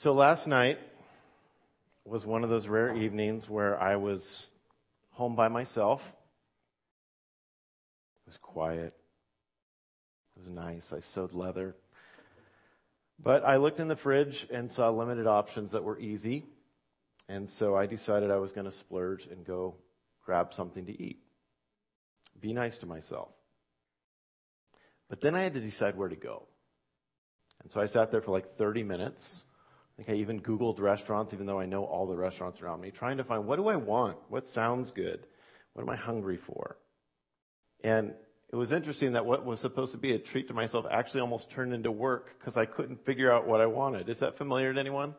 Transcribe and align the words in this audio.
So 0.00 0.12
last 0.12 0.46
night 0.46 0.78
was 2.04 2.24
one 2.24 2.44
of 2.44 2.50
those 2.50 2.68
rare 2.68 2.94
evenings 2.94 3.50
where 3.50 3.76
I 3.82 3.96
was 3.96 4.46
home 5.10 5.34
by 5.34 5.48
myself. 5.48 6.12
It 8.20 8.28
was 8.28 8.36
quiet. 8.36 8.94
It 10.36 10.38
was 10.38 10.50
nice. 10.50 10.92
I 10.92 11.00
sewed 11.00 11.32
leather. 11.34 11.74
But 13.18 13.44
I 13.44 13.56
looked 13.56 13.80
in 13.80 13.88
the 13.88 13.96
fridge 13.96 14.46
and 14.52 14.70
saw 14.70 14.88
limited 14.90 15.26
options 15.26 15.72
that 15.72 15.82
were 15.82 15.98
easy. 15.98 16.46
And 17.28 17.50
so 17.50 17.74
I 17.74 17.86
decided 17.86 18.30
I 18.30 18.36
was 18.36 18.52
going 18.52 18.66
to 18.66 18.70
splurge 18.70 19.26
and 19.26 19.44
go 19.44 19.74
grab 20.24 20.54
something 20.54 20.86
to 20.86 21.02
eat. 21.02 21.18
Be 22.40 22.52
nice 22.52 22.78
to 22.78 22.86
myself. 22.86 23.30
But 25.08 25.20
then 25.20 25.34
I 25.34 25.40
had 25.40 25.54
to 25.54 25.60
decide 25.60 25.96
where 25.96 26.08
to 26.08 26.14
go. 26.14 26.46
And 27.64 27.72
so 27.72 27.80
I 27.80 27.86
sat 27.86 28.12
there 28.12 28.20
for 28.20 28.30
like 28.30 28.56
30 28.56 28.84
minutes 28.84 29.44
think 29.98 30.10
I 30.10 30.20
even 30.20 30.40
Googled 30.40 30.78
restaurants, 30.78 31.34
even 31.34 31.46
though 31.46 31.58
I 31.58 31.66
know 31.66 31.84
all 31.84 32.06
the 32.06 32.16
restaurants 32.16 32.62
around 32.62 32.80
me, 32.80 32.92
trying 32.92 33.16
to 33.16 33.24
find 33.24 33.46
what 33.46 33.56
do 33.56 33.66
I 33.66 33.74
want? 33.74 34.16
What 34.28 34.46
sounds 34.46 34.92
good? 34.92 35.26
What 35.72 35.82
am 35.82 35.90
I 35.90 35.96
hungry 35.96 36.36
for? 36.36 36.76
And 37.82 38.14
it 38.50 38.56
was 38.56 38.70
interesting 38.70 39.14
that 39.14 39.26
what 39.26 39.44
was 39.44 39.58
supposed 39.58 39.92
to 39.92 39.98
be 39.98 40.12
a 40.12 40.18
treat 40.18 40.48
to 40.48 40.54
myself 40.54 40.86
actually 40.88 41.22
almost 41.22 41.50
turned 41.50 41.74
into 41.74 41.90
work 41.90 42.36
because 42.38 42.56
I 42.56 42.64
couldn't 42.64 43.04
figure 43.04 43.30
out 43.30 43.48
what 43.48 43.60
I 43.60 43.66
wanted. 43.66 44.08
Is 44.08 44.20
that 44.20 44.38
familiar 44.38 44.72
to 44.72 44.78
anyone? 44.78 45.16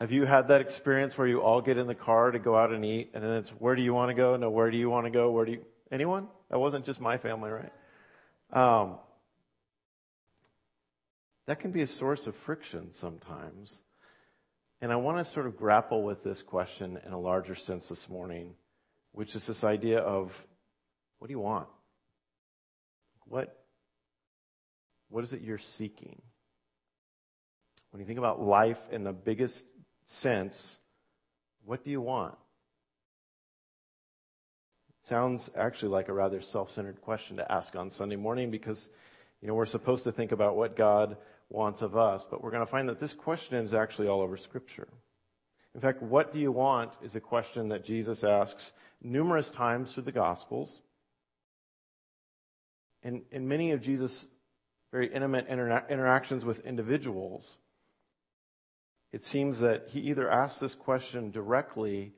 Have 0.00 0.10
you 0.10 0.24
had 0.24 0.48
that 0.48 0.60
experience 0.60 1.16
where 1.16 1.28
you 1.28 1.40
all 1.40 1.60
get 1.60 1.78
in 1.78 1.86
the 1.86 1.94
car 1.94 2.32
to 2.32 2.40
go 2.40 2.56
out 2.56 2.72
and 2.72 2.84
eat 2.84 3.12
and 3.14 3.22
then 3.22 3.34
it's 3.34 3.50
where 3.50 3.76
do 3.76 3.82
you 3.82 3.94
want 3.94 4.10
to 4.10 4.14
go? 4.14 4.36
No, 4.36 4.50
where 4.50 4.70
do 4.70 4.76
you 4.76 4.90
want 4.90 5.06
to 5.06 5.10
go? 5.10 5.30
Where 5.30 5.44
do 5.44 5.52
you, 5.52 5.64
anyone? 5.92 6.26
That 6.50 6.58
wasn't 6.58 6.84
just 6.84 7.00
my 7.00 7.18
family, 7.18 7.50
right? 7.50 7.72
Um, 8.52 8.96
that 11.46 11.60
can 11.60 11.70
be 11.70 11.82
a 11.82 11.86
source 11.86 12.26
of 12.26 12.34
friction 12.34 12.92
sometimes. 12.92 13.80
And 14.82 14.92
I 14.92 14.96
want 14.96 15.18
to 15.18 15.24
sort 15.24 15.46
of 15.46 15.56
grapple 15.56 16.02
with 16.02 16.24
this 16.24 16.42
question 16.42 16.98
in 17.06 17.12
a 17.12 17.18
larger 17.18 17.54
sense 17.54 17.88
this 17.88 18.08
morning, 18.08 18.54
which 19.12 19.36
is 19.36 19.46
this 19.46 19.62
idea 19.62 20.00
of 20.00 20.34
what 21.20 21.28
do 21.28 21.32
you 21.32 21.38
want? 21.38 21.68
What, 23.26 23.56
what 25.08 25.22
is 25.22 25.32
it 25.32 25.40
you're 25.40 25.56
seeking? 25.56 26.20
When 27.92 28.00
you 28.00 28.06
think 28.06 28.18
about 28.18 28.42
life 28.42 28.80
in 28.90 29.04
the 29.04 29.12
biggest 29.12 29.64
sense, 30.06 30.76
what 31.64 31.84
do 31.84 31.92
you 31.92 32.00
want? 32.00 32.34
It 35.00 35.06
sounds 35.06 35.48
actually 35.56 35.90
like 35.90 36.08
a 36.08 36.12
rather 36.12 36.40
self-centered 36.40 37.02
question 37.02 37.36
to 37.36 37.52
ask 37.52 37.76
on 37.76 37.88
Sunday 37.88 38.16
morning 38.16 38.50
because, 38.50 38.90
you 39.40 39.46
know, 39.46 39.54
we're 39.54 39.64
supposed 39.64 40.02
to 40.04 40.12
think 40.12 40.32
about 40.32 40.56
what 40.56 40.74
God 40.74 41.18
wants 41.52 41.82
of 41.82 41.96
us. 41.96 42.26
But 42.28 42.42
we're 42.42 42.50
going 42.50 42.64
to 42.64 42.70
find 42.70 42.88
that 42.88 43.00
this 43.00 43.14
question 43.14 43.56
is 43.64 43.74
actually 43.74 44.08
all 44.08 44.20
over 44.20 44.36
Scripture. 44.36 44.88
In 45.74 45.80
fact, 45.80 46.02
what 46.02 46.32
do 46.32 46.40
you 46.40 46.52
want 46.52 46.96
is 47.02 47.16
a 47.16 47.20
question 47.20 47.68
that 47.68 47.84
Jesus 47.84 48.24
asks 48.24 48.72
numerous 49.02 49.50
times 49.50 49.92
through 49.92 50.04
the 50.04 50.12
Gospels. 50.12 50.80
And 53.02 53.22
in 53.30 53.48
many 53.48 53.72
of 53.72 53.80
Jesus' 53.80 54.26
very 54.92 55.12
intimate 55.12 55.46
inter- 55.48 55.84
interactions 55.88 56.44
with 56.44 56.64
individuals, 56.66 57.56
it 59.12 59.24
seems 59.24 59.60
that 59.60 59.88
he 59.88 60.00
either 60.00 60.30
asks 60.30 60.60
this 60.60 60.74
question 60.74 61.30
directly 61.30 62.12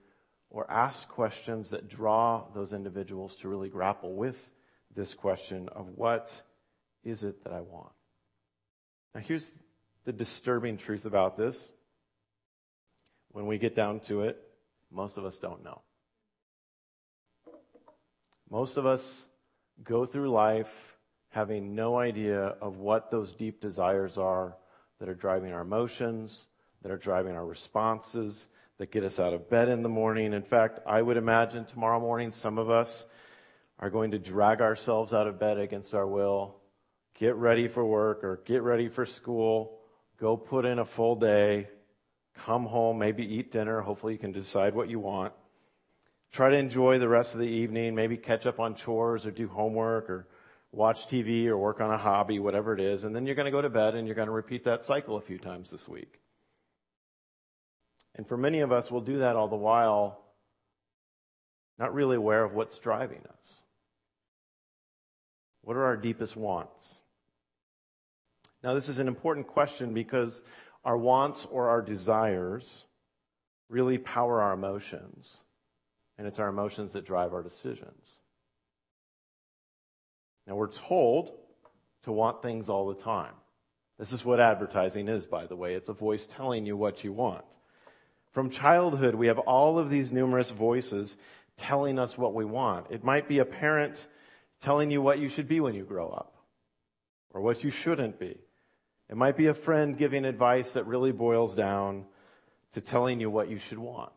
or 0.51 0.71
asks 0.71 1.05
questions 1.05 1.71
that 1.71 1.89
draw 1.89 2.45
those 2.55 2.73
individuals 2.73 3.37
to 3.37 3.49
really 3.49 3.69
grapple 3.69 4.15
with 4.15 4.51
this 4.95 5.15
question 5.15 5.69
of 5.71 5.89
what 5.97 6.41
is 7.03 7.25
it 7.25 7.43
that 7.45 7.53
I 7.53 7.61
want? 7.61 7.94
Now, 9.15 9.21
here's 9.21 9.51
the 10.05 10.13
disturbing 10.13 10.77
truth 10.77 11.05
about 11.05 11.37
this. 11.37 11.71
When 13.31 13.47
we 13.47 13.59
get 13.59 13.75
down 13.75 14.01
to 14.01 14.23
it, 14.23 14.41
most 14.91 15.19
of 15.19 15.25
us 15.25 15.39
don't 15.39 15.63
know. 15.65 15.81
Most 18.51 18.77
of 18.77 18.87
us 18.87 19.25
go 19.83 20.07
through 20.07 20.31
life 20.31 20.97
having 21.31 21.75
no 21.75 21.99
idea 21.99 22.57
of 22.61 22.79
what 22.79 23.11
those 23.11 23.33
deep 23.33 23.61
desires 23.61 24.19
are 24.19 24.57
that 25.01 25.09
are 25.09 25.15
driving 25.15 25.53
our 25.53 25.63
emotions, 25.63 26.47
that 26.83 26.93
are 26.93 26.97
driving 26.97 27.35
our 27.35 27.45
responses, 27.45 28.49
that 28.79 28.93
get 28.93 29.05
us 29.05 29.19
out 29.19 29.33
of 29.33 29.49
bed 29.49 29.69
in 29.69 29.83
the 29.83 29.89
morning. 29.89 30.33
In 30.33 30.43
fact, 30.43 30.81
I 30.87 31.03
would 31.03 31.17
imagine 31.17 31.65
tomorrow 31.65 31.99
morning 31.99 32.31
some 32.31 32.59
of 32.59 32.71
us 32.71 33.07
are 33.79 33.91
going 33.91 34.13
to 34.13 34.19
drag 34.19 34.61
ourselves 34.61 35.13
out 35.13 35.27
of 35.27 35.39
bed 35.39 35.59
against 35.59 35.95
our 35.95 36.07
will 36.07 36.57
get 37.15 37.35
ready 37.37 37.69
for 37.69 37.85
work 37.85 38.25
or 38.25 38.41
get 38.45 38.63
ready 38.63 38.89
for 38.89 39.07
school, 39.07 39.79
go 40.21 40.37
put 40.37 40.65
in 40.65 40.79
a 40.79 40.85
full 40.85 41.17
day, 41.17 41.69
come 42.35 42.67
home, 42.67 42.99
maybe 42.99 43.25
eat 43.25 43.53
dinner. 43.53 43.81
Hopefully, 43.81 44.13
you 44.13 44.19
can 44.19 44.33
decide 44.33 44.75
what 44.75 44.89
you 44.89 44.99
want. 44.99 45.33
Try 46.33 46.51
to 46.51 46.57
enjoy 46.57 46.99
the 46.99 47.09
rest 47.09 47.35
of 47.35 47.41
the 47.41 47.47
evening, 47.47 47.95
maybe 47.95 48.17
catch 48.17 48.45
up 48.45 48.59
on 48.59 48.75
chores 48.75 49.25
or 49.25 49.31
do 49.31 49.47
homework 49.47 50.11
or 50.11 50.27
watch 50.73 51.07
TV 51.07 51.47
or 51.47 51.57
work 51.57 51.81
on 51.81 51.93
a 51.93 51.99
hobby, 51.99 52.41
whatever 52.41 52.75
it 52.75 52.81
is. 52.81 53.05
And 53.05 53.15
then 53.15 53.25
you're 53.25 53.37
going 53.37 53.47
to 53.47 53.53
go 53.53 53.63
to 53.63 53.71
bed 53.71 53.95
and 53.95 54.09
you're 54.09 54.17
going 54.17 54.27
to 54.27 54.33
repeat 54.33 54.65
that 54.65 54.85
cycle 54.85 55.17
a 55.17 55.21
few 55.21 55.39
times 55.39 55.71
this 55.71 55.89
week. 55.89 56.21
And 58.17 58.27
for 58.27 58.37
many 58.37 58.61
of 58.61 58.73
us, 58.73 58.91
we'll 58.91 59.01
do 59.01 59.19
that 59.19 59.37
all 59.37 59.49
the 59.49 59.57
while 59.57 60.25
not 61.79 61.95
really 61.95 62.17
aware 62.17 62.45
of 62.45 62.55
what's 62.55 62.79
driving 62.79 63.23
us. 63.39 63.63
What 65.63 65.77
are 65.77 65.85
our 65.85 65.97
deepest 65.97 66.37
wants? 66.37 67.01
Now, 68.65 68.73
this 68.73 68.89
is 68.89 68.99
an 68.99 69.09
important 69.09 69.47
question 69.47 69.93
because 69.93 70.41
our 70.87 70.97
wants 70.97 71.47
or 71.51 71.69
our 71.69 71.83
desires 71.83 72.87
really 73.69 73.99
power 73.99 74.41
our 74.41 74.55
emotions, 74.55 75.39
and 76.17 76.27
it's 76.27 76.39
our 76.39 76.49
emotions 76.49 76.95
that 76.95 77.05
drive 77.05 77.35
our 77.35 77.43
decisions. 77.43 78.19
Now, 80.47 80.55
we're 80.55 80.73
told 80.73 81.33
to 82.05 82.13
want 82.13 82.41
things 82.41 82.71
all 82.71 82.89
the 82.89 82.95
time. 82.95 83.35
This 83.99 84.15
is 84.15 84.25
what 84.25 84.41
advertising 84.41 85.09
is, 85.09 85.27
by 85.27 85.47
the 85.47 85.57
way. 85.57 85.75
It's 85.75 85.91
a 85.91 85.95
voice 85.95 86.27
telling 86.27 86.65
you 86.65 86.75
what 86.75 87.05
you 87.05 87.13
want. 87.13 87.45
From 88.33 88.49
childhood, 88.49 89.15
we 89.15 89.27
have 89.27 89.39
all 89.41 89.79
of 89.79 89.91
these 89.91 90.11
numerous 90.11 90.51
voices 90.51 91.19
telling 91.59 91.99
us 91.99 92.17
what 92.17 92.33
we 92.33 92.47
want. 92.47 92.87
It 92.91 93.05
might 93.05 93.29
be 93.29 93.41
a 93.41 93.45
parent 93.45 94.07
telling 94.63 94.91
you 94.91 95.03
what 95.03 95.19
you 95.19 95.29
should 95.29 95.49
be 95.49 95.61
when 95.61 95.75
you 95.75 95.85
grow 95.85 96.09
up, 96.09 96.35
or 97.31 97.43
what 97.43 97.63
you 97.63 97.69
shouldn't 97.69 98.19
be. 98.19 98.39
It 99.15 99.17
might 99.17 99.37
be 99.37 99.47
a 99.47 99.55
friend 99.55 99.97
giving 99.97 100.25
advice 100.25 100.73
that 100.73 100.89
really 100.89 101.13
boils 101.13 101.55
down 101.55 102.05
to 102.73 102.81
telling 102.81 103.21
you 103.21 103.31
what 103.31 103.49
you 103.49 103.59
should 103.59 103.79
want. 103.79 104.11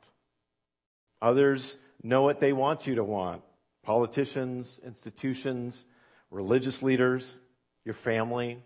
Others 1.22 1.78
know 2.02 2.24
what 2.24 2.40
they 2.40 2.52
want 2.52 2.88
you 2.88 2.96
to 2.96 3.04
want. 3.04 3.44
Politicians, 3.84 4.82
institutions, 4.84 5.86
religious 6.32 6.82
leaders, 6.82 7.40
your 7.86 7.94
family, 7.94 8.60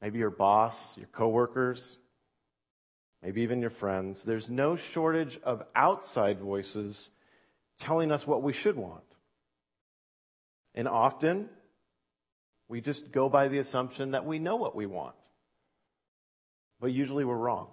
maybe 0.00 0.20
your 0.20 0.30
boss, 0.30 0.96
your 0.96 1.08
coworkers, 1.08 1.98
maybe 3.20 3.42
even 3.42 3.60
your 3.60 3.70
friends. 3.70 4.22
There's 4.22 4.48
no 4.48 4.76
shortage 4.76 5.40
of 5.42 5.64
outside 5.74 6.38
voices 6.38 7.10
telling 7.80 8.12
us 8.12 8.24
what 8.24 8.44
we 8.44 8.52
should 8.52 8.76
want. 8.76 9.02
And 10.72 10.86
often, 10.86 11.48
we 12.68 12.80
just 12.80 13.10
go 13.10 13.28
by 13.28 13.48
the 13.48 13.58
assumption 13.58 14.12
that 14.12 14.24
we 14.24 14.38
know 14.38 14.54
what 14.54 14.76
we 14.76 14.86
want 14.86 15.16
but 16.84 16.92
usually 16.92 17.24
we're 17.24 17.34
wrong. 17.34 17.68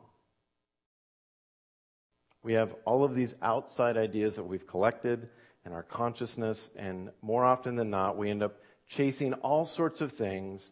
We 2.43 2.53
have 2.53 2.73
all 2.85 3.03
of 3.03 3.13
these 3.13 3.35
outside 3.41 3.97
ideas 3.97 4.37
that 4.37 4.45
we've 4.45 4.65
collected 4.65 5.27
in 5.65 5.73
our 5.73 5.83
consciousness, 5.83 6.69
and 6.77 7.09
more 7.21 7.43
often 7.43 7.75
than 7.75 7.89
not, 7.89 8.15
we 8.15 8.29
end 8.29 8.41
up 8.41 8.61
chasing 8.87 9.33
all 9.33 9.65
sorts 9.65 9.99
of 9.99 10.13
things, 10.13 10.71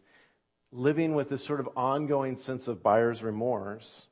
living 0.72 1.14
with 1.14 1.28
this 1.28 1.44
sort 1.44 1.60
of 1.60 1.68
ongoing 1.76 2.34
sense 2.34 2.66
of 2.66 2.82
buyer's 2.82 3.22
remorse 3.22 4.06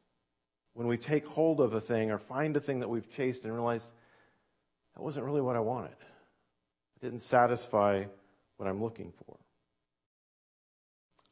when 0.74 0.88
we 0.88 0.98
take 0.98 1.24
hold 1.24 1.58
of 1.62 1.72
a 1.72 1.80
thing 1.80 2.10
or 2.10 2.18
find 2.18 2.54
a 2.54 2.60
thing 2.60 2.80
that 2.80 2.88
we've 2.90 3.10
chased 3.10 3.44
and 3.44 3.54
realize 3.54 3.88
that 4.94 5.02
wasn't 5.02 5.24
really 5.24 5.40
what 5.40 5.56
I 5.56 5.60
wanted. 5.60 5.96
It 6.96 7.06
didn't 7.06 7.22
satisfy 7.22 8.04
what 8.58 8.68
I'm 8.68 8.82
looking 8.82 9.10
for. 9.24 9.38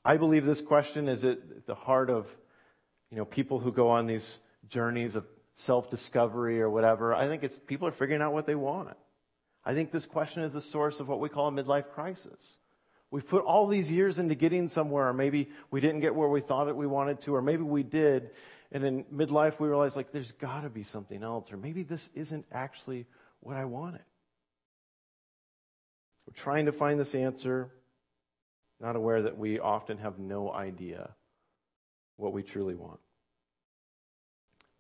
I 0.03 0.17
believe 0.17 0.47
this 0.47 0.63
question 0.63 1.09
is 1.09 1.25
at 1.25 1.67
the 1.67 1.75
heart 1.75 2.09
of 2.09 2.35
you 3.11 3.17
know, 3.17 3.25
people 3.25 3.59
who 3.59 3.73
go 3.73 3.89
on 3.91 4.07
these 4.07 4.41
journeys 4.69 5.17
of 5.17 5.25
self-discovery 5.55 6.61
or 6.61 6.69
whatever, 6.69 7.15
I 7.15 7.27
think 7.27 7.43
it's 7.43 7.59
people 7.59 7.89
are 7.89 7.93
figuring 7.93 8.23
out 8.23 8.33
what 8.33 8.47
they 8.47 8.55
want. 8.55 8.97
I 9.65 9.75
think 9.75 9.91
this 9.91 10.07
question 10.07 10.43
is 10.43 10.53
the 10.53 10.61
source 10.61 11.01
of 11.01 11.09
what 11.09 11.21
we 11.21 11.29
call 11.29 11.49
a 11.49 11.51
midlife 11.51 11.91
crisis. 11.91 12.59
We've 13.11 13.27
put 13.27 13.45
all 13.45 13.67
these 13.67 13.91
years 13.91 14.19
into 14.19 14.35
getting 14.35 14.69
somewhere, 14.69 15.09
or 15.09 15.13
maybe 15.13 15.51
we 15.71 15.81
didn't 15.81 16.01
get 16.01 16.15
where 16.15 16.29
we 16.29 16.41
thought 16.41 16.75
we 16.75 16.87
wanted 16.87 17.21
to, 17.23 17.35
or 17.35 17.43
maybe 17.43 17.63
we 17.63 17.83
did, 17.83 18.31
and 18.73 18.85
in 18.85 19.05
midlife 19.05 19.59
we 19.61 19.69
realize 19.69 19.97
like 19.97 20.13
there's 20.13 20.33
got 20.33 20.63
to 20.63 20.69
be 20.69 20.83
something 20.83 21.23
else, 21.23 21.53
or 21.53 21.57
maybe 21.57 21.83
this 21.83 22.11
isn't 22.15 22.45
actually 22.53 23.07
what 23.41 23.57
I 23.57 23.65
wanted. 23.65 24.03
We're 26.27 26.35
trying 26.35 26.67
to 26.67 26.73
find 26.73 26.99
this 26.99 27.15
answer, 27.15 27.71
not 28.81 28.97
aware 28.97 29.23
that 29.23 29.39
we 29.39 29.61
often 29.61 29.99
have 29.99 30.19
no 30.19 30.53
idea 30.53 31.15
what 32.17 32.33
we 32.33 32.43
truly 32.43 32.75
want. 32.75 33.01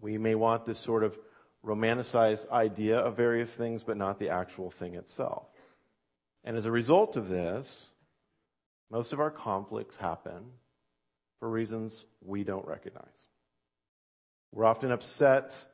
We 0.00 0.18
may 0.18 0.34
want 0.34 0.66
this 0.66 0.78
sort 0.78 1.04
of 1.04 1.18
romanticized 1.64 2.50
idea 2.50 2.98
of 2.98 3.16
various 3.16 3.54
things, 3.54 3.82
but 3.82 3.96
not 3.96 4.18
the 4.18 4.28
actual 4.28 4.70
thing 4.70 4.94
itself. 4.94 5.48
And 6.44 6.56
as 6.56 6.66
a 6.66 6.70
result 6.70 7.16
of 7.16 7.28
this, 7.28 7.88
most 8.90 9.12
of 9.12 9.20
our 9.20 9.30
conflicts 9.30 9.96
happen 9.96 10.44
for 11.40 11.50
reasons 11.50 12.04
we 12.24 12.44
don't 12.44 12.66
recognize. 12.66 13.28
We're 14.52 14.64
often 14.64 14.92
upset, 14.92 15.64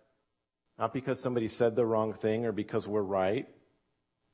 not 0.79 0.95
because 0.95 1.21
somebody 1.21 1.49
said 1.49 1.77
the 1.77 1.85
wrong 1.85 2.15
thing 2.15 2.47
or 2.47 2.53
because 2.53 2.89
we're 2.89 3.03
right, 3.03 3.47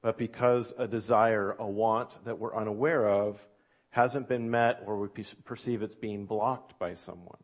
but 0.01 0.17
because 0.17 0.73
a 0.79 0.87
desire, 0.87 1.57
a 1.59 1.67
want 1.67 2.25
that 2.25 2.39
we're 2.39 2.55
unaware 2.55 3.09
of 3.09 3.45
hasn't 3.91 4.29
been 4.29 4.51
met 4.51 4.83
or 4.87 4.99
we 4.99 5.25
perceive 5.45 5.83
it's 5.83 5.95
being 5.95 6.27
blocked 6.27 6.79
by 6.79 6.95
someone. 6.95 7.39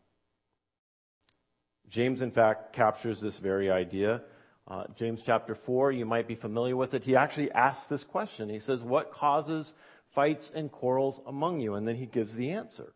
James, 1.89 2.23
in 2.23 2.31
fact, 2.31 2.73
captures 2.73 3.21
this 3.21 3.39
very 3.39 3.71
idea. 3.71 4.23
Uh, 4.67 4.85
James 4.95 5.23
chapter 5.25 5.55
4, 5.55 5.93
you 5.93 6.07
might 6.07 6.27
be 6.27 6.35
familiar 6.35 6.77
with 6.77 6.95
it. 6.95 7.05
He 7.05 7.17
actually 7.17 7.53
asks 7.53 7.87
this 7.87 8.05
question. 8.05 8.49
He 8.49 8.61
says, 8.61 8.83
What 8.83 9.13
causes 9.13 9.75
fights 10.15 10.51
and 10.55 10.73
quarrels 10.73 11.21
among 11.27 11.61
you? 11.61 11.75
And 11.75 11.87
then 11.87 11.97
he 11.97 12.07
gives 12.07 12.35
the 12.35 12.53
answer. 12.53 12.95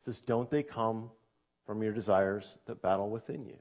He 0.00 0.04
says, 0.06 0.20
Don't 0.20 0.50
they 0.50 0.62
come 0.62 1.10
from 1.66 1.82
your 1.82 1.92
desires 1.92 2.56
that 2.66 2.80
battle 2.80 3.10
within 3.10 3.44
you? 3.44 3.58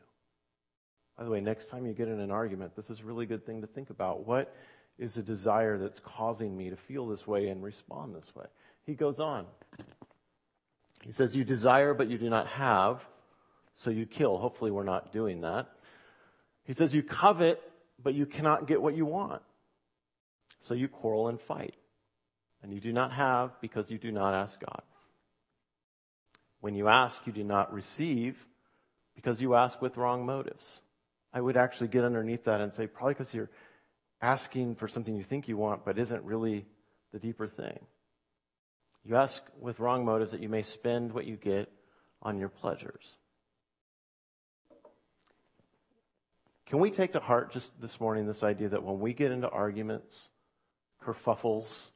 By 1.17 1.25
the 1.25 1.29
way, 1.29 1.41
next 1.41 1.69
time 1.69 1.85
you 1.85 1.93
get 1.93 2.07
in 2.07 2.19
an 2.19 2.31
argument, 2.31 2.75
this 2.75 2.89
is 2.89 3.01
a 3.01 3.03
really 3.03 3.25
good 3.25 3.45
thing 3.45 3.61
to 3.61 3.67
think 3.67 3.89
about. 3.89 4.25
What 4.25 4.55
is 4.97 5.17
a 5.17 5.23
desire 5.23 5.77
that's 5.77 5.99
causing 5.99 6.55
me 6.55 6.69
to 6.69 6.77
feel 6.77 7.07
this 7.07 7.27
way 7.27 7.47
and 7.49 7.61
respond 7.61 8.15
this 8.15 8.33
way? 8.35 8.45
He 8.87 8.95
goes 8.95 9.19
on. 9.19 9.45
He 11.03 11.11
says, 11.11 11.35
You 11.35 11.43
desire, 11.43 11.93
but 11.93 12.09
you 12.09 12.17
do 12.17 12.29
not 12.29 12.47
have, 12.47 13.05
so 13.75 13.91
you 13.91 14.07
kill. 14.07 14.37
Hopefully, 14.37 14.71
we're 14.71 14.83
not 14.83 15.11
doing 15.11 15.41
that. 15.41 15.67
He 16.63 16.73
says, 16.73 16.95
You 16.95 17.03
covet, 17.03 17.61
but 18.01 18.15
you 18.15 18.25
cannot 18.25 18.65
get 18.65 18.81
what 18.81 18.95
you 18.95 19.05
want, 19.05 19.41
so 20.61 20.73
you 20.73 20.87
quarrel 20.87 21.27
and 21.27 21.39
fight. 21.39 21.75
And 22.63 22.73
you 22.73 22.79
do 22.79 22.91
not 22.91 23.11
have 23.11 23.51
because 23.61 23.91
you 23.91 23.99
do 23.99 24.11
not 24.11 24.33
ask 24.33 24.59
God. 24.59 24.81
When 26.59 26.73
you 26.73 26.87
ask, 26.87 27.21
you 27.27 27.33
do 27.33 27.43
not 27.43 27.71
receive 27.71 28.35
because 29.15 29.39
you 29.39 29.53
ask 29.53 29.79
with 29.81 29.95
wrong 29.97 30.25
motives. 30.25 30.81
I 31.31 31.41
would 31.41 31.55
actually 31.55 31.89
get 31.89 32.03
underneath 32.03 32.45
that 32.45 32.61
and 32.61 32.73
say, 32.73 32.87
probably 32.87 33.13
because 33.13 33.33
you're 33.33 33.51
asking 34.21 34.75
for 34.75 34.87
something 34.87 35.15
you 35.15 35.23
think 35.23 35.47
you 35.47 35.55
want, 35.55 35.85
but 35.85 35.99
isn't 35.99 36.23
really 36.23 36.65
the 37.13 37.19
deeper 37.19 37.47
thing. 37.47 37.79
You 39.03 39.15
ask 39.15 39.41
with 39.59 39.79
wrong 39.79 40.03
motives 40.03 40.31
that 40.31 40.41
you 40.41 40.49
may 40.49 40.63
spend 40.63 41.13
what 41.13 41.25
you 41.25 41.35
get 41.35 41.71
on 42.21 42.37
your 42.37 42.49
pleasures. 42.49 43.15
Can 46.65 46.79
we 46.79 46.91
take 46.91 47.13
to 47.13 47.19
heart 47.19 47.51
just 47.51 47.71
this 47.79 48.01
morning 48.01 48.27
this 48.27 48.43
idea 48.43 48.69
that 48.69 48.83
when 48.83 48.99
we 48.99 49.13
get 49.13 49.31
into 49.31 49.49
arguments, 49.49 50.29
kerfuffles, 51.01 51.91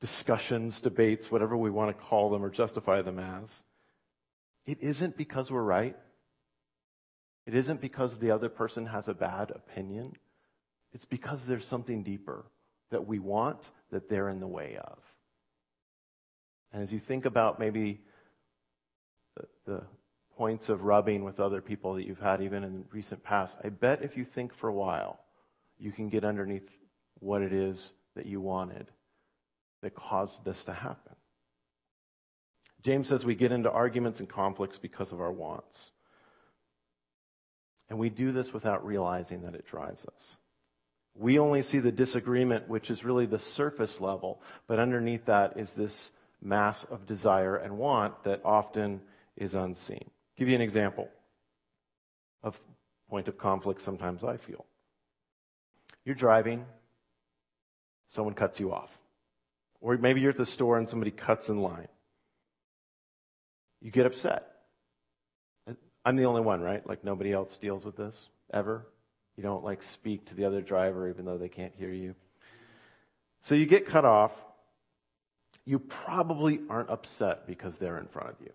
discussions, 0.00 0.80
debates, 0.80 1.30
whatever 1.30 1.56
we 1.56 1.70
want 1.70 1.96
to 1.96 2.04
call 2.04 2.28
them 2.28 2.44
or 2.44 2.50
justify 2.50 3.02
them 3.02 3.20
as, 3.20 3.62
it 4.66 4.78
isn't 4.80 5.16
because 5.16 5.50
we're 5.50 5.62
right. 5.62 5.96
It 7.46 7.54
isn't 7.54 7.80
because 7.80 8.18
the 8.18 8.32
other 8.32 8.48
person 8.48 8.86
has 8.86 9.06
a 9.06 9.14
bad 9.14 9.52
opinion. 9.52 10.16
It's 10.92 11.04
because 11.04 11.46
there's 11.46 11.66
something 11.66 12.02
deeper 12.02 12.44
that 12.90 13.06
we 13.06 13.20
want 13.20 13.70
that 13.90 14.08
they're 14.08 14.28
in 14.28 14.40
the 14.40 14.48
way 14.48 14.76
of. 14.76 14.98
And 16.72 16.82
as 16.82 16.92
you 16.92 16.98
think 16.98 17.26
about 17.26 17.58
maybe 17.58 18.00
the, 19.36 19.46
the 19.66 19.82
points 20.36 20.68
of 20.68 20.84
rubbing 20.84 21.24
with 21.24 21.40
other 21.40 21.60
people 21.60 21.94
that 21.94 22.06
you've 22.06 22.20
had 22.20 22.42
even 22.42 22.64
in 22.64 22.84
recent 22.90 23.22
past, 23.22 23.56
I 23.62 23.68
bet 23.68 24.02
if 24.02 24.16
you 24.16 24.24
think 24.24 24.54
for 24.54 24.68
a 24.68 24.74
while, 24.74 25.20
you 25.78 25.92
can 25.92 26.08
get 26.08 26.24
underneath 26.24 26.68
what 27.18 27.42
it 27.42 27.52
is 27.52 27.92
that 28.14 28.26
you 28.26 28.40
wanted 28.40 28.90
that 29.82 29.94
caused 29.94 30.44
this 30.44 30.64
to 30.64 30.72
happen. 30.72 31.14
James 32.82 33.08
says 33.08 33.24
we 33.24 33.34
get 33.34 33.52
into 33.52 33.70
arguments 33.70 34.20
and 34.20 34.28
conflicts 34.28 34.78
because 34.78 35.12
of 35.12 35.20
our 35.20 35.32
wants. 35.32 35.92
And 37.88 37.98
we 37.98 38.08
do 38.08 38.32
this 38.32 38.52
without 38.52 38.86
realizing 38.86 39.42
that 39.42 39.54
it 39.54 39.66
drives 39.66 40.04
us. 40.06 40.36
We 41.14 41.38
only 41.38 41.62
see 41.62 41.78
the 41.78 41.92
disagreement, 41.92 42.68
which 42.68 42.90
is 42.90 43.04
really 43.04 43.26
the 43.26 43.38
surface 43.38 44.00
level, 44.00 44.40
but 44.66 44.78
underneath 44.78 45.26
that 45.26 45.58
is 45.58 45.74
this 45.74 46.10
mass 46.42 46.84
of 46.84 47.06
desire 47.06 47.56
and 47.56 47.78
want 47.78 48.24
that 48.24 48.40
often 48.44 49.00
is 49.36 49.54
unseen. 49.54 50.04
I'll 50.04 50.36
give 50.36 50.48
you 50.48 50.54
an 50.54 50.60
example 50.60 51.08
of 52.42 52.60
point 53.08 53.28
of 53.28 53.38
conflict 53.38 53.80
sometimes 53.80 54.24
I 54.24 54.36
feel. 54.36 54.64
You're 56.04 56.14
driving, 56.14 56.66
someone 58.08 58.34
cuts 58.34 58.58
you 58.58 58.72
off. 58.72 58.98
Or 59.80 59.96
maybe 59.96 60.20
you're 60.20 60.30
at 60.30 60.36
the 60.36 60.46
store 60.46 60.78
and 60.78 60.88
somebody 60.88 61.10
cuts 61.10 61.48
in 61.48 61.60
line. 61.60 61.88
You 63.80 63.90
get 63.90 64.06
upset. 64.06 64.48
I'm 66.04 66.16
the 66.16 66.24
only 66.24 66.40
one, 66.40 66.60
right? 66.60 66.86
Like 66.86 67.04
nobody 67.04 67.32
else 67.32 67.56
deals 67.56 67.84
with 67.84 67.96
this 67.96 68.28
ever. 68.52 68.86
You 69.36 69.42
don't 69.42 69.64
like 69.64 69.82
speak 69.82 70.26
to 70.26 70.34
the 70.34 70.44
other 70.44 70.60
driver 70.60 71.08
even 71.08 71.24
though 71.24 71.38
they 71.38 71.48
can't 71.48 71.74
hear 71.74 71.92
you. 71.92 72.14
So 73.40 73.54
you 73.54 73.66
get 73.66 73.86
cut 73.86 74.04
off 74.04 74.32
you 75.64 75.78
probably 75.78 76.60
aren't 76.68 76.90
upset 76.90 77.46
because 77.46 77.76
they're 77.76 77.98
in 77.98 78.06
front 78.06 78.30
of 78.30 78.36
you. 78.40 78.52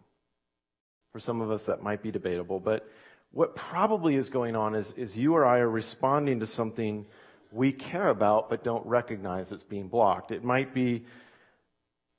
For 1.14 1.20
some 1.20 1.42
of 1.42 1.52
us, 1.52 1.66
that 1.66 1.82
might 1.82 2.04
be 2.04 2.12
debatable, 2.12 2.60
but 2.60 2.88
what 3.32 3.56
probably 3.56 4.16
is 4.16 4.30
going 4.30 4.56
on 4.56 4.76
is, 4.76 4.94
is 4.96 5.16
you 5.16 5.36
or 5.36 5.46
I 5.46 5.60
are 5.60 5.70
responding 5.70 6.40
to 6.40 6.48
something 6.48 7.06
we 7.52 7.72
care 7.72 8.08
about 8.08 8.50
but 8.50 8.64
don't 8.64 8.86
recognize 8.86 9.52
it's 9.52 9.64
being 9.64 9.88
blocked. 9.88 10.32
It 10.32 10.44
might 10.44 10.74
be 10.74 11.06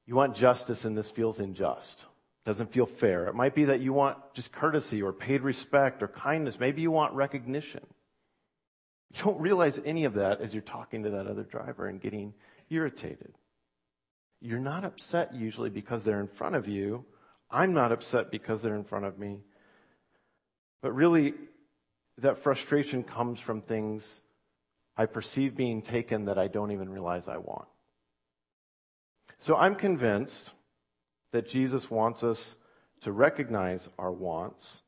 you 0.07 0.15
want 0.15 0.35
justice 0.35 0.85
and 0.85 0.97
this 0.97 1.11
feels 1.11 1.39
unjust, 1.39 2.05
doesn't 2.47 2.73
feel 2.73 2.87
fair. 2.87 3.27
It 3.27 3.35
might 3.35 3.55
be 3.55 3.67
that 3.67 3.81
you 3.81 3.93
want 3.93 4.17
just 4.33 4.53
courtesy 4.53 5.03
or 5.03 5.13
paid 5.13 5.43
respect 5.43 6.03
or 6.03 6.09
kindness. 6.09 6.59
Maybe 6.59 6.81
you 6.81 6.91
want 6.91 7.13
recognition. 7.13 7.87
You 9.15 9.23
don't 9.23 9.41
realize 9.41 9.81
any 9.85 10.05
of 10.05 10.15
that 10.15 10.41
as 10.41 10.55
you're 10.55 10.63
talking 10.63 11.03
to 11.03 11.11
that 11.11 11.27
other 11.27 11.43
driver 11.43 11.87
and 11.87 12.01
getting 12.01 12.33
irritated. 12.71 13.35
You're 14.41 14.59
not 14.59 14.85
upset 14.85 15.35
usually 15.35 15.71
because 15.71 16.05
they're 16.05 16.21
in 16.21 16.29
front 16.29 16.55
of 16.55 16.69
you. 16.69 17.05
I'm 17.51 17.73
not 17.73 17.93
upset 17.93 18.31
because 18.31 18.63
they're 18.63 18.75
in 18.75 18.85
front 18.85 19.05
of 19.05 19.19
me. 19.19 19.39
But 20.81 20.93
really, 20.93 21.35
that 22.19 22.39
frustration 22.39 23.03
comes 23.03 23.41
from 23.41 23.63
things 23.63 24.21
I 24.97 25.07
perceive 25.07 25.57
being 25.57 25.83
taken 25.83 26.27
that 26.27 26.39
I 26.39 26.49
don't 26.49 26.73
even 26.73 26.89
realize 26.89 27.29
I 27.29 27.39
want. 27.39 27.69
So 29.39 29.57
I'm 29.57 29.77
convinced 29.77 30.53
that 31.33 31.49
Jesus 31.49 31.91
wants 31.91 32.25
us 32.25 32.57
to 33.03 33.13
recognize 33.13 33.89
our 33.99 34.13
wants 34.13 34.83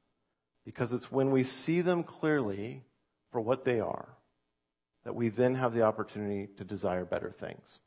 because 0.65 0.93
it's 0.93 1.13
when 1.13 1.31
we 1.31 1.45
see 1.45 1.81
them 1.81 2.03
clearly 2.03 2.83
for 3.31 3.41
what 3.41 3.65
they 3.65 3.81
are 3.81 4.09
that 5.05 5.15
we 5.15 5.29
then 5.29 5.55
have 5.55 5.73
the 5.73 5.83
opportunity 5.83 6.49
to 6.59 6.65
desire 6.65 7.05
better 7.05 7.31
things. 7.31 7.79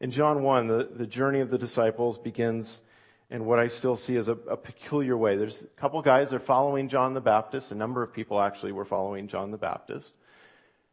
In 0.00 0.10
John 0.10 0.42
1, 0.42 0.66
the, 0.66 0.90
the 0.94 1.06
journey 1.06 1.40
of 1.40 1.50
the 1.50 1.58
disciples 1.58 2.18
begins 2.18 2.82
in 3.30 3.44
what 3.44 3.58
I 3.58 3.68
still 3.68 3.96
see 3.96 4.16
as 4.16 4.28
a, 4.28 4.32
a 4.32 4.56
peculiar 4.56 5.16
way. 5.16 5.36
There's 5.36 5.62
a 5.62 5.66
couple 5.80 6.00
guys 6.02 6.32
are 6.32 6.38
following 6.38 6.88
John 6.88 7.14
the 7.14 7.20
Baptist. 7.20 7.72
A 7.72 7.74
number 7.74 8.02
of 8.02 8.12
people 8.12 8.40
actually 8.40 8.72
were 8.72 8.84
following 8.84 9.26
John 9.26 9.50
the 9.50 9.56
Baptist. 9.56 10.12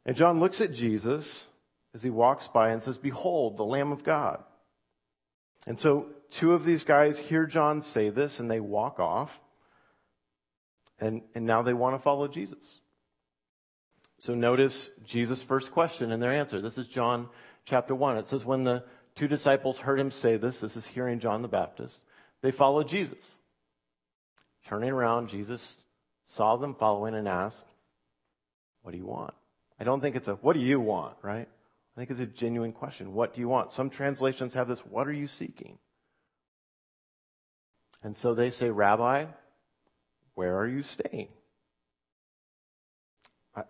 And 0.05 0.15
John 0.15 0.39
looks 0.39 0.62
at 0.62 0.74
Jesus 0.74 1.48
as 1.93 2.01
he 2.01 2.10
walks 2.10 2.48
by 2.48 2.69
and 2.69 2.81
says, 2.81 2.98
Behold, 2.98 3.57
the 3.57 3.65
Lamb 3.65 3.91
of 3.91 4.03
God. 4.03 4.43
And 5.67 5.77
so 5.77 6.07
two 6.29 6.53
of 6.53 6.65
these 6.65 6.83
guys 6.83 7.19
hear 7.19 7.45
John 7.45 7.81
say 7.81 8.10
this 8.10 8.39
and 8.39 8.50
they 8.50 8.60
walk 8.60 9.00
off. 9.00 9.38
And, 11.00 11.22
and 11.36 11.45
now 11.45 11.62
they 11.62 11.74
want 11.74 11.95
to 11.95 12.00
follow 12.00 12.27
Jesus. 12.27 12.79
So 14.19 14.33
notice 14.33 14.89
Jesus' 15.05 15.43
first 15.43 15.72
question 15.72 16.12
and 16.12 16.24
their 16.24 16.33
answer. 16.33 16.62
This 16.62 16.77
is 16.77 16.88
John 16.88 17.27
chapter 17.65 17.93
1. 17.93 18.17
It 18.17 18.27
says, 18.27 18.45
When 18.45 18.63
the 18.63 18.83
two 19.15 19.27
disciples 19.27 19.77
heard 19.77 20.00
him 20.00 20.12
say 20.12 20.38
this, 20.38 20.60
this 20.60 20.77
is 20.77 20.88
hearing 20.88 21.20
John 21.20 21.41
the 21.41 21.48
Baptist, 21.48 22.03
they 22.41 22.51
followed 22.51 22.88
Jesus. 22.88 23.38
Turning 24.65 24.91
around, 24.91 25.29
Jesus 25.29 25.77
saw 26.25 26.55
them 26.55 26.75
following 26.75 27.15
and 27.15 27.27
asked, 27.27 27.65
What 28.82 28.91
do 28.91 28.98
you 28.98 29.05
want? 29.05 29.34
I 29.79 29.84
don't 29.84 30.01
think 30.01 30.15
it's 30.15 30.27
a, 30.27 30.36
What 30.36 30.53
do 30.53 30.62
you 30.62 30.79
want, 30.79 31.15
right? 31.22 31.48
I 31.96 32.00
think 32.00 32.10
it's 32.10 32.20
a 32.20 32.25
genuine 32.25 32.72
question. 32.72 33.13
What 33.13 33.34
do 33.34 33.41
you 33.41 33.48
want? 33.48 33.72
Some 33.72 33.89
translations 33.89 34.53
have 34.53 34.67
this, 34.67 34.79
What 34.79 35.08
are 35.08 35.13
you 35.13 35.27
seeking? 35.27 35.77
And 38.03 38.15
so 38.15 38.34
they 38.34 38.50
say, 38.50 38.70
Rabbi, 38.70 39.25
where 40.36 40.58
are 40.58 40.67
you 40.67 40.84
staying? 40.84 41.29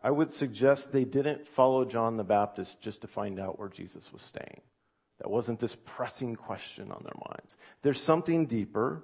I 0.01 0.11
would 0.11 0.31
suggest 0.31 0.93
they 0.93 1.03
didn't 1.03 1.45
follow 1.45 1.83
John 1.83 2.15
the 2.15 2.23
Baptist 2.23 2.79
just 2.79 3.01
to 3.01 3.07
find 3.07 3.37
out 3.37 3.59
where 3.59 3.67
Jesus 3.67 4.13
was 4.13 4.21
staying. 4.21 4.61
That 5.19 5.29
wasn't 5.29 5.59
this 5.59 5.77
pressing 5.85 6.35
question 6.35 6.91
on 6.91 7.01
their 7.03 7.13
minds. 7.29 7.55
There's 7.81 8.01
something 8.01 8.45
deeper, 8.45 9.03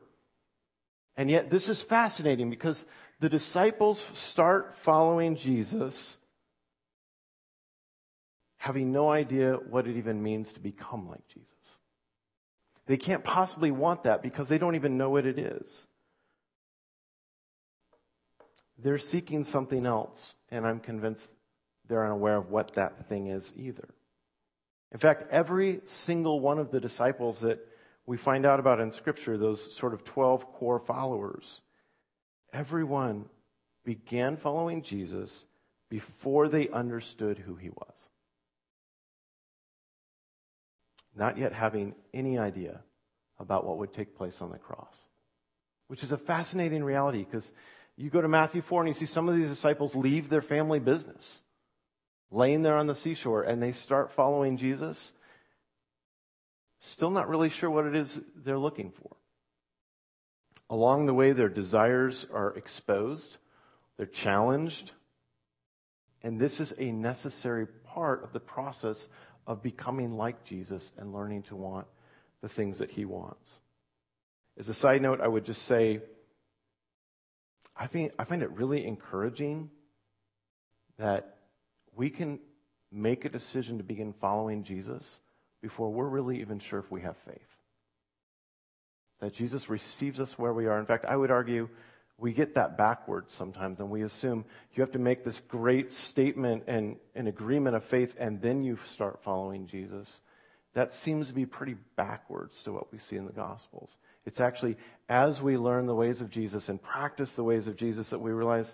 And 1.20 1.30
yet, 1.30 1.50
this 1.50 1.68
is 1.68 1.82
fascinating 1.82 2.50
because 2.50 2.86
the 3.20 3.28
disciples 3.28 4.02
start 4.14 4.74
following 4.74 5.36
Jesus 5.36 6.18
having 8.56 8.94
no 8.94 9.10
idea 9.10 9.56
what 9.70 9.86
it 9.86 9.98
even 9.98 10.24
means 10.24 10.54
to 10.54 10.62
become 10.62 11.10
like 11.10 11.28
Jesus. 11.28 11.78
They 12.86 12.96
can't 12.96 13.24
possibly 13.24 13.70
want 13.70 14.04
that 14.04 14.22
because 14.22 14.48
they 14.48 14.58
don't 14.58 14.76
even 14.76 14.98
know 14.98 15.10
what 15.10 15.26
it 15.26 15.38
is. 15.38 15.88
They're 18.78 18.98
seeking 18.98 19.44
something 19.44 19.86
else, 19.86 20.36
and 20.50 20.66
I'm 20.66 20.80
convinced 20.80 21.32
they're 21.90 22.06
unaware 22.06 22.38
of 22.38 22.50
what 22.50 22.76
that 22.76 23.10
thing 23.10 23.28
is 23.28 23.52
either. 23.58 23.90
In 24.92 25.00
fact, 25.00 25.26
every 25.32 25.82
single 25.86 26.40
one 26.40 26.58
of 26.60 26.72
the 26.72 26.80
disciples 26.80 27.42
that 27.42 27.60
we 28.06 28.18
find 28.18 28.46
out 28.46 28.60
about 28.60 28.80
in 28.80 28.92
Scripture, 28.92 29.38
those 29.38 29.76
sort 29.76 29.94
of 29.94 30.04
12 30.04 30.52
core 30.54 30.80
followers, 30.80 31.62
everyone 32.52 33.26
began 33.86 34.36
following 34.36 34.82
Jesus 34.82 35.46
before 35.90 36.48
they 36.48 36.70
understood 36.70 37.38
who 37.38 37.56
he 37.56 37.70
was. 37.70 38.10
Not 41.16 41.38
yet 41.38 41.54
having 41.54 41.96
any 42.14 42.38
idea 42.38 42.82
about 43.40 43.66
what 43.66 43.78
would 43.78 43.94
take 43.94 44.16
place 44.16 44.42
on 44.42 44.52
the 44.52 44.58
cross, 44.58 44.96
which 45.88 46.04
is 46.04 46.12
a 46.12 46.18
fascinating 46.18 46.84
reality 46.84 47.24
because 47.24 47.52
you 47.96 48.10
go 48.10 48.22
to 48.22 48.28
Matthew 48.28 48.62
4 48.62 48.82
and 48.82 48.88
you 48.90 48.94
see 48.94 49.06
some 49.06 49.28
of 49.28 49.36
these 49.36 49.50
disciples 49.50 49.96
leave 49.96 50.30
their 50.30 50.42
family 50.42 50.80
business, 50.80 51.42
laying 52.32 52.62
there 52.62 52.78
on 52.78 52.88
the 52.88 52.96
seashore, 52.96 53.44
and 53.44 53.62
they 53.62 53.72
start 53.72 54.12
following 54.12 54.58
Jesus. 54.58 55.14
Still 56.82 57.12
not 57.12 57.30
really 57.30 57.50
sure 57.50 57.70
what 57.70 57.86
it 57.86 57.96
is 57.96 58.20
they're 58.36 58.60
looking 58.60 58.92
for. 58.92 59.16
Along 60.70 61.06
the 61.06 61.14
way, 61.14 61.32
their 61.32 61.50
desires 61.50 62.28
are 62.32 62.56
exposed, 62.56 63.38
they're 63.98 64.06
challenged, 64.06 64.92
and 66.22 66.40
this 66.40 66.60
is 66.60 66.74
a 66.78 66.92
necessary 66.92 67.66
part 67.66 68.24
of 68.24 68.34
the 68.34 68.40
process 68.40 69.08
of 69.48 69.64
becoming 69.64 70.16
like 70.16 70.44
Jesus 70.44 70.92
and 70.98 71.14
learning 71.14 71.44
to 71.44 71.56
want 71.56 71.88
the 72.42 72.50
things 72.50 72.78
that 72.78 72.92
he 72.92 73.06
wants. 73.06 73.60
As 74.58 74.70
a 74.70 74.74
side 74.74 75.02
note, 75.02 75.22
I 75.22 75.28
would 75.28 75.46
just 75.46 75.64
say 75.64 76.02
I 77.80 77.88
find, 77.88 78.12
I 78.20 78.26
find 78.26 78.44
it 78.44 78.52
really 78.52 78.86
encouraging 78.86 79.70
that 80.98 81.38
we 82.00 82.10
can 82.10 82.40
make 82.94 83.26
a 83.26 83.30
decision 83.30 83.78
to 83.78 83.84
begin 83.84 84.14
following 84.14 84.64
Jesus 84.64 85.20
before 85.62 85.92
we're 85.92 86.08
really 86.08 86.40
even 86.40 86.58
sure 86.58 86.80
if 86.80 86.90
we 86.90 87.02
have 87.02 87.18
faith. 87.26 87.36
That 89.20 89.34
Jesus 89.34 89.70
receives 89.70 90.22
us 90.22 90.40
where 90.40 90.54
we 90.54 90.66
are. 90.68 90.80
In 90.80 90.86
fact, 90.86 91.04
I 91.04 91.18
would 91.18 91.30
argue 91.30 91.68
we 92.18 92.32
get 92.32 92.56
that 92.56 92.78
backwards 92.78 93.34
sometimes 93.34 93.82
and 93.82 93.90
we 93.90 94.04
assume 94.04 94.46
you 94.74 94.82
have 94.82 94.94
to 94.94 95.00
make 95.00 95.26
this 95.26 95.42
great 95.50 95.92
statement 95.92 96.64
and 96.68 96.96
an 97.16 97.28
agreement 97.28 97.76
of 97.76 97.84
faith 97.84 98.16
and 98.18 98.42
then 98.42 98.64
you 98.64 98.80
start 98.94 99.20
following 99.22 99.68
Jesus. 99.68 100.22
That 100.76 100.94
seems 100.94 101.28
to 101.28 101.34
be 101.34 101.46
pretty 101.46 101.76
backwards 101.98 102.64
to 102.64 102.72
what 102.72 102.94
we 102.94 102.98
see 102.98 103.18
in 103.18 103.26
the 103.26 103.34
Gospels. 103.34 103.98
It's 104.26 104.40
actually 104.40 104.78
as 105.10 105.42
we 105.42 105.58
learn 105.58 105.86
the 105.86 105.96
ways 105.96 106.22
of 106.22 106.30
Jesus 106.30 106.70
and 106.70 106.82
practice 106.82 107.34
the 107.34 107.44
ways 107.44 107.68
of 107.68 107.76
Jesus 107.76 108.12
that 108.12 108.20
we 108.20 108.32
realize 108.32 108.74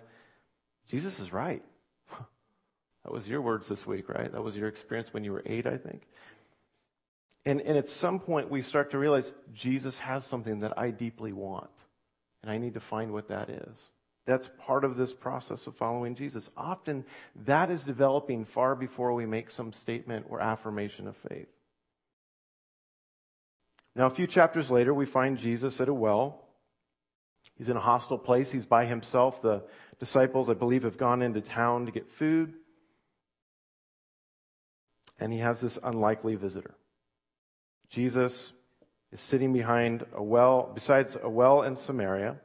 Jesus 0.88 1.18
is 1.18 1.32
right. 1.32 1.64
That 3.06 3.12
was 3.12 3.28
your 3.28 3.40
words 3.40 3.68
this 3.68 3.86
week, 3.86 4.08
right? 4.08 4.32
That 4.32 4.42
was 4.42 4.56
your 4.56 4.66
experience 4.66 5.14
when 5.14 5.22
you 5.22 5.30
were 5.30 5.42
eight, 5.46 5.64
I 5.64 5.76
think. 5.76 6.02
And, 7.44 7.60
and 7.60 7.78
at 7.78 7.88
some 7.88 8.18
point, 8.18 8.50
we 8.50 8.62
start 8.62 8.90
to 8.90 8.98
realize 8.98 9.30
Jesus 9.54 9.96
has 9.98 10.24
something 10.24 10.58
that 10.58 10.76
I 10.76 10.90
deeply 10.90 11.32
want, 11.32 11.70
and 12.42 12.50
I 12.50 12.58
need 12.58 12.74
to 12.74 12.80
find 12.80 13.12
what 13.12 13.28
that 13.28 13.48
is. 13.48 13.90
That's 14.26 14.50
part 14.58 14.84
of 14.84 14.96
this 14.96 15.14
process 15.14 15.68
of 15.68 15.76
following 15.76 16.16
Jesus. 16.16 16.50
Often, 16.56 17.04
that 17.44 17.70
is 17.70 17.84
developing 17.84 18.44
far 18.44 18.74
before 18.74 19.14
we 19.14 19.24
make 19.24 19.52
some 19.52 19.72
statement 19.72 20.26
or 20.28 20.40
affirmation 20.40 21.06
of 21.06 21.16
faith. 21.28 21.46
Now, 23.94 24.06
a 24.06 24.10
few 24.10 24.26
chapters 24.26 24.68
later, 24.68 24.92
we 24.92 25.06
find 25.06 25.38
Jesus 25.38 25.80
at 25.80 25.88
a 25.88 25.94
well. 25.94 26.42
He's 27.56 27.68
in 27.68 27.76
a 27.76 27.80
hostile 27.80 28.18
place. 28.18 28.50
He's 28.50 28.66
by 28.66 28.84
himself. 28.84 29.42
The 29.42 29.62
disciples, 30.00 30.50
I 30.50 30.54
believe, 30.54 30.82
have 30.82 30.98
gone 30.98 31.22
into 31.22 31.40
town 31.40 31.86
to 31.86 31.92
get 31.92 32.10
food. 32.10 32.54
And 35.18 35.32
he 35.32 35.38
has 35.38 35.60
this 35.60 35.78
unlikely 35.82 36.34
visitor. 36.34 36.74
Jesus 37.88 38.52
is 39.12 39.20
sitting 39.20 39.52
behind 39.52 40.04
a 40.12 40.22
well, 40.22 40.70
besides 40.74 41.16
a 41.20 41.28
well 41.28 41.62
in 41.62 41.76
Samaria, 41.76 42.36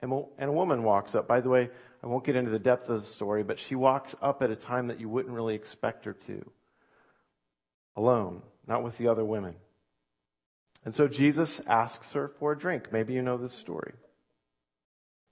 and 0.00 0.12
a 0.38 0.52
woman 0.52 0.82
walks 0.82 1.14
up. 1.14 1.26
By 1.26 1.40
the 1.40 1.48
way, 1.48 1.70
I 2.02 2.06
won't 2.06 2.24
get 2.24 2.36
into 2.36 2.50
the 2.50 2.58
depth 2.58 2.90
of 2.90 3.00
the 3.00 3.06
story, 3.06 3.42
but 3.42 3.58
she 3.58 3.74
walks 3.74 4.14
up 4.20 4.42
at 4.42 4.50
a 4.50 4.56
time 4.56 4.88
that 4.88 5.00
you 5.00 5.08
wouldn't 5.08 5.34
really 5.34 5.54
expect 5.54 6.04
her 6.04 6.12
to. 6.12 6.50
Alone, 7.96 8.42
not 8.66 8.82
with 8.82 8.98
the 8.98 9.08
other 9.08 9.24
women. 9.24 9.54
And 10.84 10.94
so 10.94 11.08
Jesus 11.08 11.60
asks 11.66 12.12
her 12.12 12.28
for 12.28 12.52
a 12.52 12.58
drink. 12.58 12.92
Maybe 12.92 13.14
you 13.14 13.22
know 13.22 13.38
this 13.38 13.54
story. 13.54 13.94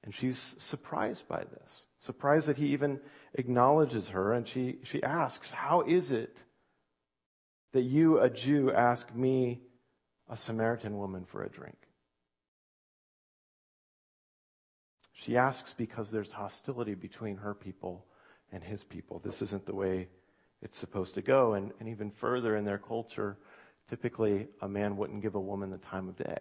And 0.05 0.15
she's 0.15 0.55
surprised 0.59 1.29
by 1.29 1.45
this, 1.45 1.87
surprised 2.01 2.47
that 2.47 2.57
he 2.57 2.69
even 2.69 2.99
acknowledges 3.35 4.09
her. 4.09 4.33
And 4.33 4.49
she, 4.49 4.79
she 4.85 5.03
asks, 5.03 5.51
How 5.51 5.83
is 5.83 6.11
it 6.11 6.39
that 7.73 7.83
you, 7.83 8.21
a 8.21 8.31
Jew, 8.31 8.73
ask 8.73 9.15
me, 9.15 9.61
a 10.29 10.37
Samaritan 10.37 10.97
woman, 10.99 11.25
for 11.25 11.43
a 11.43 11.49
drink? 11.49 11.77
She 15.13 15.37
asks 15.37 15.73
because 15.73 16.11
there's 16.11 16.33
hostility 16.33 16.95
between 16.95 17.37
her 17.37 17.55
people 17.55 18.07
and 18.51 18.63
his 18.63 18.83
people. 18.83 19.21
This 19.21 19.41
isn't 19.41 19.67
the 19.67 19.75
way 19.75 20.09
it's 20.63 20.79
supposed 20.79 21.15
to 21.15 21.23
go. 21.23 21.55
And, 21.55 21.73
and 21.81 21.89
even 21.89 22.11
further 22.11 22.57
in 22.57 22.65
their 22.65 22.79
culture, 22.79 23.37
typically 23.89 24.49
a 24.61 24.69
man 24.69 24.97
wouldn't 24.97 25.23
give 25.23 25.35
a 25.35 25.41
woman 25.41 25.71
the 25.71 25.79
time 25.79 26.09
of 26.09 26.17
day. 26.17 26.39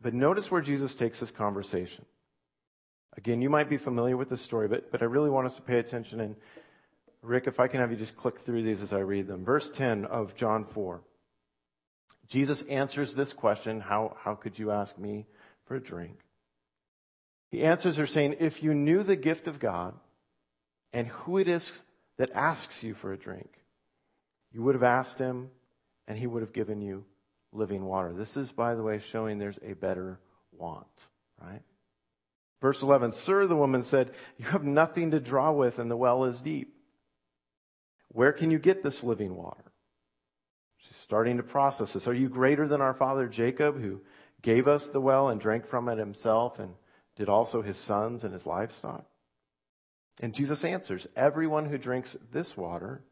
But 0.00 0.14
notice 0.14 0.50
where 0.50 0.60
Jesus 0.60 0.94
takes 0.94 1.20
this 1.20 1.30
conversation. 1.30 2.04
Again, 3.16 3.42
you 3.42 3.50
might 3.50 3.68
be 3.68 3.76
familiar 3.76 4.16
with 4.16 4.30
this 4.30 4.40
story, 4.40 4.68
but, 4.68 4.90
but 4.90 5.02
I 5.02 5.04
really 5.04 5.30
want 5.30 5.46
us 5.46 5.54
to 5.56 5.62
pay 5.62 5.78
attention. 5.78 6.20
And 6.20 6.36
Rick, 7.22 7.46
if 7.46 7.60
I 7.60 7.68
can 7.68 7.80
have 7.80 7.90
you 7.90 7.96
just 7.96 8.16
click 8.16 8.40
through 8.40 8.62
these 8.64 8.82
as 8.82 8.92
I 8.92 8.98
read 8.98 9.28
them. 9.28 9.44
Verse 9.44 9.70
10 9.70 10.04
of 10.06 10.34
John 10.34 10.64
4. 10.64 11.00
Jesus 12.26 12.62
answers 12.62 13.14
this 13.14 13.32
question 13.32 13.80
How, 13.80 14.16
how 14.20 14.34
could 14.34 14.58
you 14.58 14.70
ask 14.70 14.98
me 14.98 15.26
for 15.66 15.76
a 15.76 15.80
drink? 15.80 16.18
He 17.50 17.62
answers 17.62 17.96
her 17.96 18.06
saying, 18.06 18.36
If 18.40 18.62
you 18.62 18.74
knew 18.74 19.02
the 19.02 19.16
gift 19.16 19.46
of 19.46 19.60
God 19.60 19.94
and 20.92 21.06
who 21.06 21.38
it 21.38 21.48
is 21.48 21.82
that 22.18 22.32
asks 22.34 22.82
you 22.82 22.94
for 22.94 23.12
a 23.12 23.18
drink, 23.18 23.50
you 24.52 24.62
would 24.62 24.74
have 24.74 24.82
asked 24.82 25.18
him, 25.18 25.50
and 26.08 26.18
he 26.18 26.26
would 26.26 26.42
have 26.42 26.52
given 26.52 26.80
you 26.80 27.04
living 27.52 27.84
water. 27.84 28.12
This 28.12 28.36
is, 28.36 28.50
by 28.50 28.74
the 28.74 28.82
way, 28.82 28.98
showing 28.98 29.38
there's 29.38 29.58
a 29.62 29.74
better 29.74 30.18
want, 30.52 30.86
right? 31.40 31.62
Verse 32.60 32.82
11 32.82 33.12
Sir, 33.12 33.46
the 33.46 33.56
woman 33.56 33.82
said, 33.82 34.12
You 34.38 34.46
have 34.46 34.64
nothing 34.64 35.10
to 35.10 35.20
draw 35.20 35.52
with, 35.52 35.78
and 35.78 35.90
the 35.90 35.96
well 35.96 36.24
is 36.24 36.40
deep. 36.40 36.71
Where 38.12 38.32
can 38.32 38.50
you 38.50 38.58
get 38.58 38.82
this 38.82 39.02
living 39.02 39.34
water? 39.34 39.64
She's 40.78 40.96
starting 40.96 41.38
to 41.38 41.42
process 41.42 41.92
this. 41.92 42.06
Are 42.06 42.14
you 42.14 42.28
greater 42.28 42.68
than 42.68 42.80
our 42.80 42.94
father 42.94 43.26
Jacob, 43.26 43.80
who 43.80 44.02
gave 44.42 44.68
us 44.68 44.88
the 44.88 45.00
well 45.00 45.28
and 45.28 45.40
drank 45.40 45.66
from 45.66 45.88
it 45.88 45.98
himself, 45.98 46.58
and 46.58 46.74
did 47.16 47.28
also 47.28 47.62
his 47.62 47.78
sons 47.78 48.24
and 48.24 48.32
his 48.32 48.46
livestock? 48.46 49.04
And 50.20 50.34
Jesus 50.34 50.64
answers, 50.64 51.06
Everyone 51.16 51.64
who 51.64 51.78
drinks 51.78 52.16
this 52.30 52.56
water 52.56 53.02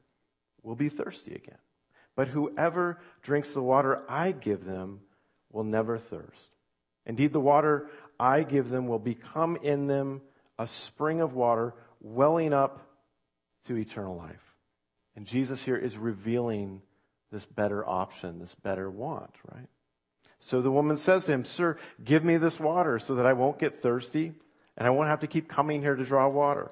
will 0.63 0.77
be 0.77 0.91
thirsty 0.91 1.35
again. 1.35 1.59
But 2.15 2.29
whoever 2.29 3.01
drinks 3.23 3.55
the 3.55 3.63
water 3.63 4.03
I 4.09 4.33
give 4.33 4.65
them 4.65 5.01
will 5.51 5.65
never 5.65 5.97
thirst. 5.99 6.51
Indeed, 7.07 7.33
the 7.33 7.41
water 7.41 7.89
I 8.19 8.43
give 8.43 8.69
them 8.69 8.87
will 8.87 8.99
become 8.99 9.57
in 9.57 9.87
them 9.87 10.21
a 10.59 10.67
spring 10.67 11.23
of 11.23 11.33
water 11.33 11.75
welling 12.01 12.53
up 12.53 12.87
to 13.67 13.77
eternal 13.77 14.17
life. 14.17 14.50
And 15.17 15.27
Jesus 15.27 15.63
here 15.63 15.77
is 15.77 15.97
revealing 15.97 16.83
this 17.31 17.45
better 17.45 17.87
option, 17.89 18.39
this 18.39 18.55
better 18.55 18.91
want, 18.91 19.35
right? 19.53 19.69
So 20.41 20.63
the 20.63 20.71
woman 20.71 20.97
says 20.97 21.27
to 21.27 21.33
him, 21.33 21.45
Sir, 21.45 21.77
give 22.03 22.25
me 22.25 22.39
this 22.39 22.59
water 22.59 22.99
so 22.99 23.15
that 23.17 23.27
I 23.27 23.35
won't 23.35 23.59
get 23.59 23.81
thirsty 23.81 24.33
and 24.77 24.87
I 24.87 24.91
won't 24.91 25.09
have 25.09 25.21
to 25.21 25.27
keep 25.27 25.49
coming 25.49 25.83
here 25.83 25.95
to 25.95 26.05
draw 26.05 26.29
water. 26.29 26.71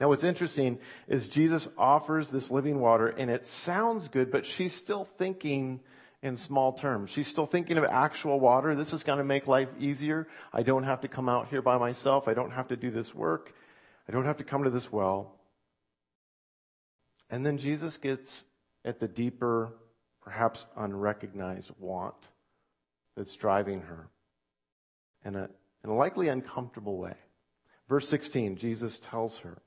Now, 0.00 0.08
what's 0.08 0.24
interesting 0.24 0.78
is 1.06 1.28
Jesus 1.28 1.68
offers 1.78 2.30
this 2.30 2.50
living 2.50 2.80
water, 2.80 3.08
and 3.08 3.30
it 3.30 3.46
sounds 3.46 4.08
good, 4.08 4.30
but 4.30 4.44
she's 4.44 4.74
still 4.74 5.04
thinking 5.04 5.80
in 6.22 6.36
small 6.36 6.72
terms. 6.72 7.10
She's 7.10 7.28
still 7.28 7.46
thinking 7.46 7.78
of 7.78 7.84
actual 7.84 8.40
water. 8.40 8.74
This 8.74 8.92
is 8.92 9.04
going 9.04 9.18
to 9.18 9.24
make 9.24 9.46
life 9.46 9.68
easier. 9.78 10.26
I 10.52 10.62
don't 10.62 10.82
have 10.82 11.02
to 11.02 11.08
come 11.08 11.28
out 11.28 11.48
here 11.48 11.62
by 11.62 11.78
myself. 11.78 12.26
I 12.28 12.34
don't 12.34 12.50
have 12.50 12.68
to 12.68 12.76
do 12.76 12.90
this 12.90 13.14
work. 13.14 13.54
I 14.08 14.12
don't 14.12 14.24
have 14.24 14.38
to 14.38 14.44
come 14.44 14.64
to 14.64 14.70
this 14.70 14.90
well. 14.90 15.36
And 17.34 17.44
then 17.44 17.58
Jesus 17.58 17.96
gets 17.96 18.44
at 18.84 19.00
the 19.00 19.08
deeper, 19.08 19.72
perhaps 20.22 20.66
unrecognized 20.76 21.72
want 21.80 22.14
that's 23.16 23.34
driving 23.34 23.80
her. 23.80 24.08
in 25.24 25.34
a, 25.34 25.48
in 25.82 25.90
a 25.90 25.94
likely 25.94 26.28
uncomfortable 26.28 26.96
way. 26.96 27.16
Verse 27.88 28.08
16, 28.08 28.54
Jesus 28.54 29.00
tells 29.00 29.36
her, 29.38 29.60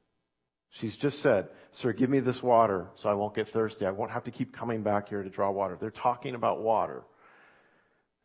She's 0.70 0.96
just 0.96 1.20
said, 1.20 1.50
Sir, 1.74 1.92
give 1.92 2.10
me 2.10 2.22
this 2.22 2.42
water 2.42 2.88
so 2.96 3.10
I 3.10 3.16
won't 3.16 3.36
get 3.36 3.50
thirsty. 3.50 3.86
I 3.86 3.92
won't 3.92 4.12
have 4.12 4.24
to 4.24 4.32
keep 4.32 4.56
coming 4.56 4.82
back 4.82 5.10
here 5.10 5.22
to 5.22 5.30
draw 5.30 5.52
water. 5.52 5.78
They're 5.78 5.92
talking 5.92 6.36
about 6.36 6.62
water. 6.62 7.04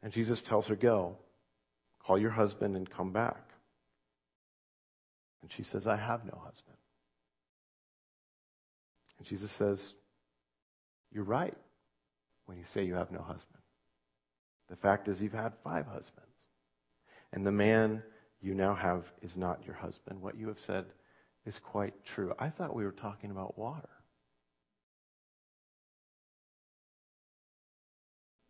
And 0.04 0.12
Jesus 0.12 0.40
tells 0.40 0.68
her, 0.68 0.76
Go, 0.76 1.16
call 1.98 2.16
your 2.16 2.30
husband 2.30 2.76
and 2.76 2.88
come 2.88 3.10
back. 3.10 3.42
And 5.42 5.50
she 5.50 5.64
says, 5.64 5.88
I 5.88 5.96
have 5.96 6.24
no 6.24 6.40
husband. 6.44 6.76
And 9.22 9.28
Jesus 9.28 9.52
says, 9.52 9.94
You're 11.12 11.22
right 11.22 11.56
when 12.46 12.58
you 12.58 12.64
say 12.64 12.82
you 12.82 12.96
have 12.96 13.12
no 13.12 13.20
husband. 13.20 13.62
The 14.68 14.74
fact 14.74 15.06
is, 15.06 15.22
you've 15.22 15.32
had 15.32 15.52
five 15.62 15.86
husbands. 15.86 16.48
And 17.32 17.46
the 17.46 17.52
man 17.52 18.02
you 18.40 18.52
now 18.52 18.74
have 18.74 19.04
is 19.22 19.36
not 19.36 19.64
your 19.64 19.76
husband. 19.76 20.20
What 20.20 20.36
you 20.36 20.48
have 20.48 20.58
said 20.58 20.86
is 21.46 21.60
quite 21.60 22.04
true. 22.04 22.34
I 22.36 22.48
thought 22.48 22.74
we 22.74 22.84
were 22.84 22.90
talking 22.90 23.30
about 23.30 23.56
water. 23.56 23.88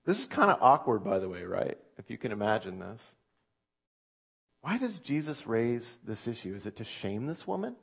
This 0.06 0.20
is 0.20 0.24
kind 0.26 0.50
of 0.50 0.56
awkward, 0.62 1.04
by 1.04 1.18
the 1.18 1.28
way, 1.28 1.44
right? 1.44 1.76
If 1.98 2.08
you 2.08 2.16
can 2.16 2.32
imagine 2.32 2.78
this. 2.78 3.12
Why 4.62 4.78
does 4.78 5.00
Jesus 5.00 5.46
raise 5.46 5.96
this 6.02 6.26
issue? 6.26 6.54
Is 6.54 6.64
it 6.64 6.76
to 6.76 6.84
shame 6.84 7.26
this 7.26 7.46
woman? 7.46 7.76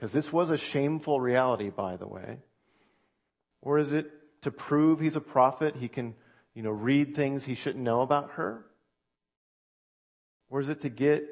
Because 0.00 0.12
this 0.12 0.32
was 0.32 0.48
a 0.48 0.56
shameful 0.56 1.20
reality, 1.20 1.68
by 1.68 1.96
the 1.96 2.08
way. 2.08 2.38
Or 3.60 3.78
is 3.78 3.92
it 3.92 4.10
to 4.42 4.50
prove 4.50 4.98
he's 4.98 5.16
a 5.16 5.20
prophet? 5.20 5.76
He 5.76 5.88
can, 5.88 6.14
you 6.54 6.62
know, 6.62 6.70
read 6.70 7.14
things 7.14 7.44
he 7.44 7.54
shouldn't 7.54 7.84
know 7.84 8.00
about 8.00 8.30
her? 8.32 8.64
Or 10.48 10.60
is 10.60 10.70
it 10.70 10.80
to 10.80 10.88
get 10.88 11.28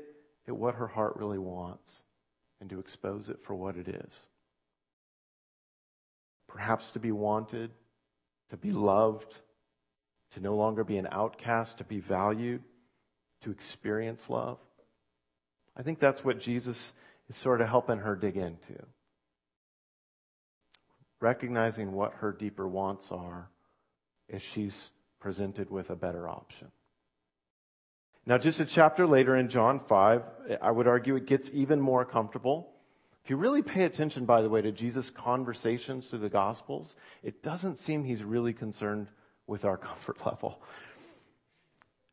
at 0.46 0.54
what 0.54 0.75
her 0.75 0.87
heart 0.87 1.16
really 1.16 1.38
wants? 1.38 2.02
and 2.60 2.70
to 2.70 2.78
expose 2.78 3.28
it 3.28 3.38
for 3.42 3.54
what 3.54 3.76
it 3.76 3.88
is. 3.88 4.18
Perhaps 6.48 6.92
to 6.92 6.98
be 6.98 7.12
wanted, 7.12 7.70
to 8.50 8.56
be 8.56 8.72
loved, 8.72 9.34
to 10.34 10.40
no 10.40 10.56
longer 10.56 10.84
be 10.84 10.96
an 10.98 11.08
outcast, 11.10 11.78
to 11.78 11.84
be 11.84 12.00
valued, 12.00 12.62
to 13.42 13.50
experience 13.50 14.28
love. 14.28 14.58
I 15.76 15.82
think 15.82 16.00
that's 16.00 16.25
what 16.25 16.40
Jesus 16.40 16.92
is 17.28 17.37
sort 17.37 17.61
of 17.61 17.68
helping 17.68 17.99
her 17.99 18.16
dig 18.16 18.37
into. 18.37 18.76
Recognizing 21.20 21.92
what 21.92 22.14
her 22.14 22.32
deeper 22.32 22.66
wants 22.66 23.11
are 23.11 23.50
as 24.30 24.42
she's 24.42 24.90
presented 25.20 25.70
with 25.70 25.90
a 25.90 25.97
better 25.97 26.28
option. 26.28 26.68
Now, 28.26 28.37
just 28.37 28.61
a 28.61 28.66
chapter 28.66 29.06
later 29.06 29.37
in 29.37 29.49
John 29.49 29.80
5, 29.80 30.23
I 30.61 30.70
would 30.70 30.87
argue 30.87 31.16
it 31.16 31.26
gets 31.26 31.50
even 31.52 31.80
more 31.80 32.04
comfortable. 32.04 32.75
If 33.25 33.30
you 33.30 33.37
really 33.37 33.62
pay 33.62 33.85
attention, 33.85 34.26
by 34.26 34.42
the 34.42 34.50
way, 34.50 34.61
to 34.62 34.70
Jesus' 34.70 35.11
conversations 35.11 36.06
through 36.06 36.20
the 36.20 36.28
Gospels, 36.28 36.94
it 37.23 37.42
doesn't 37.42 37.78
seem 37.78 38.04
he's 38.04 38.23
really 38.23 38.52
concerned 38.52 39.08
with 39.47 39.64
our 39.64 39.76
comfort 39.78 40.25
level. 40.26 40.62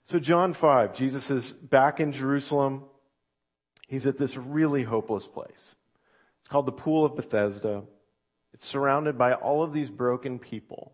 So, 0.05 0.19
John 0.19 0.53
5, 0.53 0.93
Jesus 0.93 1.29
is 1.29 1.51
back 1.51 1.99
in 1.99 2.11
Jerusalem. 2.11 2.83
He's 3.87 4.07
at 4.07 4.17
this 4.17 4.35
really 4.35 4.83
hopeless 4.83 5.27
place. 5.27 5.75
It's 6.39 6.49
called 6.49 6.65
the 6.65 6.71
Pool 6.71 7.05
of 7.05 7.15
Bethesda. 7.15 7.83
It's 8.53 8.65
surrounded 8.65 9.17
by 9.17 9.33
all 9.33 9.63
of 9.63 9.73
these 9.73 9.89
broken 9.89 10.39
people, 10.39 10.93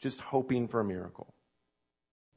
just 0.00 0.20
hoping 0.20 0.68
for 0.68 0.80
a 0.80 0.84
miracle. 0.84 1.32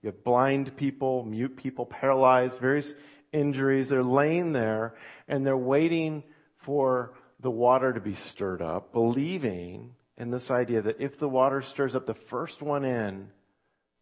You 0.02 0.08
have 0.08 0.24
blind 0.24 0.78
people, 0.78 1.26
mute 1.26 1.58
people, 1.58 1.86
paralyzed, 1.86 2.58
various 2.58 2.94
injuries. 3.34 3.90
They're 3.90 4.04
laying 4.04 4.54
there 4.54 4.96
and 5.28 5.46
they're 5.46 5.58
waiting 5.58 6.24
for 6.58 7.14
the 7.40 7.52
water 7.52 7.94
to 7.94 8.00
be 8.00 8.14
stirred 8.14 8.62
up, 8.62 8.94
believing 8.94 9.96
in 10.18 10.32
this 10.32 10.52
idea 10.52 10.82
that 10.82 11.00
if 11.00 11.18
the 11.18 11.30
water 11.30 11.62
stirs 11.62 11.96
up, 11.96 12.06
the 12.06 12.14
first 12.14 12.62
one 12.62 12.84
in 12.84 13.30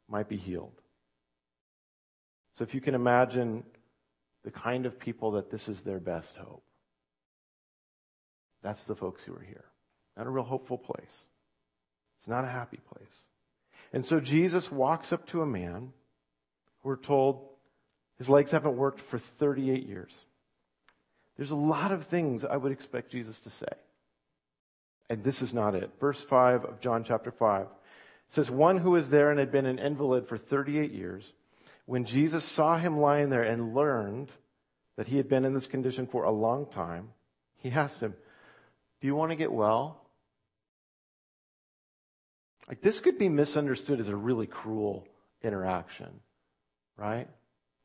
might 0.09 0.27
be 0.27 0.37
healed. 0.37 0.81
So 2.55 2.63
if 2.63 2.73
you 2.73 2.81
can 2.81 2.95
imagine 2.95 3.63
the 4.47 4.51
kind 4.51 4.85
of 4.85 4.97
people 4.97 5.31
that 5.31 5.51
this 5.51 5.67
is 5.67 5.81
their 5.81 5.99
best 5.99 6.37
hope, 6.37 6.63
that's 8.63 8.83
the 8.83 8.95
folks 8.95 9.21
who 9.21 9.33
are 9.33 9.43
here. 9.45 9.65
Not 10.15 10.25
a 10.25 10.29
real 10.29 10.45
hopeful 10.45 10.77
place. 10.77 11.25
It's 12.17 12.29
not 12.29 12.45
a 12.45 12.47
happy 12.47 12.79
place. 12.93 13.25
And 13.91 14.05
so 14.05 14.21
Jesus 14.21 14.71
walks 14.71 15.11
up 15.11 15.25
to 15.27 15.41
a 15.41 15.45
man. 15.45 15.91
We're 16.81 16.95
told 16.95 17.45
his 18.17 18.29
legs 18.29 18.51
haven't 18.51 18.77
worked 18.77 19.01
for 19.01 19.17
38 19.17 19.85
years. 19.85 20.25
There's 21.35 21.51
a 21.51 21.55
lot 21.55 21.91
of 21.91 22.05
things 22.05 22.45
I 22.45 22.55
would 22.55 22.71
expect 22.71 23.11
Jesus 23.11 23.41
to 23.41 23.49
say. 23.49 23.67
And 25.09 25.25
this 25.25 25.41
is 25.41 25.53
not 25.53 25.75
it. 25.75 25.91
Verse 25.99 26.23
5 26.23 26.63
of 26.63 26.79
John 26.79 27.03
chapter 27.03 27.31
5 27.31 27.67
says, 28.29 28.49
One 28.49 28.77
who 28.77 28.91
was 28.91 29.09
there 29.09 29.29
and 29.29 29.41
had 29.41 29.51
been 29.51 29.65
an 29.65 29.77
invalid 29.77 30.25
for 30.25 30.37
38 30.37 30.93
years, 30.93 31.33
when 31.87 32.03
Jesus 32.03 32.43
saw 32.43 32.77
him 32.77 32.99
lying 32.99 33.29
there 33.29 33.43
and 33.43 33.73
learned 33.73 34.29
that 34.97 35.07
he 35.07 35.17
had 35.17 35.29
been 35.29 35.45
in 35.45 35.53
this 35.53 35.67
condition 35.67 36.05
for 36.05 36.25
a 36.25 36.31
long 36.31 36.65
time, 36.65 37.09
he 37.55 37.71
asked 37.71 38.01
him, 38.01 38.13
Do 38.99 39.07
you 39.07 39.15
want 39.15 39.31
to 39.31 39.37
get 39.37 39.51
well? 39.51 40.01
Like 42.67 42.81
this 42.81 42.99
could 42.99 43.17
be 43.17 43.29
misunderstood 43.29 44.01
as 44.01 44.09
a 44.09 44.15
really 44.15 44.47
cruel 44.47 45.07
interaction, 45.41 46.09
right? 46.97 47.29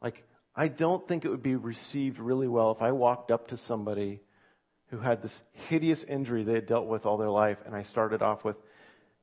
Like, 0.03 0.25
I 0.57 0.67
don't 0.67 1.07
think 1.07 1.25
it 1.25 1.31
would 1.31 1.43
be 1.43 1.55
received 1.55 2.19
really 2.19 2.49
well 2.49 2.73
if 2.73 2.83
I 2.83 2.91
walked 2.91 3.31
up 3.31 3.49
to 3.49 3.57
somebody 3.57 4.21
who 4.89 4.99
had 4.99 5.23
this 5.23 5.41
hideous 5.53 6.03
injury 6.03 6.43
they 6.43 6.55
had 6.55 6.67
dealt 6.67 6.89
with 6.89 7.07
all 7.07 7.19
their 7.19 7.31
life 7.31 7.59
and 7.65 7.75
I 7.75 7.83
started 7.83 8.21
off 8.21 8.45
with, 8.45 8.57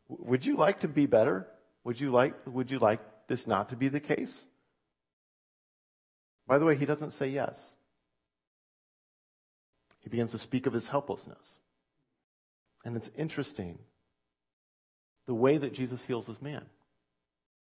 would 0.08 0.46
you 0.46 0.56
like 0.56 0.80
to 0.80 0.88
be 0.88 1.06
better? 1.06 1.48
Would 1.84 2.00
you 2.00 2.12
like, 2.12 2.34
would 2.48 2.72
you 2.72 2.80
like 2.80 3.02
this 3.28 3.46
not 3.46 3.70
to 3.70 3.76
be 3.76 3.90
the 3.90 4.00
case? 4.00 4.46
By 6.50 6.58
the 6.58 6.66
way, 6.66 6.76
he 6.76 6.88
doesn't 6.88 7.12
say 7.12 7.30
yes. 7.30 7.76
He 10.00 10.10
begins 10.10 10.32
to 10.32 10.40
speak 10.40 10.66
of 10.66 10.74
his 10.74 10.88
helplessness. 10.88 11.60
And 12.84 12.98
it's 12.98 13.12
interesting 13.16 13.78
the 15.28 15.36
way 15.36 15.60
that 15.60 15.76
Jesus 15.76 16.04
heals 16.04 16.26
this 16.26 16.42
man. 16.42 16.66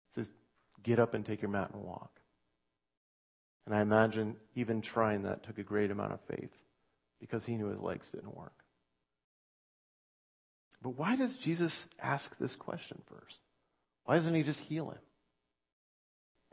He 0.07 0.15
says, 0.15 0.31
Get 0.83 0.99
up 0.99 1.13
and 1.13 1.25
take 1.25 1.41
your 1.41 1.51
mat 1.51 1.71
and 1.73 1.83
walk. 1.83 2.11
And 3.65 3.75
I 3.75 3.81
imagine 3.81 4.37
even 4.55 4.81
trying 4.81 5.23
that 5.23 5.43
took 5.43 5.57
a 5.57 5.63
great 5.63 5.91
amount 5.91 6.13
of 6.13 6.21
faith 6.21 6.55
because 7.19 7.43
he 7.43 7.57
knew 7.57 7.67
his 7.67 7.81
legs 7.81 8.07
didn't 8.07 8.37
work. 8.37 8.63
But 10.81 10.91
why 10.91 11.17
does 11.17 11.35
Jesus 11.35 11.87
ask 12.01 12.37
this 12.37 12.55
question 12.55 13.01
first? 13.07 13.39
Why 14.05 14.15
doesn't 14.15 14.33
he 14.33 14.43
just 14.43 14.61
heal 14.61 14.91
him? 14.91 14.99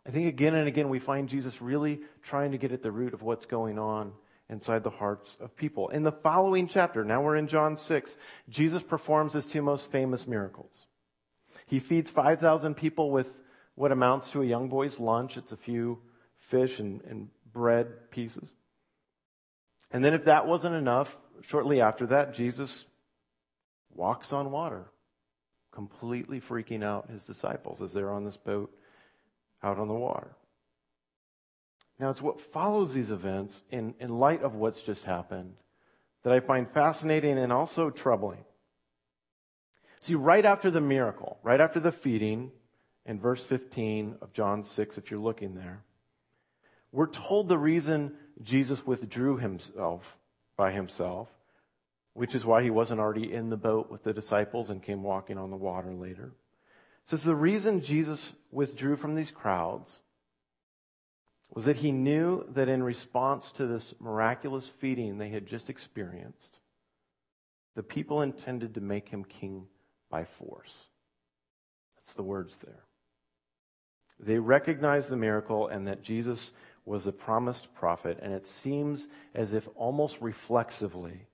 I 0.06 0.10
think 0.10 0.28
again 0.28 0.54
and 0.54 0.68
again 0.68 0.88
we 0.88 0.98
find 0.98 1.28
Jesus 1.28 1.62
really 1.62 2.00
trying 2.22 2.52
to 2.52 2.58
get 2.58 2.72
at 2.72 2.82
the 2.82 2.92
root 2.92 3.14
of 3.14 3.22
what's 3.22 3.46
going 3.46 3.78
on 3.78 4.12
inside 4.50 4.82
the 4.82 4.90
hearts 4.90 5.36
of 5.40 5.56
people. 5.56 5.88
In 5.88 6.02
the 6.02 6.12
following 6.12 6.68
chapter, 6.68 7.04
now 7.04 7.22
we're 7.22 7.36
in 7.36 7.48
John 7.48 7.76
6, 7.76 8.16
Jesus 8.50 8.82
performs 8.82 9.32
his 9.32 9.46
two 9.46 9.62
most 9.62 9.90
famous 9.90 10.26
miracles. 10.26 10.86
He 11.66 11.80
feeds 11.80 12.10
5,000 12.10 12.74
people 12.74 13.10
with 13.10 13.32
what 13.74 13.92
amounts 13.92 14.30
to 14.32 14.42
a 14.42 14.46
young 14.46 14.68
boy's 14.68 15.00
lunch. 15.00 15.38
It's 15.38 15.52
a 15.52 15.56
few 15.56 15.98
fish 16.36 16.78
and, 16.78 17.00
and 17.08 17.28
bread 17.52 18.10
pieces. 18.10 18.52
And 19.90 20.04
then, 20.04 20.12
if 20.12 20.26
that 20.26 20.46
wasn't 20.46 20.74
enough, 20.74 21.16
shortly 21.42 21.80
after 21.80 22.06
that, 22.08 22.34
Jesus 22.34 22.84
walks 23.94 24.32
on 24.32 24.50
water, 24.50 24.84
completely 25.72 26.40
freaking 26.40 26.82
out 26.82 27.08
his 27.08 27.24
disciples 27.24 27.80
as 27.80 27.92
they're 27.92 28.12
on 28.12 28.24
this 28.24 28.36
boat 28.36 28.74
out 29.64 29.78
on 29.78 29.88
the 29.88 29.94
water. 29.94 30.36
Now, 31.98 32.10
it's 32.10 32.22
what 32.22 32.40
follows 32.40 32.92
these 32.92 33.10
events 33.10 33.62
in, 33.70 33.94
in 33.98 34.10
light 34.10 34.42
of 34.42 34.54
what's 34.54 34.82
just 34.82 35.04
happened 35.04 35.54
that 36.22 36.32
I 36.32 36.40
find 36.40 36.68
fascinating 36.70 37.38
and 37.38 37.52
also 37.52 37.90
troubling. 37.90 38.44
See, 40.00 40.14
right 40.14 40.44
after 40.44 40.70
the 40.70 40.80
miracle, 40.80 41.38
right 41.42 41.60
after 41.60 41.80
the 41.80 41.92
feeding, 41.92 42.50
in 43.06 43.20
verse 43.20 43.44
15 43.44 44.16
of 44.22 44.32
John 44.32 44.64
6, 44.64 44.98
if 44.98 45.10
you're 45.10 45.20
looking 45.20 45.54
there, 45.54 45.82
we're 46.92 47.06
told 47.06 47.48
the 47.48 47.58
reason 47.58 48.14
Jesus 48.42 48.86
withdrew 48.86 49.36
himself 49.36 50.16
by 50.56 50.72
himself, 50.72 51.28
which 52.14 52.34
is 52.34 52.46
why 52.46 52.62
he 52.62 52.70
wasn't 52.70 53.00
already 53.00 53.32
in 53.32 53.50
the 53.50 53.56
boat 53.56 53.90
with 53.90 54.04
the 54.04 54.12
disciples 54.12 54.70
and 54.70 54.82
came 54.82 55.02
walking 55.02 55.38
on 55.38 55.50
the 55.50 55.56
water 55.56 55.92
later. 55.92 56.32
Says 57.06 57.22
the 57.22 57.34
reason 57.34 57.82
Jesus 57.82 58.32
withdrew 58.50 58.96
from 58.96 59.14
these 59.14 59.30
crowds 59.30 60.00
was 61.50 61.66
that 61.66 61.76
he 61.76 61.92
knew 61.92 62.44
that 62.50 62.68
in 62.68 62.82
response 62.82 63.52
to 63.52 63.66
this 63.66 63.94
miraculous 64.00 64.68
feeding 64.68 65.18
they 65.18 65.28
had 65.28 65.46
just 65.46 65.70
experienced, 65.70 66.58
the 67.76 67.82
people 67.82 68.22
intended 68.22 68.74
to 68.74 68.80
make 68.80 69.08
him 69.08 69.24
king 69.24 69.66
by 70.10 70.24
force. 70.24 70.86
That's 71.96 72.14
the 72.14 72.22
words 72.22 72.56
there. 72.64 72.84
They 74.18 74.38
recognized 74.38 75.08
the 75.08 75.16
miracle 75.16 75.68
and 75.68 75.86
that 75.88 76.02
Jesus 76.02 76.52
was 76.86 77.04
the 77.04 77.12
promised 77.12 77.72
prophet, 77.74 78.18
and 78.22 78.32
it 78.32 78.46
seems 78.46 79.08
as 79.34 79.52
if 79.52 79.68
almost 79.74 80.20
reflexively 80.20 81.26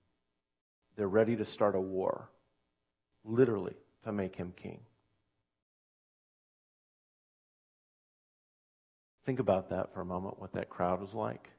they're 0.96 1.08
ready 1.08 1.36
to 1.36 1.44
start 1.44 1.74
a 1.74 1.80
war, 1.80 2.28
literally, 3.24 3.76
to 4.04 4.12
make 4.12 4.36
him 4.36 4.52
king. 4.56 4.80
Think 9.30 9.38
about 9.38 9.70
that 9.70 9.94
for 9.94 10.00
a 10.00 10.04
moment, 10.04 10.40
what 10.40 10.54
that 10.54 10.68
crowd 10.68 11.00
was 11.00 11.14
like. 11.14 11.50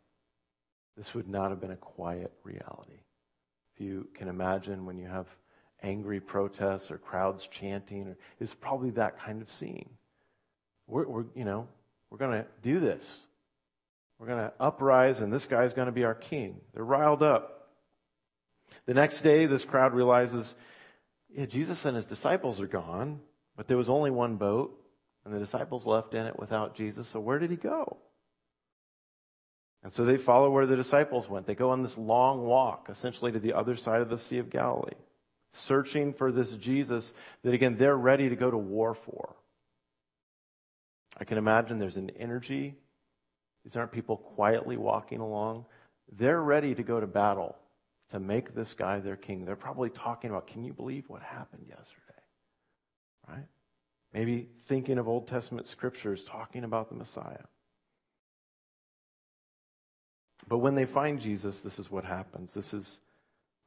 This 0.98 1.14
would 1.14 1.30
not 1.30 1.52
have 1.52 1.62
been 1.62 1.72
a 1.72 1.78
quiet 1.78 2.30
reality. 2.44 3.00
If 3.74 3.80
you 3.80 4.10
can 4.14 4.28
imagine 4.28 4.86
when 4.86 4.98
you 4.98 5.08
have 5.08 5.26
angry 5.82 6.20
protests 6.20 6.92
or 6.92 6.98
crowds 6.98 7.48
chanting, 7.48 8.14
it's 8.42 8.54
probably 8.54 8.90
that 8.90 9.22
kind 9.22 9.42
of 9.42 9.50
scene. 9.50 9.90
We're, 10.86 11.08
we're 11.08 11.24
you 11.34 11.46
know, 11.46 11.66
we're 12.10 12.18
going 12.18 12.42
to 12.42 12.46
do 12.62 12.82
this. 12.82 13.22
We're 14.20 14.28
going 14.28 14.40
to 14.40 14.54
uprise, 14.60 15.22
and 15.22 15.32
this 15.32 15.46
guy's 15.46 15.74
going 15.74 15.86
to 15.86 15.94
be 15.94 16.04
our 16.04 16.14
king. 16.14 16.60
They're 16.74 16.84
riled 16.84 17.24
up. 17.24 17.70
The 18.86 18.94
next 18.94 19.22
day, 19.22 19.46
this 19.46 19.64
crowd 19.64 19.94
realizes, 19.94 20.56
yeah, 21.34 21.46
Jesus 21.46 21.86
and 21.86 21.96
his 21.96 22.06
disciples 22.06 22.60
are 22.60 22.68
gone, 22.68 23.22
but 23.56 23.70
there 23.70 23.78
was 23.78 23.88
only 23.88 24.12
one 24.12 24.36
boat, 24.36 24.78
and 25.26 25.34
the 25.34 25.40
disciples 25.40 25.86
left 25.86 26.14
in 26.14 26.26
it 26.26 26.40
without 26.40 26.76
Jesus. 26.76 27.08
So 27.08 27.20
where 27.20 27.40
did 27.40 27.52
he 27.52 27.56
go? 27.56 27.98
And 29.84 29.92
so 29.92 30.06
they 30.06 30.18
follow 30.18 30.50
where 30.52 30.68
the 30.68 30.76
disciples 30.76 31.28
went. 31.28 31.48
They 31.48 31.56
go 31.56 31.72
on 31.72 31.82
this 31.82 31.98
long 31.98 32.44
walk, 32.44 32.88
essentially 32.90 33.32
to 33.32 33.40
the 33.40 33.54
other 33.54 33.76
side 33.76 34.02
of 34.02 34.10
the 34.10 34.18
Sea 34.18 34.38
of 34.38 34.50
Galilee, 34.50 34.94
searching 35.54 36.14
for 36.14 36.32
this 36.32 36.52
Jesus 36.54 37.14
that, 37.44 37.54
again, 37.54 37.78
they're 37.78 37.98
ready 37.98 38.30
to 38.30 38.36
go 38.36 38.52
to 38.52 38.58
war 38.58 38.94
for. 38.94 39.36
I 41.18 41.24
can 41.24 41.38
imagine 41.38 41.80
there's 41.80 41.98
an 41.98 42.12
energy. 42.12 42.76
These 43.64 43.76
aren't 43.76 43.92
people 43.92 44.18
quietly 44.18 44.78
walking 44.78 45.20
along. 45.20 45.66
They're 46.12 46.42
ready 46.42 46.76
to 46.76 46.84
go 46.84 47.00
to 47.00 47.08
battle 47.08 47.56
to 48.12 48.20
make 48.20 48.54
this 48.54 48.74
guy 48.74 49.00
their 49.00 49.16
king. 49.16 49.46
They're 49.46 49.56
probably 49.56 49.90
talking 49.90 50.30
about, 50.30 50.48
can 50.48 50.64
you 50.64 50.74
believe 50.74 51.06
what 51.08 51.22
happened 51.22 51.66
yesterday? 51.68 52.22
Right? 53.28 53.48
Maybe 54.14 54.50
thinking 54.68 54.98
of 54.98 55.08
Old 55.08 55.28
Testament 55.28 55.68
scriptures 55.68 56.24
talking 56.24 56.64
about 56.64 56.90
the 56.90 56.96
Messiah. 56.96 57.46
But 60.48 60.58
when 60.58 60.76
they 60.76 60.86
find 60.86 61.20
Jesus, 61.20 61.62
this 61.62 61.80
is 61.80 61.90
what 61.90 62.04
happens. 62.04 62.54
This 62.54 62.74
is 62.74 63.00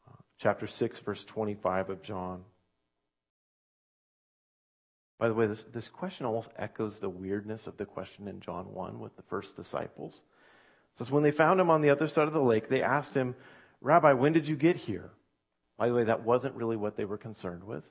uh, 0.07 0.17
chapter 0.39 0.67
6, 0.67 0.99
verse 1.01 1.25
25 1.25 1.91
of 1.91 2.03
John. 2.03 2.45
By 5.19 5.29
the 5.29 5.35
way, 5.35 5.47
this, 5.47 5.63
this 5.73 5.89
question 5.89 6.27
almost 6.27 6.51
echoes 6.57 6.99
the 6.99 7.09
weirdness 7.09 7.67
of 7.67 7.77
the 7.77 7.87
question 7.87 8.29
in 8.29 8.41
John 8.41 8.75
1 8.75 8.99
with 8.99 9.17
the 9.17 9.23
first 9.23 9.57
disciples. 9.57 10.17
It 10.17 10.99
says, 10.99 11.11
When 11.11 11.23
they 11.23 11.31
found 11.31 11.61
him 11.61 11.71
on 11.71 11.81
the 11.81 11.91
other 11.91 12.09
side 12.09 12.27
of 12.27 12.35
the 12.35 12.43
lake, 12.43 12.69
they 12.69 12.83
asked 12.83 13.15
him, 13.15 13.35
Rabbi, 13.81 14.13
when 14.13 14.33
did 14.33 14.49
you 14.49 14.57
get 14.57 14.77
here? 14.77 15.11
By 15.79 15.89
the 15.89 15.95
way, 15.95 16.05
that 16.05 16.25
wasn't 16.25 16.55
really 16.57 16.77
what 16.77 16.97
they 16.97 17.05
were 17.05 17.17
concerned 17.17 17.65
with. 17.65 17.85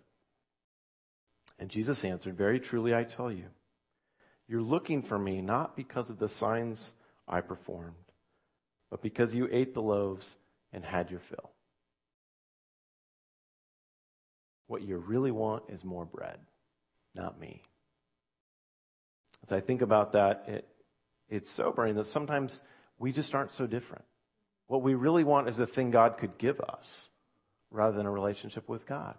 And 1.63 1.71
Jesus 1.71 2.03
answered, 2.03 2.35
Very 2.35 2.59
truly, 2.59 2.93
I 2.93 3.05
tell 3.05 3.31
you, 3.31 3.45
you're 4.49 4.61
looking 4.61 5.01
for 5.01 5.17
me 5.17 5.41
not 5.41 5.77
because 5.77 6.09
of 6.09 6.19
the 6.19 6.27
signs 6.27 6.91
I 7.25 7.39
performed 7.39 7.95
but 8.91 9.01
because 9.01 9.33
you 9.33 9.47
ate 9.49 9.73
the 9.73 9.81
loaves 9.81 10.35
and 10.73 10.83
had 10.83 11.09
your 11.09 11.21
fill. 11.21 11.51
What 14.67 14.81
you 14.83 14.97
really 14.97 15.31
want 15.31 15.63
is 15.69 15.85
more 15.85 16.05
bread, 16.05 16.37
not 17.15 17.39
me. 17.39 17.61
As 19.47 19.53
I 19.53 19.61
think 19.61 19.81
about 19.81 20.11
that, 20.11 20.43
it, 20.47 20.67
it's 21.29 21.49
sobering 21.49 21.95
that 21.95 22.07
sometimes 22.07 22.59
we 22.99 23.13
just 23.13 23.33
aren't 23.33 23.53
so 23.53 23.65
different. 23.65 24.05
What 24.67 24.83
we 24.83 24.95
really 24.95 25.23
want 25.23 25.47
is 25.47 25.55
the 25.55 25.65
thing 25.65 25.89
God 25.91 26.17
could 26.17 26.37
give 26.37 26.59
us 26.59 27.07
rather 27.71 27.95
than 27.95 28.05
a 28.05 28.11
relationship 28.11 28.67
with 28.67 28.85
God. 28.85 29.15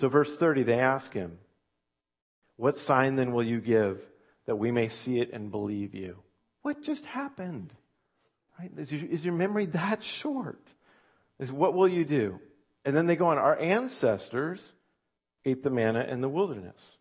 So, 0.00 0.08
verse 0.08 0.34
30, 0.34 0.62
they 0.62 0.80
ask 0.80 1.12
him, 1.12 1.36
What 2.56 2.74
sign 2.74 3.16
then 3.16 3.32
will 3.32 3.42
you 3.42 3.60
give 3.60 4.00
that 4.46 4.56
we 4.56 4.70
may 4.70 4.88
see 4.88 5.20
it 5.20 5.30
and 5.30 5.50
believe 5.50 5.94
you? 5.94 6.16
What 6.62 6.82
just 6.82 7.04
happened? 7.04 7.74
Right? 8.58 8.70
Is, 8.78 8.90
your, 8.90 9.10
is 9.10 9.26
your 9.26 9.34
memory 9.34 9.66
that 9.66 10.02
short? 10.02 10.66
Is 11.38 11.52
what 11.52 11.74
will 11.74 11.86
you 11.86 12.06
do? 12.06 12.40
And 12.86 12.96
then 12.96 13.06
they 13.06 13.16
go 13.16 13.26
on, 13.26 13.36
our 13.36 13.58
ancestors 13.58 14.72
ate 15.44 15.62
the 15.62 15.68
manna 15.68 16.04
in 16.04 16.22
the 16.22 16.30
wilderness. 16.30 16.96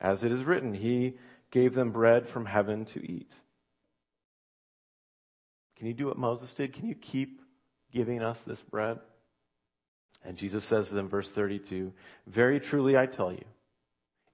As 0.00 0.22
it 0.22 0.30
is 0.30 0.44
written, 0.44 0.74
he 0.74 1.14
gave 1.50 1.74
them 1.74 1.90
bread 1.90 2.28
from 2.28 2.46
heaven 2.46 2.84
to 2.86 3.04
eat. 3.04 3.32
Can 5.76 5.88
you 5.88 5.94
do 5.94 6.06
what 6.06 6.18
Moses 6.18 6.54
did? 6.54 6.72
Can 6.72 6.86
you 6.86 6.94
keep 6.94 7.40
giving 7.92 8.22
us 8.22 8.42
this 8.42 8.62
bread? 8.62 9.00
And 10.24 10.36
Jesus 10.36 10.64
says 10.64 10.88
to 10.88 10.94
them, 10.94 11.08
verse 11.08 11.30
32, 11.30 11.92
Very 12.26 12.60
truly 12.60 12.96
I 12.96 13.06
tell 13.06 13.32
you, 13.32 13.44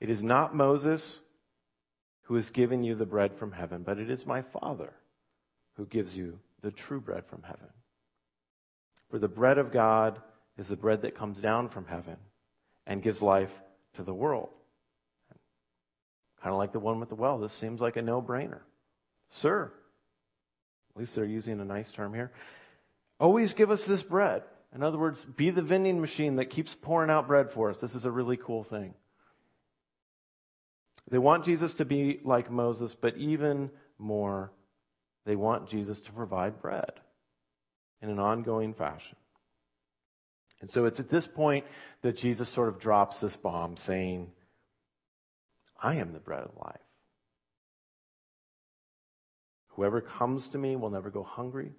it 0.00 0.10
is 0.10 0.22
not 0.22 0.54
Moses 0.54 1.20
who 2.22 2.34
has 2.34 2.50
given 2.50 2.82
you 2.82 2.94
the 2.94 3.06
bread 3.06 3.34
from 3.34 3.52
heaven, 3.52 3.82
but 3.82 3.98
it 3.98 4.10
is 4.10 4.26
my 4.26 4.42
Father 4.42 4.92
who 5.76 5.86
gives 5.86 6.16
you 6.16 6.38
the 6.62 6.70
true 6.70 7.00
bread 7.00 7.26
from 7.26 7.42
heaven. 7.42 7.68
For 9.10 9.18
the 9.18 9.28
bread 9.28 9.58
of 9.58 9.72
God 9.72 10.20
is 10.56 10.68
the 10.68 10.76
bread 10.76 11.02
that 11.02 11.14
comes 11.14 11.40
down 11.40 11.68
from 11.68 11.86
heaven 11.86 12.16
and 12.86 13.02
gives 13.02 13.22
life 13.22 13.52
to 13.94 14.02
the 14.02 14.14
world. 14.14 14.48
Kind 16.42 16.52
of 16.52 16.58
like 16.58 16.72
the 16.72 16.80
one 16.80 17.00
with 17.00 17.08
the 17.08 17.14
well. 17.14 17.38
This 17.38 17.52
seems 17.52 17.80
like 17.80 17.96
a 17.96 18.02
no 18.02 18.20
brainer. 18.20 18.60
Sir, 19.30 19.72
at 20.90 21.00
least 21.00 21.14
they're 21.14 21.24
using 21.24 21.60
a 21.60 21.64
nice 21.64 21.90
term 21.90 22.12
here. 22.12 22.32
Always 23.18 23.54
give 23.54 23.70
us 23.70 23.84
this 23.84 24.02
bread. 24.02 24.42
In 24.74 24.82
other 24.82 24.98
words, 24.98 25.24
be 25.24 25.50
the 25.50 25.62
vending 25.62 26.00
machine 26.00 26.36
that 26.36 26.46
keeps 26.46 26.74
pouring 26.74 27.10
out 27.10 27.28
bread 27.28 27.52
for 27.52 27.70
us. 27.70 27.78
This 27.78 27.94
is 27.94 28.04
a 28.04 28.10
really 28.10 28.36
cool 28.36 28.64
thing. 28.64 28.94
They 31.10 31.18
want 31.18 31.44
Jesus 31.44 31.74
to 31.74 31.84
be 31.84 32.20
like 32.24 32.50
Moses, 32.50 32.94
but 32.94 33.16
even 33.16 33.70
more 33.98 34.50
they 35.26 35.36
want 35.36 35.68
Jesus 35.68 36.00
to 36.00 36.12
provide 36.12 36.60
bread 36.60 36.92
in 38.02 38.10
an 38.10 38.18
ongoing 38.18 38.74
fashion. 38.74 39.16
And 40.60 40.70
so 40.70 40.86
it's 40.86 40.98
at 40.98 41.10
this 41.10 41.26
point 41.26 41.66
that 42.02 42.16
Jesus 42.16 42.48
sort 42.48 42.68
of 42.68 42.80
drops 42.80 43.20
this 43.20 43.36
bomb 43.36 43.76
saying, 43.76 44.30
I 45.80 45.96
am 45.96 46.12
the 46.12 46.18
bread 46.18 46.42
of 46.42 46.56
life. 46.56 46.80
Whoever 49.68 50.00
comes 50.00 50.48
to 50.50 50.58
me 50.58 50.76
will 50.76 50.90
never 50.90 51.10
go 51.10 51.22
hungry. 51.22 51.72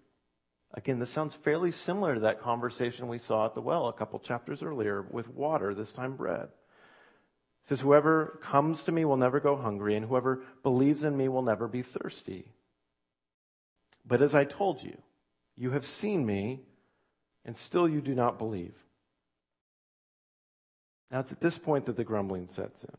Again, 0.76 1.00
this 1.00 1.10
sounds 1.10 1.36
fairly 1.36 1.72
similar 1.72 2.16
to 2.16 2.20
that 2.22 2.42
conversation 2.42 3.08
we 3.08 3.18
saw 3.18 3.46
at 3.46 3.56
the 3.56 3.62
well 3.62 3.88
a 3.88 3.94
couple 3.94 4.20
chapters 4.20 4.62
earlier 4.62 5.02
with 5.10 5.30
water, 5.30 5.74
this 5.74 5.94
time 5.94 6.18
bread. 6.18 6.50
It 7.64 7.70
says, 7.70 7.80
Whoever 7.80 8.38
comes 8.42 8.84
to 8.84 8.92
me 8.92 9.06
will 9.06 9.16
never 9.16 9.40
go 9.40 9.56
hungry, 9.56 9.96
and 9.96 10.06
whoever 10.06 10.44
believes 10.64 11.06
in 11.06 11.16
me 11.16 11.30
will 11.30 11.42
never 11.42 11.70
be 11.70 11.82
thirsty. 11.82 12.52
But 14.06 14.22
as 14.22 14.36
I 14.36 14.44
told 14.44 14.84
you, 14.84 14.98
you 15.56 15.72
have 15.72 15.86
seen 15.86 16.26
me, 16.26 16.60
and 17.46 17.58
still 17.58 17.88
you 17.88 18.02
do 18.02 18.14
not 18.14 18.38
believe. 18.38 18.76
Now 21.10 21.22
it's 21.22 21.32
at 21.32 21.40
this 21.40 21.58
point 21.58 21.86
that 21.86 21.96
the 21.96 22.04
grumbling 22.04 22.50
sets 22.50 22.84
in. 22.84 22.98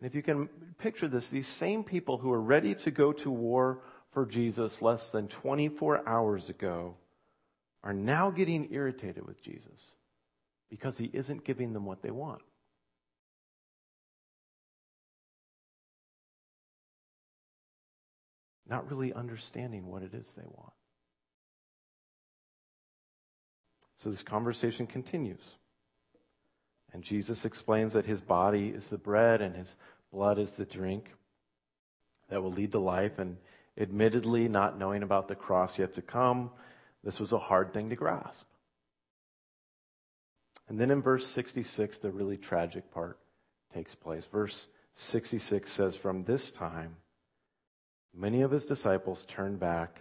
And 0.00 0.08
if 0.08 0.14
you 0.16 0.22
can 0.22 0.48
picture 0.78 1.06
this, 1.06 1.28
these 1.28 1.46
same 1.46 1.84
people 1.84 2.18
who 2.18 2.32
are 2.32 2.40
ready 2.40 2.74
to 2.74 2.90
go 2.90 3.12
to 3.12 3.30
war 3.30 3.82
for 4.14 4.24
Jesus 4.24 4.80
less 4.80 5.10
than 5.10 5.28
24 5.28 6.08
hours 6.08 6.48
ago 6.48 6.94
are 7.82 7.92
now 7.92 8.30
getting 8.30 8.72
irritated 8.72 9.26
with 9.26 9.42
Jesus 9.42 9.92
because 10.70 10.96
he 10.96 11.10
isn't 11.12 11.44
giving 11.44 11.72
them 11.74 11.84
what 11.84 12.00
they 12.00 12.10
want. 12.10 12.40
not 18.68 18.90
really 18.90 19.12
understanding 19.12 19.86
what 19.86 20.02
it 20.02 20.14
is 20.14 20.26
they 20.36 20.46
want. 20.46 20.72
So 23.98 24.10
this 24.10 24.22
conversation 24.22 24.86
continues. 24.86 25.56
And 26.92 27.02
Jesus 27.02 27.44
explains 27.44 27.92
that 27.92 28.06
his 28.06 28.20
body 28.20 28.68
is 28.68 28.88
the 28.88 28.98
bread 28.98 29.40
and 29.40 29.54
his 29.54 29.76
blood 30.12 30.38
is 30.38 30.52
the 30.52 30.64
drink 30.64 31.10
that 32.28 32.42
will 32.42 32.52
lead 32.52 32.72
to 32.72 32.78
life. 32.78 33.18
And 33.18 33.36
admittedly, 33.78 34.48
not 34.48 34.78
knowing 34.78 35.02
about 35.02 35.28
the 35.28 35.34
cross 35.34 35.78
yet 35.78 35.94
to 35.94 36.02
come, 36.02 36.50
this 37.02 37.20
was 37.20 37.32
a 37.32 37.38
hard 37.38 37.72
thing 37.72 37.90
to 37.90 37.96
grasp. 37.96 38.46
And 40.68 40.80
then 40.80 40.90
in 40.90 41.02
verse 41.02 41.26
66, 41.26 41.98
the 41.98 42.10
really 42.10 42.36
tragic 42.36 42.90
part 42.90 43.18
takes 43.72 43.94
place. 43.94 44.26
Verse 44.26 44.68
66 44.94 45.70
says, 45.70 45.96
From 45.96 46.24
this 46.24 46.50
time, 46.50 46.96
Many 48.16 48.42
of 48.42 48.52
his 48.52 48.64
disciples 48.64 49.24
turned 49.26 49.58
back 49.58 50.00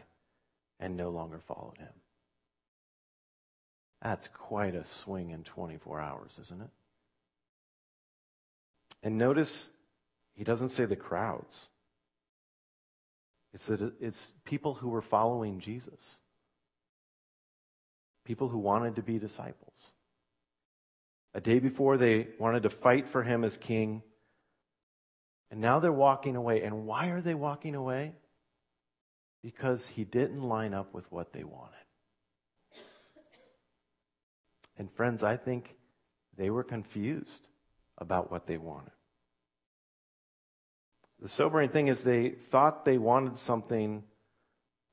and 0.80 0.96
no 0.96 1.10
longer 1.10 1.40
followed 1.40 1.78
him. 1.78 1.90
That's 4.02 4.28
quite 4.28 4.76
a 4.76 4.86
swing 4.86 5.32
in 5.32 5.44
24 5.44 6.00
hours, 6.00 6.38
isn't 6.42 6.62
it? 6.62 6.70
And 9.02 9.18
notice 9.18 9.70
he 10.36 10.44
doesn't 10.44 10.70
say 10.70 10.86
the 10.86 10.96
crowds. 10.96 11.68
It's 13.54 13.68
that 13.68 13.94
it's 14.02 14.34
people 14.46 14.74
who 14.74 14.90
were 14.90 15.02
following 15.02 15.60
Jesus. 15.60 16.20
People 18.26 18.50
who 18.50 18.58
wanted 18.58 18.96
to 18.96 19.04
be 19.04 19.20
disciples. 19.20 19.92
A 21.36 21.42
day 21.42 21.60
before 21.60 21.98
they 21.98 22.28
wanted 22.40 22.64
to 22.64 22.70
fight 22.70 23.08
for 23.08 23.22
him 23.22 23.44
as 23.44 23.58
king. 23.58 24.02
And 25.52 25.62
now 25.62 25.80
they're 25.80 25.92
walking 25.92 26.36
away. 26.36 26.64
And 26.64 26.86
why 26.88 27.10
are 27.10 27.22
they 27.22 27.36
walking 27.36 27.76
away? 27.76 28.14
Because 29.44 29.86
he 29.86 30.04
didn't 30.04 30.42
line 30.42 30.74
up 30.74 30.94
with 30.94 31.12
what 31.12 31.34
they 31.34 31.44
wanted. 31.44 31.74
And 34.78 34.92
friends, 34.92 35.22
I 35.22 35.38
think 35.38 35.76
they 36.36 36.50
were 36.50 36.64
confused 36.64 37.48
about 37.98 38.32
what 38.32 38.48
they 38.48 38.58
wanted. 38.58 38.92
The 41.24 41.30
sobering 41.30 41.70
thing 41.70 41.88
is 41.88 42.02
they 42.02 42.32
thought 42.32 42.84
they 42.84 42.98
wanted 42.98 43.38
something 43.38 44.04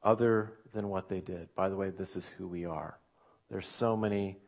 other 0.01 0.53
than 0.73 0.88
what 0.88 1.09
they 1.09 1.19
did. 1.19 1.53
By 1.57 1.69
the 1.69 1.75
way, 1.75 1.90
this 1.90 2.14
is 2.14 2.25
who 2.38 2.47
we 2.47 2.64
are. 2.66 2.97
There's 3.51 3.66
so 3.66 3.97
many 3.97 4.38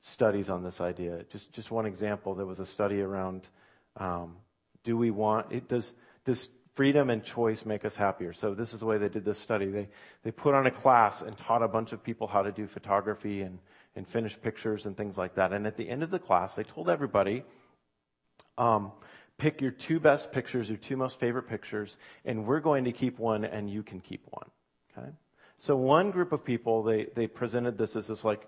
studies 0.00 0.50
on 0.50 0.62
this 0.62 0.80
idea. 0.80 1.24
Just 1.28 1.52
just 1.52 1.72
one 1.72 1.86
example. 1.86 2.36
There 2.36 2.46
was 2.46 2.60
a 2.60 2.66
study 2.66 3.00
around: 3.00 3.48
um, 3.96 4.36
Do 4.84 4.96
we 4.96 5.10
want? 5.10 5.50
It 5.50 5.68
does 5.68 5.92
does 6.24 6.48
freedom 6.74 7.10
and 7.10 7.24
choice 7.24 7.66
make 7.66 7.84
us 7.84 7.96
happier? 7.96 8.32
So 8.32 8.54
this 8.54 8.72
is 8.72 8.78
the 8.78 8.86
way 8.86 8.96
they 8.96 9.08
did 9.08 9.24
this 9.24 9.40
study. 9.40 9.66
They 9.66 9.88
they 10.22 10.30
put 10.30 10.54
on 10.54 10.66
a 10.66 10.70
class 10.70 11.22
and 11.22 11.36
taught 11.36 11.64
a 11.64 11.68
bunch 11.68 11.92
of 11.92 12.00
people 12.00 12.28
how 12.28 12.42
to 12.42 12.52
do 12.52 12.68
photography 12.68 13.42
and 13.42 13.58
and 13.96 14.06
finish 14.06 14.40
pictures 14.40 14.86
and 14.86 14.96
things 14.96 15.18
like 15.18 15.34
that. 15.34 15.52
And 15.52 15.66
at 15.66 15.76
the 15.76 15.88
end 15.88 16.04
of 16.04 16.12
the 16.12 16.20
class, 16.20 16.54
they 16.54 16.62
told 16.62 16.88
everybody. 16.88 17.42
Um, 18.56 18.92
pick 19.38 19.60
your 19.60 19.70
two 19.70 20.00
best 20.00 20.32
pictures, 20.32 20.68
your 20.68 20.78
two 20.78 20.96
most 20.96 21.18
favorite 21.18 21.48
pictures, 21.48 21.96
and 22.24 22.46
we're 22.46 22.60
going 22.60 22.84
to 22.84 22.92
keep 22.92 23.18
one 23.18 23.44
and 23.44 23.68
you 23.68 23.82
can 23.82 24.00
keep 24.00 24.22
one. 24.30 24.50
Okay? 24.96 25.08
So 25.58 25.76
one 25.76 26.10
group 26.10 26.32
of 26.32 26.44
people, 26.44 26.82
they, 26.82 27.06
they 27.14 27.26
presented 27.26 27.78
this 27.78 27.96
as 27.96 28.08
this 28.08 28.24
like 28.24 28.46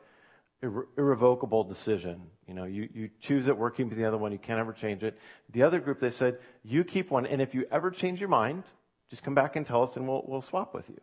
irre- 0.63 0.87
irrevocable 0.97 1.65
decision. 1.65 2.23
You 2.47 2.55
know, 2.55 2.65
you, 2.65 2.89
you 2.95 3.11
choose 3.21 3.49
it, 3.49 3.57
we're 3.57 3.71
keeping 3.71 3.97
the 3.97 4.05
other 4.05 4.19
one, 4.19 4.33
you 4.33 4.39
can't 4.39 4.61
ever 4.61 4.73
change 4.73 5.03
it. 5.03 5.19
The 5.53 5.63
other 5.63 5.81
group, 5.81 6.01
they 6.01 6.11
said, 6.11 6.39
you 6.63 6.85
keep 6.85 7.11
one, 7.11 7.27
and 7.27 7.41
if 7.41 7.55
you 7.55 7.67
ever 7.71 7.91
change 7.91 8.21
your 8.21 8.29
mind, 8.29 8.65
just 9.11 9.23
come 9.23 9.35
back 9.35 9.57
and 9.57 9.67
tell 9.67 9.83
us 9.83 9.97
and 9.97 10.07
we'll, 10.07 10.25
we'll 10.27 10.43
swap 10.43 10.75
with 10.75 10.89
you. 10.89 11.01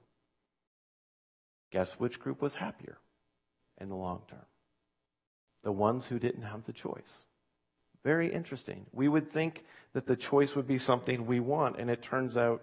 Guess 1.71 1.93
which 1.93 2.19
group 2.19 2.41
was 2.41 2.53
happier 2.53 2.97
in 3.79 3.89
the 3.89 3.95
long 3.95 4.21
term? 4.29 4.45
The 5.63 5.71
ones 5.71 6.05
who 6.05 6.19
didn't 6.19 6.43
have 6.43 6.65
the 6.65 6.73
choice. 6.73 7.25
Very 8.03 8.31
interesting. 8.31 8.85
We 8.91 9.07
would 9.07 9.31
think 9.31 9.63
that 9.93 10.05
the 10.05 10.15
choice 10.15 10.55
would 10.55 10.67
be 10.67 10.77
something 10.77 11.25
we 11.25 11.39
want, 11.39 11.79
and 11.79 11.89
it 11.89 12.01
turns 12.01 12.35
out 12.35 12.61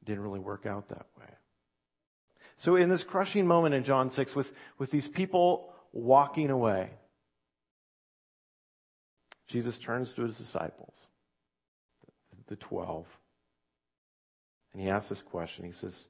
it 0.00 0.06
didn't 0.06 0.22
really 0.22 0.40
work 0.40 0.66
out 0.66 0.88
that 0.88 1.06
way. 1.18 1.26
So 2.56 2.76
in 2.76 2.88
this 2.88 3.02
crushing 3.02 3.46
moment 3.46 3.74
in 3.74 3.84
John 3.84 4.10
6, 4.10 4.34
with, 4.34 4.52
with 4.78 4.90
these 4.90 5.08
people 5.08 5.72
walking 5.92 6.50
away, 6.50 6.90
Jesus 9.46 9.78
turns 9.78 10.12
to 10.12 10.22
his 10.22 10.38
disciples, 10.38 10.94
the 12.46 12.56
12, 12.56 13.06
and 14.72 14.82
he 14.82 14.88
asks 14.88 15.08
this 15.08 15.22
question. 15.22 15.64
He 15.64 15.72
says, 15.72 16.04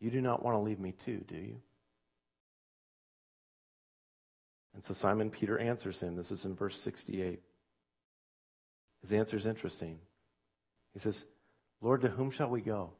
You 0.00 0.10
do 0.10 0.20
not 0.20 0.42
want 0.42 0.56
to 0.56 0.60
leave 0.60 0.80
me 0.80 0.92
too, 0.92 1.24
do 1.28 1.36
you? 1.36 1.60
And 4.76 4.84
so 4.84 4.92
Simon 4.92 5.30
Peter 5.30 5.58
answers 5.58 6.00
him. 6.00 6.14
This 6.16 6.30
is 6.30 6.44
in 6.44 6.54
verse 6.54 6.78
68. 6.78 7.40
His 9.00 9.12
answer 9.12 9.38
is 9.38 9.46
interesting. 9.46 9.98
He 10.92 10.98
says, 10.98 11.24
Lord, 11.80 12.02
to 12.02 12.08
whom 12.08 12.30
shall 12.30 12.50
we 12.50 12.60
go? 12.60 12.90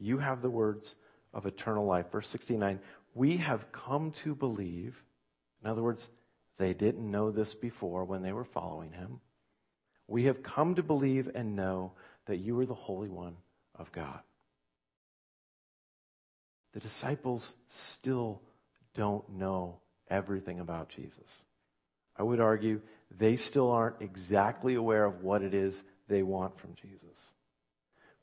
You 0.00 0.18
have 0.18 0.42
the 0.42 0.50
words 0.50 0.96
of 1.32 1.46
eternal 1.46 1.86
life. 1.86 2.10
Verse 2.10 2.26
69 2.28 2.80
We 3.14 3.36
have 3.36 3.70
come 3.70 4.10
to 4.22 4.34
believe. 4.34 5.00
In 5.62 5.70
other 5.70 5.82
words, 5.82 6.08
they 6.56 6.74
didn't 6.74 7.08
know 7.08 7.30
this 7.30 7.54
before 7.54 8.04
when 8.04 8.22
they 8.22 8.32
were 8.32 8.44
following 8.44 8.90
him. 8.90 9.20
We 10.08 10.24
have 10.24 10.42
come 10.42 10.74
to 10.74 10.82
believe 10.82 11.30
and 11.36 11.54
know 11.54 11.92
that 12.26 12.38
you 12.38 12.58
are 12.58 12.66
the 12.66 12.74
Holy 12.74 13.08
One 13.08 13.36
of 13.76 13.92
God. 13.92 14.20
The 16.72 16.80
disciples 16.80 17.54
still 17.68 18.42
don't 18.94 19.28
know 19.30 19.80
everything 20.10 20.60
about 20.60 20.88
Jesus. 20.88 21.42
I 22.16 22.22
would 22.22 22.40
argue 22.40 22.80
they 23.16 23.36
still 23.36 23.70
aren't 23.70 24.00
exactly 24.02 24.74
aware 24.74 25.04
of 25.04 25.22
what 25.22 25.42
it 25.42 25.54
is 25.54 25.82
they 26.08 26.22
want 26.22 26.58
from 26.58 26.74
Jesus. 26.74 27.32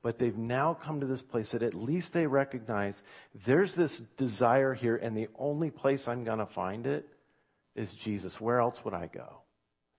But 0.02 0.20
they've 0.20 0.38
now 0.38 0.76
come 0.76 1.00
to 1.00 1.08
this 1.08 1.24
place 1.24 1.52
that 1.52 1.64
at 1.64 1.74
least 1.74 2.14
they 2.14 2.28
recognize 2.28 3.02
there's 3.46 3.74
this 3.74 4.00
desire 4.18 4.74
here, 4.74 4.98
and 4.98 5.18
the 5.18 5.30
only 5.40 5.72
place 5.72 6.08
I'm 6.08 6.24
going 6.24 6.40
to 6.40 6.46
find 6.46 6.86
it 6.86 7.08
is 7.76 7.94
Jesus. 7.94 8.40
Where 8.40 8.60
else 8.60 8.84
would 8.86 8.94
I 8.94 9.08
go? 9.08 9.42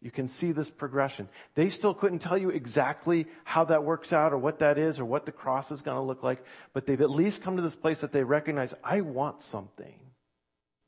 You 0.00 0.10
can 0.10 0.28
see 0.28 0.52
this 0.52 0.70
progression. 0.70 1.28
They 1.54 1.70
still 1.70 1.94
couldn't 1.94 2.20
tell 2.20 2.38
you 2.38 2.50
exactly 2.50 3.26
how 3.44 3.64
that 3.64 3.82
works 3.82 4.12
out 4.12 4.32
or 4.32 4.38
what 4.38 4.60
that 4.60 4.78
is 4.78 5.00
or 5.00 5.04
what 5.04 5.26
the 5.26 5.32
cross 5.32 5.72
is 5.72 5.82
going 5.82 5.96
to 5.96 6.02
look 6.02 6.22
like, 6.22 6.44
but 6.72 6.86
they've 6.86 7.00
at 7.00 7.10
least 7.10 7.42
come 7.42 7.56
to 7.56 7.62
this 7.62 7.74
place 7.74 8.02
that 8.02 8.12
they 8.12 8.22
recognize 8.22 8.74
I 8.84 9.00
want 9.00 9.42
something. 9.42 9.98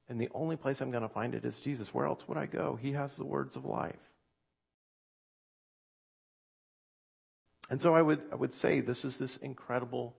And 0.09 0.21
the 0.21 0.31
only 0.35 0.57
place 0.57 0.81
I'm 0.81 0.91
going 0.91 1.03
to 1.03 1.09
find 1.09 1.35
it 1.35 1.45
is 1.45 1.59
Jesus. 1.59 1.93
Where 1.93 2.07
else 2.07 2.27
would 2.27 2.39
I 2.39 2.47
go? 2.47 2.79
He 2.81 2.93
has 2.93 3.15
the 3.15 3.25
words 3.25 3.57
of 3.57 3.65
life. 3.65 3.97
And 7.71 7.81
so 7.83 7.95
I 7.95 8.01
would, 8.01 8.23
I 8.33 8.35
would 8.35 8.55
say 8.55 8.81
this 8.81 9.05
is 9.05 9.19
this 9.19 9.37
incredible, 9.37 10.17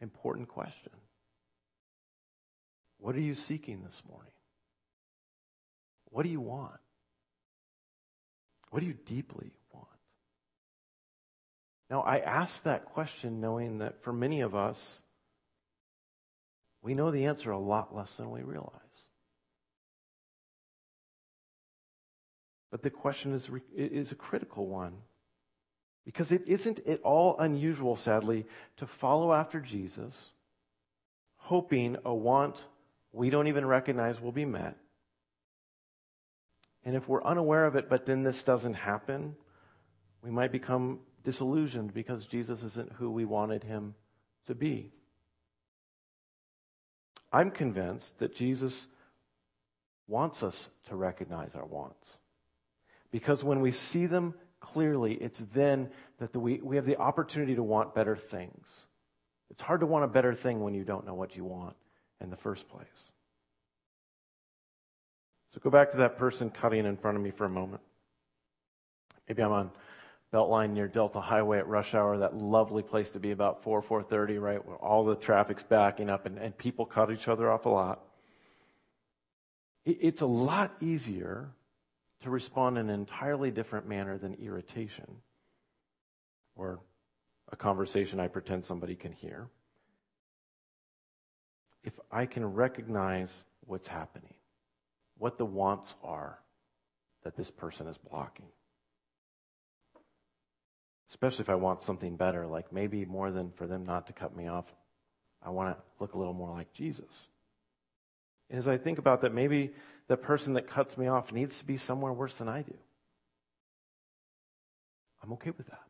important 0.00 0.48
question. 0.48 0.92
What 2.98 3.16
are 3.16 3.20
you 3.20 3.34
seeking 3.34 3.82
this 3.82 4.02
morning? 4.08 4.32
What 6.10 6.22
do 6.22 6.28
you 6.28 6.40
want? 6.40 6.78
What 8.70 8.80
do 8.80 8.86
you 8.86 8.94
deeply 8.94 9.50
want? 9.72 9.86
Now, 11.90 12.02
I 12.02 12.18
ask 12.18 12.62
that 12.64 12.84
question 12.86 13.40
knowing 13.40 13.78
that 13.78 14.02
for 14.02 14.12
many 14.12 14.42
of 14.42 14.54
us, 14.54 15.02
we 16.82 16.94
know 16.94 17.10
the 17.10 17.26
answer 17.26 17.50
a 17.50 17.58
lot 17.58 17.94
less 17.94 18.16
than 18.16 18.30
we 18.30 18.42
realize. 18.42 18.72
But 22.70 22.82
the 22.82 22.90
question 22.90 23.32
is, 23.32 23.50
is 23.74 24.12
a 24.12 24.16
critical 24.16 24.66
one. 24.66 24.94
Because 26.04 26.32
it 26.32 26.44
isn't 26.46 26.80
at 26.86 27.02
all 27.02 27.36
unusual, 27.38 27.96
sadly, 27.96 28.46
to 28.78 28.86
follow 28.86 29.32
after 29.32 29.60
Jesus, 29.60 30.30
hoping 31.36 31.96
a 32.04 32.14
want 32.14 32.64
we 33.12 33.30
don't 33.30 33.48
even 33.48 33.66
recognize 33.66 34.20
will 34.20 34.32
be 34.32 34.44
met. 34.44 34.76
And 36.84 36.94
if 36.94 37.08
we're 37.08 37.24
unaware 37.24 37.66
of 37.66 37.76
it, 37.76 37.88
but 37.88 38.06
then 38.06 38.22
this 38.22 38.42
doesn't 38.42 38.74
happen, 38.74 39.36
we 40.22 40.30
might 40.30 40.52
become 40.52 41.00
disillusioned 41.24 41.92
because 41.92 42.26
Jesus 42.26 42.62
isn't 42.62 42.92
who 42.92 43.10
we 43.10 43.24
wanted 43.24 43.64
him 43.64 43.94
to 44.46 44.54
be. 44.54 44.92
I'm 47.32 47.50
convinced 47.50 48.18
that 48.18 48.34
Jesus 48.34 48.86
wants 50.06 50.42
us 50.42 50.70
to 50.88 50.96
recognize 50.96 51.54
our 51.54 51.66
wants. 51.66 52.18
Because 53.10 53.44
when 53.44 53.60
we 53.60 53.72
see 53.72 54.06
them 54.06 54.34
clearly, 54.60 55.14
it's 55.14 55.42
then 55.52 55.90
that 56.18 56.32
the, 56.32 56.40
we, 56.40 56.60
we 56.62 56.76
have 56.76 56.86
the 56.86 56.96
opportunity 56.96 57.54
to 57.54 57.62
want 57.62 57.94
better 57.94 58.16
things. 58.16 58.86
It's 59.50 59.62
hard 59.62 59.80
to 59.80 59.86
want 59.86 60.04
a 60.04 60.08
better 60.08 60.34
thing 60.34 60.60
when 60.60 60.74
you 60.74 60.84
don't 60.84 61.06
know 61.06 61.14
what 61.14 61.36
you 61.36 61.44
want 61.44 61.76
in 62.20 62.30
the 62.30 62.36
first 62.36 62.68
place. 62.68 63.12
So 65.50 65.60
go 65.60 65.70
back 65.70 65.92
to 65.92 65.98
that 65.98 66.18
person 66.18 66.50
cutting 66.50 66.84
in 66.84 66.96
front 66.96 67.16
of 67.16 67.22
me 67.22 67.30
for 67.30 67.44
a 67.44 67.50
moment. 67.50 67.82
Maybe 69.28 69.42
I'm 69.42 69.52
on 69.52 69.70
Beltline 70.32 70.70
near 70.72 70.88
Delta 70.88 71.20
Highway 71.20 71.58
at 71.58 71.66
rush 71.66 71.94
hour, 71.94 72.18
that 72.18 72.36
lovely 72.36 72.82
place 72.82 73.10
to 73.12 73.20
be 73.20 73.30
about 73.30 73.62
4, 73.62 73.82
4.30, 73.82 74.40
right, 74.40 74.66
where 74.66 74.76
all 74.76 75.04
the 75.04 75.16
traffic's 75.16 75.62
backing 75.62 76.10
up 76.10 76.26
and, 76.26 76.38
and 76.38 76.56
people 76.56 76.84
cut 76.84 77.10
each 77.10 77.28
other 77.28 77.50
off 77.50 77.64
a 77.64 77.70
lot. 77.70 78.04
It, 79.86 79.98
it's 80.02 80.20
a 80.20 80.26
lot 80.26 80.74
easier 80.80 81.50
to 82.22 82.30
respond 82.30 82.76
in 82.76 82.90
an 82.90 82.94
entirely 83.00 83.50
different 83.50 83.88
manner 83.88 84.18
than 84.18 84.34
irritation 84.34 85.06
or 86.56 86.80
a 87.50 87.56
conversation 87.56 88.20
I 88.20 88.28
pretend 88.28 88.64
somebody 88.64 88.96
can 88.96 89.12
hear. 89.12 89.48
If 91.84 91.94
I 92.12 92.26
can 92.26 92.44
recognize 92.44 93.44
what's 93.60 93.88
happening, 93.88 94.34
what 95.16 95.38
the 95.38 95.46
wants 95.46 95.94
are 96.02 96.38
that 97.24 97.34
this 97.34 97.50
person 97.50 97.86
is 97.86 97.96
blocking 97.96 98.46
especially 101.08 101.42
if 101.42 101.50
I 101.50 101.54
want 101.54 101.82
something 101.82 102.16
better, 102.16 102.46
like 102.46 102.72
maybe 102.72 103.04
more 103.04 103.30
than 103.30 103.50
for 103.52 103.66
them 103.66 103.84
not 103.84 104.06
to 104.08 104.12
cut 104.12 104.36
me 104.36 104.46
off, 104.48 104.66
I 105.42 105.50
want 105.50 105.76
to 105.76 105.82
look 106.00 106.14
a 106.14 106.18
little 106.18 106.34
more 106.34 106.50
like 106.50 106.72
Jesus. 106.72 107.28
And 108.50 108.58
as 108.58 108.68
I 108.68 108.76
think 108.76 108.98
about 108.98 109.22
that, 109.22 109.34
maybe 109.34 109.72
the 110.08 110.16
person 110.16 110.54
that 110.54 110.68
cuts 110.68 110.96
me 110.96 111.06
off 111.06 111.32
needs 111.32 111.58
to 111.58 111.64
be 111.64 111.76
somewhere 111.76 112.12
worse 112.12 112.36
than 112.36 112.48
I 112.48 112.62
do. 112.62 112.74
I'm 115.22 115.32
okay 115.34 115.50
with 115.50 115.66
that. 115.66 115.82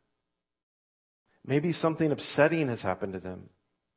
Maybe 1.45 1.73
something 1.73 2.11
upsetting 2.13 2.69
has 2.69 2.83
happened 2.83 3.15
to 3.15 3.21
them, 3.21 3.49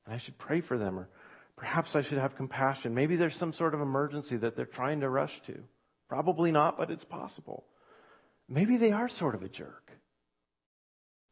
and 0.06 0.14
I 0.14 0.18
should 0.18 0.38
pray 0.38 0.62
for 0.62 0.78
them, 0.78 0.98
or 0.98 1.10
perhaps 1.56 1.96
I 1.96 2.02
should 2.02 2.18
have 2.18 2.36
compassion. 2.36 2.94
Maybe 2.94 3.16
there's 3.16 3.36
some 3.36 3.54
sort 3.54 3.74
of 3.74 3.82
emergency 3.82 4.38
that 4.38 4.56
they're 4.56 4.66
trying 4.66 5.02
to 5.02 5.10
rush 5.10 5.42
to. 5.44 5.64
Probably 6.08 6.52
not, 6.52 6.78
but 6.78 6.92
it's 6.92 7.04
possible. 7.04 7.66
Maybe 8.48 8.78
they 8.78 8.92
are 8.92 9.10
sort 9.10 9.36
of 9.36 9.44
a 9.44 9.50
jerk, 9.50 9.91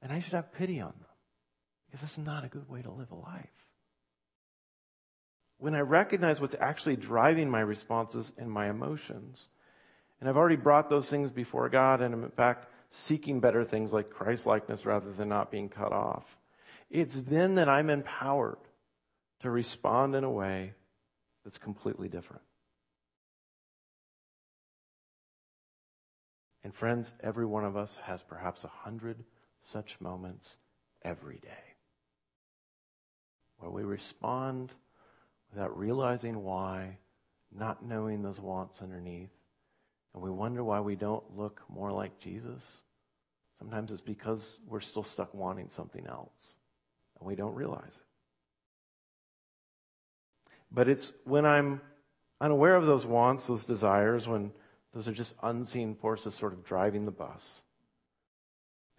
and 0.02 0.12
I 0.12 0.20
should 0.20 0.34
have 0.34 0.54
pity 0.54 0.80
on 0.80 0.94
them, 1.00 1.10
because 1.86 2.02
that's 2.02 2.18
not 2.18 2.46
a 2.46 2.50
good 2.50 2.70
way 2.70 2.82
to 2.82 2.92
live 2.92 3.12
a 3.12 3.16
life. 3.16 3.48
When 5.58 5.76
I 5.76 5.82
recognize 5.82 6.40
what's 6.40 6.56
actually 6.60 6.96
driving 6.96 7.50
my 7.50 7.60
responses 7.60 8.32
and 8.38 8.50
my 8.50 8.70
emotions, 8.70 9.50
and 10.20 10.30
I've 10.30 10.38
already 10.38 10.56
brought 10.56 10.90
those 10.90 11.10
things 11.10 11.32
before 11.32 11.68
God, 11.70 12.02
and 12.02 12.14
I'm 12.14 12.24
in 12.24 12.32
fact 12.32 12.68
seeking 12.92 13.40
better 13.40 13.64
things 13.64 13.92
like 13.92 14.10
Christ 14.10 14.46
likeness 14.46 14.86
rather 14.86 15.12
than 15.12 15.30
not 15.30 15.52
being 15.52 15.70
cut 15.70 15.92
off. 15.92 16.26
It's 16.90 17.16
then 17.16 17.56
that 17.56 17.70
I'm 17.70 17.90
empowered 17.90 18.58
to 19.42 19.50
respond 19.50 20.16
in 20.16 20.24
a 20.24 20.32
way 20.32 20.74
that's 21.44 21.58
completely 21.58 22.10
different. 22.10 22.42
And 26.64 26.74
friends, 26.74 27.14
every 27.22 27.46
one 27.46 27.64
of 27.64 27.78
us 27.78 27.98
has 28.04 28.22
perhaps 28.22 28.64
a 28.64 28.68
hundred 28.70 29.24
such 29.62 30.00
moments 30.00 30.58
every 31.04 31.38
day 31.38 31.70
where 33.60 33.72
we 33.72 33.84
respond 33.84 34.72
without 35.52 35.78
realizing 35.78 36.44
why, 36.44 36.98
not 37.52 37.86
knowing 37.86 38.22
those 38.22 38.40
wants 38.40 38.82
underneath, 38.82 39.32
and 40.14 40.24
we 40.24 40.30
wonder 40.30 40.64
why 40.64 40.80
we 40.80 40.96
don't 40.96 41.24
look 41.36 41.62
more 41.70 41.92
like 41.92 42.20
Jesus. 42.20 42.82
Sometimes 43.58 43.92
it's 43.92 44.02
because 44.02 44.60
we're 44.68 44.80
still 44.80 45.04
stuck 45.04 45.34
wanting 45.34 45.68
something 45.70 46.08
else 46.08 46.56
and 47.20 47.28
we 47.28 47.36
don't 47.36 47.54
realize 47.54 47.84
it. 47.88 48.02
But 50.72 50.88
it's 50.88 51.12
when 51.26 51.46
I'm 51.46 51.82
unaware 52.40 52.76
of 52.76 52.86
those 52.86 53.06
wants, 53.06 53.48
those 53.48 53.66
desires, 53.66 54.28
when 54.28 54.52
those 54.94 55.08
are 55.08 55.14
just 55.14 55.34
unseen 55.44 55.96
forces 55.96 56.36
sort 56.36 56.54
of 56.54 56.64
driving 56.64 57.06
the 57.06 57.12
bus, 57.12 57.62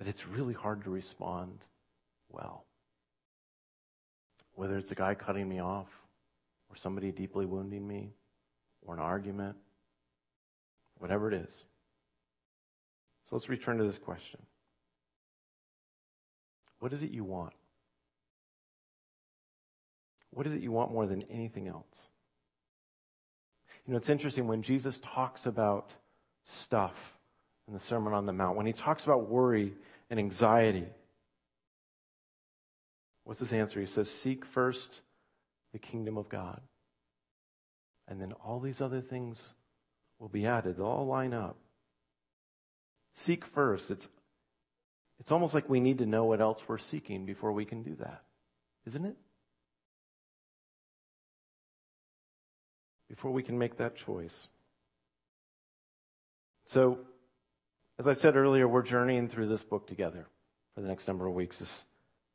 that 0.01 0.09
it's 0.09 0.27
really 0.27 0.55
hard 0.55 0.83
to 0.83 0.91
respond 0.91 1.59
well. 2.31 2.65
Whether 4.55 4.79
it's 4.79 4.91
a 4.91 4.95
guy 4.95 5.15
cutting 5.15 5.47
me 5.47 5.61
off, 5.61 5.89
or 6.71 6.77
somebody 6.77 7.13
deeply 7.13 7.45
wounding 7.45 7.87
me, 7.87 8.15
or 8.81 8.95
an 8.95 9.01
argument, 9.01 9.57
whatever 10.99 11.29
it 11.29 11.35
is. 11.35 11.67
So 13.29 13.37
let's 13.37 13.51
return 13.51 13.77
to 13.77 13.85
this 13.85 13.99
question 13.99 14.41
What 16.79 16.95
is 16.95 17.03
it 17.03 17.11
you 17.11 17.23
want? 17.23 17.53
What 20.31 20.47
is 20.47 20.55
it 20.55 20.63
you 20.63 20.73
want 20.73 20.93
more 20.93 21.07
than 21.07 21.25
anything 21.31 21.69
else? 21.69 22.09
You 23.87 23.93
know, 23.93 23.99
it's 23.99 24.09
interesting 24.09 24.47
when 24.47 24.63
Jesus 24.63 24.99
talks 25.01 25.45
about 25.45 25.93
stuff 26.45 27.19
in 27.71 27.75
the 27.75 27.81
Sermon 27.81 28.15
on 28.15 28.25
the 28.25 28.33
Mount, 28.33 28.57
when 28.57 28.67
he 28.67 28.73
talks 28.73 29.05
about 29.05 29.29
worry 29.29 29.75
and 30.11 30.19
anxiety, 30.19 30.87
what's 33.25 33.41
his 33.41 33.53
answer? 33.53 33.81
He 33.81 33.87
says, 33.87 34.11
Seek 34.11 34.45
first 34.45 35.01
the 35.73 35.79
kingdom 35.79 36.19
of 36.19 36.29
God. 36.29 36.61
And 38.09 38.21
then 38.21 38.33
all 38.45 38.59
these 38.59 38.81
other 38.81 39.01
things 39.01 39.41
will 40.19 40.29
be 40.29 40.47
added. 40.47 40.77
They'll 40.77 40.87
all 40.87 41.07
line 41.07 41.33
up. 41.33 41.57
Seek 43.15 43.45
first. 43.45 43.91
It's, 43.91 44.09
it's 45.21 45.31
almost 45.31 45.55
like 45.55 45.69
we 45.69 45.79
need 45.79 45.99
to 45.99 46.07
know 46.07 46.25
what 46.25 46.41
else 46.41 46.63
we're 46.67 46.79
seeking 46.79 47.25
before 47.25 47.53
we 47.53 47.65
can 47.65 47.85
do 47.85 47.95
that, 47.97 48.23
isn't 48.87 49.05
it? 49.05 49.17
Before 53.09 53.31
we 53.31 53.45
can 53.45 53.59
make 53.59 53.77
that 53.77 53.97
choice. 53.97 54.49
So, 56.67 56.99
as 58.01 58.07
I 58.07 58.15
said 58.15 58.35
earlier, 58.35 58.67
we're 58.67 58.81
journeying 58.81 59.29
through 59.29 59.49
this 59.49 59.63
book 59.63 59.87
together 59.87 60.27
for 60.75 60.81
the 60.81 60.89
next 60.89 61.07
number 61.07 61.27
of 61.27 61.35
weeks. 61.35 61.59
This 61.59 61.85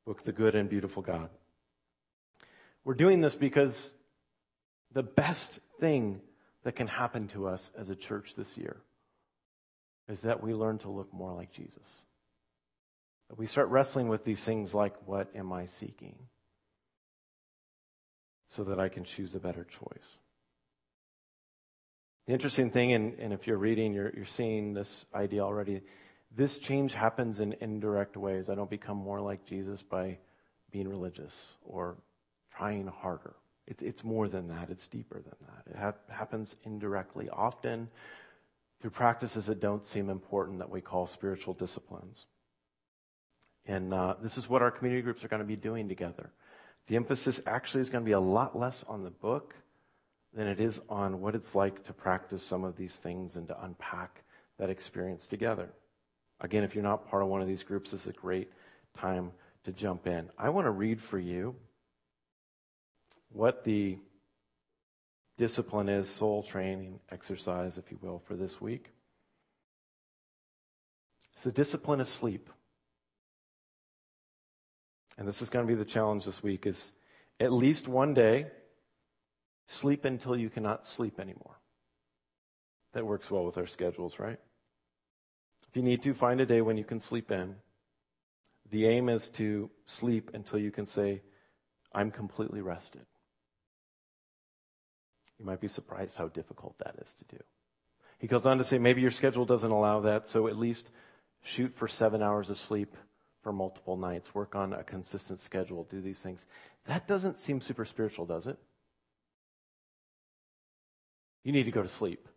book, 0.05 0.21
The 0.21 0.31
Good 0.31 0.53
and 0.53 0.69
Beautiful 0.69 1.01
God. 1.01 1.27
We're 2.83 2.93
doing 2.93 3.19
this 3.19 3.33
because 3.33 3.91
the 4.93 5.01
best 5.01 5.59
thing 5.79 6.21
that 6.65 6.75
can 6.75 6.85
happen 6.85 7.29
to 7.29 7.47
us 7.47 7.71
as 7.75 7.89
a 7.89 7.95
church 7.95 8.35
this 8.35 8.55
year 8.59 8.77
is 10.07 10.19
that 10.19 10.43
we 10.43 10.53
learn 10.53 10.77
to 10.79 10.91
look 10.91 11.11
more 11.11 11.33
like 11.33 11.51
Jesus. 11.51 12.03
That 13.29 13.39
we 13.39 13.47
start 13.47 13.69
wrestling 13.69 14.07
with 14.07 14.23
these 14.23 14.43
things 14.43 14.75
like, 14.75 14.93
what 15.07 15.35
am 15.35 15.51
I 15.51 15.65
seeking? 15.65 16.15
So 18.49 18.65
that 18.65 18.79
I 18.79 18.87
can 18.87 19.03
choose 19.03 19.33
a 19.33 19.39
better 19.39 19.63
choice. 19.63 20.17
The 22.27 22.33
interesting 22.33 22.71
thing, 22.71 22.93
and, 22.93 23.19
and 23.19 23.33
if 23.33 23.45
you're 23.45 23.57
reading, 23.57 23.93
you're, 23.93 24.11
you're 24.15 24.25
seeing 24.25 24.73
this 24.73 25.05
idea 25.13 25.41
already. 25.41 25.81
This 26.35 26.57
change 26.57 26.93
happens 26.93 27.39
in 27.39 27.55
indirect 27.61 28.17
ways. 28.17 28.49
I 28.49 28.55
don't 28.55 28.69
become 28.69 28.97
more 28.97 29.21
like 29.21 29.45
Jesus 29.45 29.83
by 29.83 30.17
being 30.71 30.87
religious 30.87 31.53
or 31.63 31.97
trying 32.57 32.87
harder. 32.87 33.35
It, 33.67 33.77
it's 33.81 34.03
more 34.03 34.27
than 34.27 34.47
that, 34.47 34.69
it's 34.69 34.87
deeper 34.87 35.21
than 35.21 35.35
that. 35.47 35.71
It 35.71 35.75
ha- 35.77 36.13
happens 36.13 36.55
indirectly, 36.63 37.29
often 37.29 37.89
through 38.81 38.91
practices 38.91 39.45
that 39.45 39.59
don't 39.59 39.85
seem 39.85 40.09
important 40.09 40.59
that 40.59 40.69
we 40.69 40.81
call 40.81 41.07
spiritual 41.07 41.53
disciplines. 41.53 42.25
And 43.67 43.93
uh, 43.93 44.15
this 44.21 44.37
is 44.37 44.49
what 44.49 44.61
our 44.61 44.71
community 44.71 45.01
groups 45.01 45.23
are 45.23 45.27
going 45.27 45.41
to 45.41 45.47
be 45.47 45.55
doing 45.55 45.87
together. 45.87 46.31
The 46.87 46.95
emphasis 46.95 47.41
actually 47.47 47.81
is 47.81 47.89
going 47.89 48.03
to 48.03 48.05
be 48.05 48.11
a 48.13 48.19
lot 48.19 48.55
less 48.55 48.83
on 48.87 49.03
the 49.03 49.09
book 49.09 49.55
than 50.35 50.47
it 50.47 50.59
is 50.59 50.81
on 50.89 51.21
what 51.21 51.33
it's 51.33 51.55
like 51.55 51.83
to 51.85 51.93
practice 51.93 52.43
some 52.43 52.63
of 52.63 52.75
these 52.75 52.97
things 52.97 53.37
and 53.37 53.47
to 53.47 53.63
unpack 53.63 54.23
that 54.59 54.69
experience 54.69 55.25
together. 55.25 55.69
Again, 56.41 56.63
if 56.63 56.75
you're 56.75 56.83
not 56.83 57.09
part 57.09 57.23
of 57.23 57.29
one 57.29 57.41
of 57.41 57.47
these 57.47 57.63
groups, 57.63 57.91
this 57.91 58.01
is 58.01 58.07
a 58.07 58.13
great 58.13 58.51
time 58.97 59.31
to 59.63 59.71
jump 59.71 60.07
in. 60.07 60.29
I 60.37 60.49
want 60.49 60.65
to 60.65 60.71
read 60.71 61.01
for 61.01 61.17
you 61.17 61.55
what 63.31 63.63
the 63.63 63.97
discipline 65.37 65.89
is, 65.89 66.09
soul 66.09 66.43
training, 66.43 66.99
exercise, 67.11 67.77
if 67.77 67.89
you 67.89 67.97
will, 68.01 68.19
for 68.19 68.35
this 68.35 68.59
week. 68.59 68.91
It's 71.33 71.43
the 71.43 71.51
discipline 71.51 72.01
of 72.01 72.07
sleep. 72.07 72.49
And 75.17 75.27
this 75.27 75.41
is 75.41 75.49
going 75.49 75.65
to 75.65 75.73
be 75.73 75.77
the 75.77 75.85
challenge 75.85 76.25
this 76.25 76.43
week 76.43 76.65
is 76.65 76.91
at 77.39 77.51
least 77.51 77.87
one 77.87 78.13
day, 78.13 78.47
sleep 79.67 80.05
until 80.05 80.35
you 80.35 80.49
cannot 80.49 80.87
sleep 80.87 81.19
anymore. 81.19 81.59
That 82.93 83.05
works 83.05 83.29
well 83.29 83.45
with 83.45 83.57
our 83.57 83.67
schedules, 83.67 84.19
right? 84.19 84.39
If 85.69 85.75
you 85.75 85.81
need 85.83 86.01
to, 86.03 86.13
find 86.13 86.39
a 86.39 86.45
day 86.45 86.61
when 86.61 86.77
you 86.77 86.83
can 86.83 86.99
sleep 86.99 87.31
in. 87.31 87.55
The 88.71 88.87
aim 88.87 89.09
is 89.09 89.29
to 89.29 89.69
sleep 89.83 90.31
until 90.33 90.59
you 90.59 90.71
can 90.71 90.85
say, 90.85 91.21
I'm 91.93 92.11
completely 92.11 92.61
rested. 92.61 93.05
You 95.37 95.45
might 95.45 95.59
be 95.59 95.67
surprised 95.67 96.15
how 96.15 96.29
difficult 96.29 96.77
that 96.79 96.95
is 97.01 97.13
to 97.15 97.25
do. 97.35 97.43
He 98.19 98.27
goes 98.27 98.45
on 98.45 98.57
to 98.57 98.63
say, 98.63 98.77
maybe 98.77 99.01
your 99.01 99.11
schedule 99.11 99.45
doesn't 99.45 99.71
allow 99.71 99.99
that, 100.01 100.27
so 100.27 100.47
at 100.47 100.57
least 100.57 100.91
shoot 101.41 101.75
for 101.75 101.87
seven 101.87 102.23
hours 102.23 102.49
of 102.49 102.57
sleep 102.57 102.95
for 103.43 103.51
multiple 103.51 103.97
nights. 103.97 104.33
Work 104.33 104.55
on 104.55 104.73
a 104.73 104.83
consistent 104.83 105.39
schedule. 105.39 105.83
Do 105.89 106.01
these 106.01 106.19
things. 106.19 106.45
That 106.85 107.07
doesn't 107.07 107.37
seem 107.37 107.59
super 107.61 107.85
spiritual, 107.85 108.25
does 108.25 108.47
it? 108.47 108.57
You 111.45 111.51
need 111.51 111.63
to 111.65 111.71
go 111.71 111.83
to 111.83 111.87
sleep. 111.87 112.27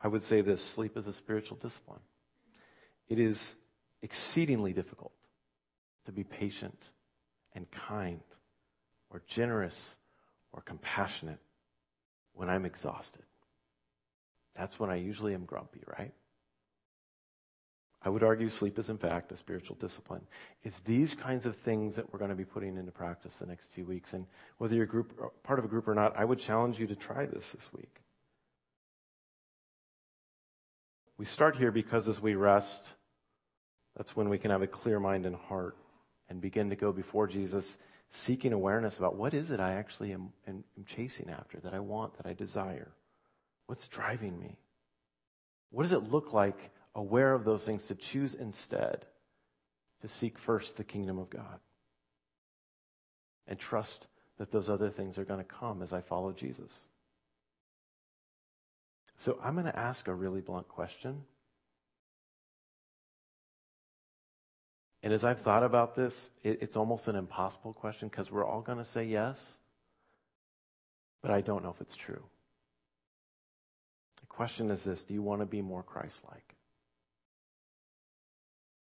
I 0.00 0.06
would 0.06 0.22
say 0.22 0.42
this 0.42 0.62
sleep 0.62 0.98
is 0.98 1.06
a 1.06 1.12
spiritual 1.12 1.56
discipline. 1.56 2.02
It 3.08 3.18
is 3.18 3.56
exceedingly 4.02 4.74
difficult 4.74 5.12
to 6.04 6.12
be 6.12 6.24
patient 6.24 6.90
and 7.54 7.68
kind 7.70 8.20
or 9.10 9.22
generous 9.26 9.96
or 10.52 10.60
compassionate 10.60 11.40
when 12.34 12.50
I'm 12.50 12.66
exhausted. 12.66 13.24
That's 14.54 14.78
when 14.78 14.90
I 14.90 14.96
usually 14.96 15.32
am 15.32 15.46
grumpy, 15.46 15.82
right? 15.98 16.12
I 18.06 18.08
would 18.08 18.22
argue 18.22 18.48
sleep 18.48 18.78
is, 18.78 18.88
in 18.88 18.98
fact, 18.98 19.32
a 19.32 19.36
spiritual 19.36 19.74
discipline. 19.80 20.22
It's 20.62 20.78
these 20.78 21.16
kinds 21.16 21.44
of 21.44 21.56
things 21.56 21.96
that 21.96 22.12
we're 22.12 22.20
going 22.20 22.30
to 22.30 22.36
be 22.36 22.44
putting 22.44 22.76
into 22.76 22.92
practice 22.92 23.34
the 23.34 23.46
next 23.46 23.72
few 23.72 23.84
weeks. 23.84 24.12
And 24.12 24.26
whether 24.58 24.76
you're 24.76 24.86
group, 24.86 25.20
part 25.42 25.58
of 25.58 25.64
a 25.64 25.68
group 25.68 25.88
or 25.88 25.94
not, 25.96 26.16
I 26.16 26.24
would 26.24 26.38
challenge 26.38 26.78
you 26.78 26.86
to 26.86 26.94
try 26.94 27.26
this 27.26 27.50
this 27.50 27.72
week. 27.72 28.00
We 31.18 31.24
start 31.24 31.56
here 31.56 31.72
because 31.72 32.06
as 32.06 32.20
we 32.20 32.36
rest, 32.36 32.92
that's 33.96 34.14
when 34.14 34.28
we 34.28 34.38
can 34.38 34.52
have 34.52 34.62
a 34.62 34.68
clear 34.68 35.00
mind 35.00 35.26
and 35.26 35.34
heart 35.34 35.76
and 36.28 36.40
begin 36.40 36.70
to 36.70 36.76
go 36.76 36.92
before 36.92 37.26
Jesus 37.26 37.76
seeking 38.10 38.52
awareness 38.52 38.98
about 38.98 39.16
what 39.16 39.34
is 39.34 39.50
it 39.50 39.58
I 39.58 39.72
actually 39.72 40.12
am, 40.12 40.28
am, 40.46 40.62
am 40.78 40.84
chasing 40.84 41.28
after, 41.28 41.58
that 41.58 41.74
I 41.74 41.80
want, 41.80 42.16
that 42.18 42.26
I 42.26 42.34
desire. 42.34 42.92
What's 43.66 43.88
driving 43.88 44.38
me? 44.38 44.58
What 45.70 45.82
does 45.82 45.92
it 45.92 46.08
look 46.08 46.32
like 46.32 46.70
aware 46.96 47.34
of 47.34 47.44
those 47.44 47.64
things, 47.64 47.84
to 47.84 47.94
choose 47.94 48.34
instead 48.34 49.04
to 50.00 50.08
seek 50.08 50.38
first 50.38 50.76
the 50.76 50.84
kingdom 50.84 51.18
of 51.18 51.30
God 51.30 51.60
and 53.46 53.58
trust 53.58 54.08
that 54.38 54.50
those 54.50 54.68
other 54.68 54.90
things 54.90 55.18
are 55.18 55.24
going 55.24 55.38
to 55.38 55.44
come 55.44 55.82
as 55.82 55.92
I 55.92 56.00
follow 56.00 56.32
Jesus. 56.32 56.72
So 59.18 59.38
I'm 59.42 59.54
going 59.54 59.66
to 59.66 59.78
ask 59.78 60.08
a 60.08 60.14
really 60.14 60.40
blunt 60.40 60.68
question. 60.68 61.22
And 65.02 65.12
as 65.12 65.24
I've 65.24 65.40
thought 65.40 65.62
about 65.62 65.94
this, 65.94 66.30
it, 66.42 66.58
it's 66.62 66.76
almost 66.76 67.08
an 67.08 67.16
impossible 67.16 67.72
question 67.72 68.08
because 68.08 68.30
we're 68.30 68.44
all 68.44 68.60
going 68.60 68.78
to 68.78 68.84
say 68.84 69.04
yes, 69.04 69.58
but 71.22 71.30
I 71.30 71.42
don't 71.42 71.62
know 71.62 71.70
if 71.70 71.80
it's 71.80 71.96
true. 71.96 72.22
The 74.20 74.26
question 74.26 74.70
is 74.70 74.82
this 74.82 75.02
Do 75.02 75.14
you 75.14 75.22
want 75.22 75.40
to 75.42 75.46
be 75.46 75.62
more 75.62 75.82
Christ 75.82 76.22
like? 76.30 76.55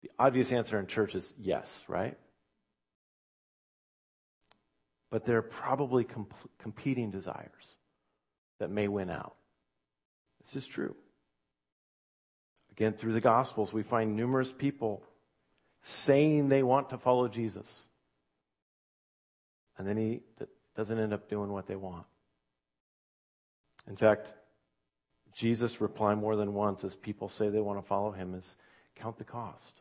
The 0.06 0.12
obvious 0.20 0.52
answer 0.52 0.78
in 0.78 0.86
church 0.86 1.16
is 1.16 1.34
yes, 1.36 1.82
right? 1.88 2.16
But 5.10 5.24
there 5.24 5.36
are 5.38 5.42
probably 5.42 6.04
comp- 6.04 6.32
competing 6.58 7.10
desires 7.10 7.76
that 8.60 8.70
may 8.70 8.86
win 8.86 9.10
out. 9.10 9.34
This 10.44 10.62
is 10.62 10.66
true. 10.68 10.94
Again, 12.70 12.92
through 12.92 13.14
the 13.14 13.20
Gospels, 13.20 13.72
we 13.72 13.82
find 13.82 14.14
numerous 14.14 14.52
people 14.52 15.02
saying 15.82 16.50
they 16.50 16.62
want 16.62 16.90
to 16.90 16.98
follow 16.98 17.26
Jesus. 17.26 17.88
And 19.76 19.88
then 19.88 19.96
he 19.96 20.20
doesn't 20.76 21.00
end 21.00 21.14
up 21.14 21.28
doing 21.28 21.50
what 21.50 21.66
they 21.66 21.74
want. 21.74 22.06
In 23.88 23.96
fact, 23.96 24.34
Jesus' 25.32 25.80
reply 25.80 26.14
more 26.14 26.36
than 26.36 26.54
once 26.54 26.84
as 26.84 26.94
people 26.94 27.28
say 27.28 27.48
they 27.48 27.60
want 27.60 27.80
to 27.80 27.86
follow 27.86 28.12
him 28.12 28.36
is 28.36 28.54
count 28.94 29.18
the 29.18 29.24
cost. 29.24 29.80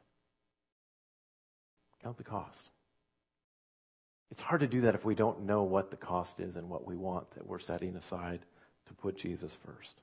Count 2.05 2.17
the 2.17 2.23
cost. 2.23 2.69
It's 4.29 4.41
hard 4.41 4.61
to 4.61 4.67
do 4.67 4.81
that 4.81 4.93
if 4.93 5.03
we 5.03 5.15
don't 5.15 5.47
know 5.47 5.63
what 5.63 5.89
the 5.89 5.97
cost 5.97 6.39
is 6.39 6.55
and 6.55 6.69
what 6.69 6.85
we 6.85 6.95
want 6.95 7.31
that 7.31 7.47
we're 7.47 7.57
setting 7.57 7.95
aside 7.95 8.41
to 8.85 8.93
put 8.93 9.17
Jesus 9.17 9.57
first. 9.65 9.99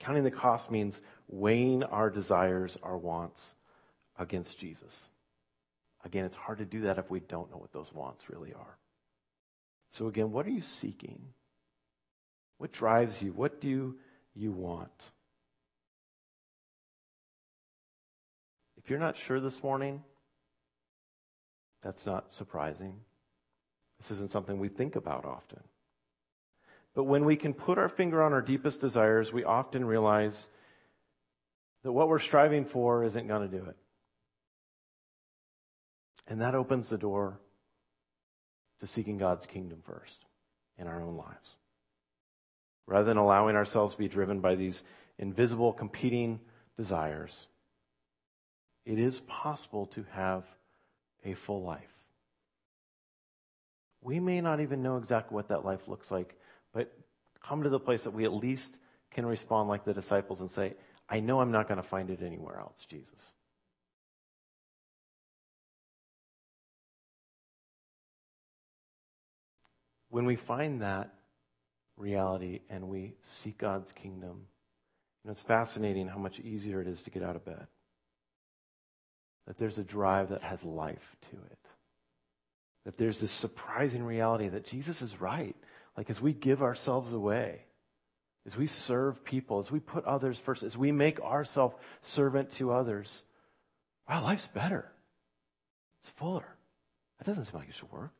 Counting 0.00 0.24
the 0.24 0.30
cost 0.32 0.72
means 0.72 1.00
weighing 1.28 1.84
our 1.84 2.10
desires, 2.10 2.76
our 2.82 2.98
wants 2.98 3.54
against 4.18 4.58
Jesus. 4.58 5.08
Again, 6.04 6.24
it's 6.24 6.34
hard 6.34 6.58
to 6.58 6.64
do 6.64 6.80
that 6.80 6.98
if 6.98 7.12
we 7.12 7.20
don't 7.20 7.48
know 7.52 7.58
what 7.58 7.72
those 7.72 7.92
wants 7.94 8.28
really 8.28 8.52
are. 8.52 8.76
So, 9.92 10.08
again, 10.08 10.32
what 10.32 10.46
are 10.46 10.50
you 10.50 10.62
seeking? 10.62 11.22
What 12.58 12.72
drives 12.72 13.22
you? 13.22 13.30
What 13.30 13.60
do 13.60 13.94
you 14.34 14.50
want? 14.50 15.10
If 18.76 18.90
you're 18.90 18.98
not 18.98 19.16
sure 19.16 19.38
this 19.38 19.62
morning, 19.62 20.02
that's 21.82 22.06
not 22.06 22.34
surprising. 22.34 22.94
This 23.98 24.10
isn't 24.12 24.30
something 24.30 24.58
we 24.58 24.68
think 24.68 24.96
about 24.96 25.24
often. 25.24 25.60
But 26.94 27.04
when 27.04 27.24
we 27.24 27.36
can 27.36 27.52
put 27.54 27.78
our 27.78 27.88
finger 27.88 28.22
on 28.22 28.32
our 28.32 28.42
deepest 28.42 28.80
desires, 28.80 29.32
we 29.32 29.44
often 29.44 29.84
realize 29.84 30.48
that 31.82 31.92
what 31.92 32.08
we're 32.08 32.18
striving 32.18 32.64
for 32.64 33.04
isn't 33.04 33.28
going 33.28 33.48
to 33.48 33.58
do 33.58 33.64
it. 33.64 33.76
And 36.26 36.40
that 36.40 36.54
opens 36.54 36.88
the 36.88 36.98
door 36.98 37.38
to 38.80 38.86
seeking 38.86 39.18
God's 39.18 39.46
kingdom 39.46 39.82
first 39.84 40.24
in 40.78 40.86
our 40.86 41.02
own 41.02 41.16
lives. 41.16 41.56
Rather 42.86 43.04
than 43.04 43.16
allowing 43.16 43.56
ourselves 43.56 43.92
to 43.92 43.98
be 43.98 44.08
driven 44.08 44.40
by 44.40 44.54
these 44.54 44.82
invisible 45.18 45.72
competing 45.72 46.40
desires, 46.76 47.46
it 48.84 48.98
is 48.98 49.20
possible 49.20 49.86
to 49.86 50.04
have 50.12 50.44
a 51.24 51.34
full 51.34 51.62
life. 51.62 51.82
We 54.02 54.20
may 54.20 54.40
not 54.40 54.60
even 54.60 54.82
know 54.82 54.96
exactly 54.96 55.34
what 55.34 55.48
that 55.48 55.64
life 55.64 55.88
looks 55.88 56.10
like, 56.10 56.36
but 56.72 56.92
come 57.42 57.62
to 57.62 57.68
the 57.68 57.80
place 57.80 58.04
that 58.04 58.12
we 58.12 58.24
at 58.24 58.32
least 58.32 58.78
can 59.10 59.26
respond 59.26 59.68
like 59.68 59.84
the 59.84 59.94
disciples 59.94 60.40
and 60.40 60.50
say, 60.50 60.74
I 61.08 61.20
know 61.20 61.40
I'm 61.40 61.52
not 61.52 61.68
going 61.68 61.80
to 61.80 61.88
find 61.88 62.10
it 62.10 62.22
anywhere 62.22 62.58
else, 62.58 62.86
Jesus. 62.88 63.32
When 70.08 70.24
we 70.24 70.36
find 70.36 70.82
that 70.82 71.12
reality 71.96 72.60
and 72.70 72.88
we 72.88 73.14
seek 73.22 73.58
God's 73.58 73.92
kingdom, 73.92 74.46
you 75.24 75.28
know, 75.28 75.32
it's 75.32 75.42
fascinating 75.42 76.08
how 76.08 76.18
much 76.18 76.38
easier 76.40 76.80
it 76.80 76.88
is 76.88 77.02
to 77.02 77.10
get 77.10 77.22
out 77.22 77.36
of 77.36 77.44
bed 77.44 77.66
that 79.46 79.58
there's 79.58 79.78
a 79.78 79.84
drive 79.84 80.30
that 80.30 80.42
has 80.42 80.62
life 80.64 81.16
to 81.30 81.36
it. 81.36 81.58
That 82.84 82.98
there's 82.98 83.20
this 83.20 83.32
surprising 83.32 84.02
reality 84.02 84.48
that 84.48 84.66
Jesus 84.66 85.02
is 85.02 85.20
right. 85.20 85.56
Like 85.96 86.10
as 86.10 86.20
we 86.20 86.32
give 86.32 86.62
ourselves 86.62 87.12
away, 87.12 87.60
as 88.46 88.56
we 88.56 88.66
serve 88.66 89.24
people, 89.24 89.58
as 89.58 89.70
we 89.70 89.80
put 89.80 90.04
others 90.04 90.38
first, 90.38 90.62
as 90.62 90.76
we 90.76 90.92
make 90.92 91.20
ourselves 91.20 91.74
servant 92.02 92.50
to 92.52 92.72
others, 92.72 93.24
wow, 94.08 94.22
life's 94.22 94.48
better. 94.48 94.90
It's 96.00 96.10
fuller. 96.10 96.46
That 97.18 97.26
doesn't 97.26 97.46
seem 97.46 97.58
like 97.58 97.68
it 97.68 97.74
should 97.74 97.90
work. 97.90 98.12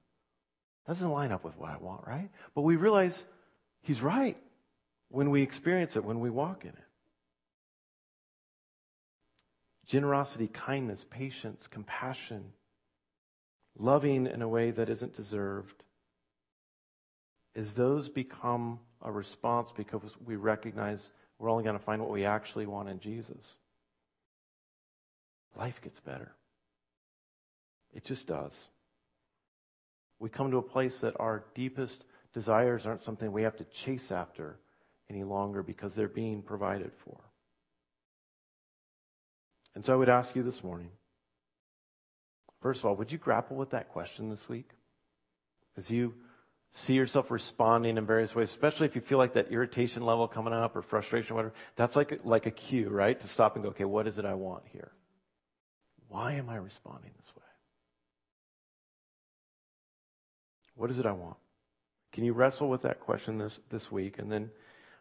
That 0.87 0.95
doesn't 0.95 1.11
line 1.11 1.33
up 1.33 1.45
with 1.45 1.57
what 1.59 1.70
I 1.70 1.77
want, 1.77 2.07
right? 2.07 2.31
But 2.55 2.62
we 2.62 2.77
realize 2.77 3.24
he's 3.83 4.01
right 4.01 4.37
when 5.11 5.31
we 5.31 5.43
experience 5.43 5.97
it, 5.97 6.05
when 6.05 6.20
we 6.20 6.31
walk 6.31 6.64
in 6.64 6.70
it 6.70 6.86
generosity, 9.87 10.49
kindness, 10.49 11.05
patience, 11.09 11.66
compassion, 11.66 12.45
loving 13.78 14.26
in 14.26 14.43
a 14.43 14.49
way 14.49 14.70
that 14.70 14.89
isn't 14.89 15.16
deserved, 15.16 15.84
as 17.55 17.72
those 17.72 18.09
become 18.09 18.78
a 19.03 19.11
response 19.11 19.72
because 19.72 20.03
we 20.24 20.37
recognize 20.37 21.11
we're 21.39 21.51
only 21.51 21.64
going 21.64 21.78
to 21.78 21.84
find 21.84 22.01
what 22.01 22.11
we 22.11 22.24
actually 22.24 22.66
want 22.66 22.89
in 22.89 22.99
Jesus, 22.99 23.57
life 25.57 25.80
gets 25.82 26.01
better. 26.01 26.32
It 27.95 28.05
just 28.05 28.26
does. 28.26 28.68
We 30.18 30.28
come 30.28 30.51
to 30.51 30.59
a 30.59 30.62
place 30.62 31.01
that 31.01 31.18
our 31.20 31.45
deepest 31.55 32.05
desires 32.32 32.87
aren't 32.87 33.03
something 33.03 33.32
we 33.32 33.43
have 33.43 33.57
to 33.57 33.64
chase 33.64 34.11
after 34.11 34.59
any 35.09 35.24
longer 35.24 35.62
because 35.62 35.95
they're 35.95 36.09
being 36.09 36.43
provided 36.43 36.91
for. 37.05 37.18
And 39.77 39.85
so 39.85 39.93
I 39.93 39.97
would 39.97 40.09
ask 40.09 40.35
you 40.35 40.43
this 40.43 40.64
morning 40.64 40.91
first 42.66 42.81
of 42.81 42.87
all, 42.87 42.97
would 42.97 43.12
you 43.12 43.18
grapple 43.18 43.57
with 43.57 43.70
that 43.70 43.91
question 43.91 44.29
this 44.29 44.49
week? 44.49 44.70
As 45.77 45.89
you 45.89 46.14
see 46.72 46.95
yourself 46.95 47.31
responding 47.31 47.97
in 47.97 48.05
various 48.05 48.35
ways, 48.35 48.51
especially 48.51 48.87
if 48.87 48.97
you 48.97 49.01
feel 49.01 49.18
like 49.18 49.35
that 49.35 49.53
irritation 49.53 50.05
level 50.05 50.27
coming 50.27 50.53
up 50.53 50.74
or 50.74 50.83
frustration 50.83 51.35
or 51.35 51.37
whatever, 51.37 51.55
that's 51.77 51.95
like, 51.95 52.18
like 52.24 52.47
a 52.47 52.51
cue, 52.51 52.89
right? 52.89 53.20
To 53.20 53.29
stop 53.29 53.55
and 53.55 53.62
go, 53.62 53.68
okay, 53.70 53.85
what 53.85 54.09
is 54.09 54.18
it 54.18 54.24
I 54.24 54.35
want 54.35 54.64
here? 54.66 54.91
Why 56.09 56.33
am 56.33 56.49
I 56.49 56.57
responding 56.57 57.12
this 57.18 57.33
way? 57.37 57.43
What 60.74 60.91
is 60.91 60.99
it 60.99 61.07
I 61.07 61.12
want? 61.12 61.37
Can 62.12 62.24
you 62.24 62.33
wrestle 62.33 62.68
with 62.68 62.83
that 62.83 62.99
question 62.99 63.39
this, 63.39 63.61
this 63.70 63.93
week? 63.93 64.18
And 64.18 64.33
then 64.33 64.51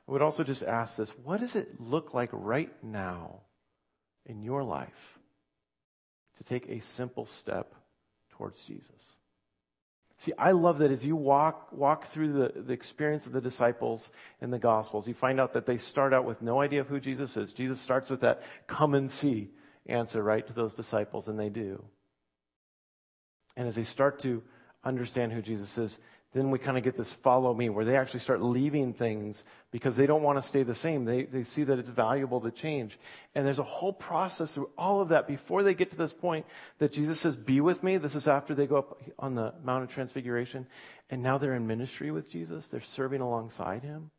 I 0.07 0.11
would 0.11 0.21
also 0.21 0.43
just 0.43 0.61
ask 0.61 0.97
this 0.97 1.09
what 1.23 1.39
does 1.39 1.55
it 1.55 1.81
look 1.81 2.13
like 2.13 2.29
right 2.31 2.71
now 2.83 3.39
in 4.25 4.41
your 4.41 4.63
life 4.63 5.19
to 6.37 6.43
take 6.43 6.67
a 6.69 6.79
simple 6.81 7.25
step 7.25 7.73
towards 8.31 8.63
Jesus. 8.65 9.17
See, 10.17 10.33
I 10.37 10.51
love 10.51 10.79
that 10.79 10.91
as 10.91 11.05
you 11.05 11.15
walk, 11.15 11.69
walk 11.71 12.07
through 12.07 12.33
the, 12.33 12.61
the 12.61 12.73
experience 12.73 13.25
of 13.25 13.33
the 13.33 13.41
disciples 13.41 14.11
in 14.41 14.49
the 14.49 14.59
Gospels, 14.59 15.07
you 15.07 15.13
find 15.13 15.39
out 15.39 15.53
that 15.53 15.65
they 15.65 15.77
start 15.77 16.13
out 16.13 16.25
with 16.25 16.41
no 16.41 16.61
idea 16.61 16.81
of 16.81 16.87
who 16.87 16.99
Jesus 16.99 17.35
is. 17.35 17.51
Jesus 17.51 17.81
starts 17.81 18.09
with 18.09 18.21
that 18.21 18.41
come 18.67 18.95
and 18.95 19.11
see 19.11 19.49
answer, 19.87 20.23
right, 20.23 20.45
to 20.47 20.53
those 20.53 20.73
disciples, 20.73 21.27
and 21.27 21.39
they 21.39 21.49
do. 21.49 21.83
And 23.57 23.67
as 23.67 23.75
they 23.75 23.83
start 23.83 24.19
to 24.19 24.41
understand 24.83 25.33
who 25.33 25.41
Jesus 25.41 25.77
is, 25.77 25.99
then 26.35 26.51
we 26.51 26.59
kind 26.59 26.77
of 26.77 26.83
get 26.83 26.97
this 26.97 27.13
follow 27.13 27.53
me 27.53 27.69
where 27.69 27.85
they 27.85 27.95
actually 27.95 28.19
start 28.19 28.41
leaving 28.41 28.91
things 28.91 29.45
because 29.71 29.95
they 29.95 30.05
don't 30.05 30.21
want 30.21 30.37
to 30.37 30.41
stay 30.41 30.63
the 30.63 30.75
same. 30.75 31.05
They, 31.05 31.23
they 31.23 31.45
see 31.45 31.63
that 31.63 31.79
it's 31.79 31.87
valuable 31.87 32.41
to 32.41 32.51
change. 32.51 32.99
And 33.33 33.47
there's 33.47 33.59
a 33.59 33.63
whole 33.63 33.93
process 33.93 34.51
through 34.51 34.69
all 34.77 34.99
of 34.99 35.09
that 35.09 35.29
before 35.29 35.63
they 35.63 35.73
get 35.73 35.91
to 35.91 35.95
this 35.95 36.11
point 36.11 36.45
that 36.79 36.91
Jesus 36.91 37.21
says, 37.21 37.37
be 37.37 37.61
with 37.61 37.83
me. 37.83 37.95
This 37.95 38.15
is 38.15 38.27
after 38.27 38.53
they 38.53 38.67
go 38.67 38.75
up 38.75 39.01
on 39.17 39.35
the 39.35 39.53
Mount 39.63 39.85
of 39.85 39.89
Transfiguration. 39.89 40.67
And 41.09 41.23
now 41.23 41.37
they're 41.37 41.55
in 41.55 41.67
ministry 41.67 42.11
with 42.11 42.29
Jesus. 42.29 42.67
They're 42.67 42.81
serving 42.81 43.21
alongside 43.21 43.83
him. 43.83 44.11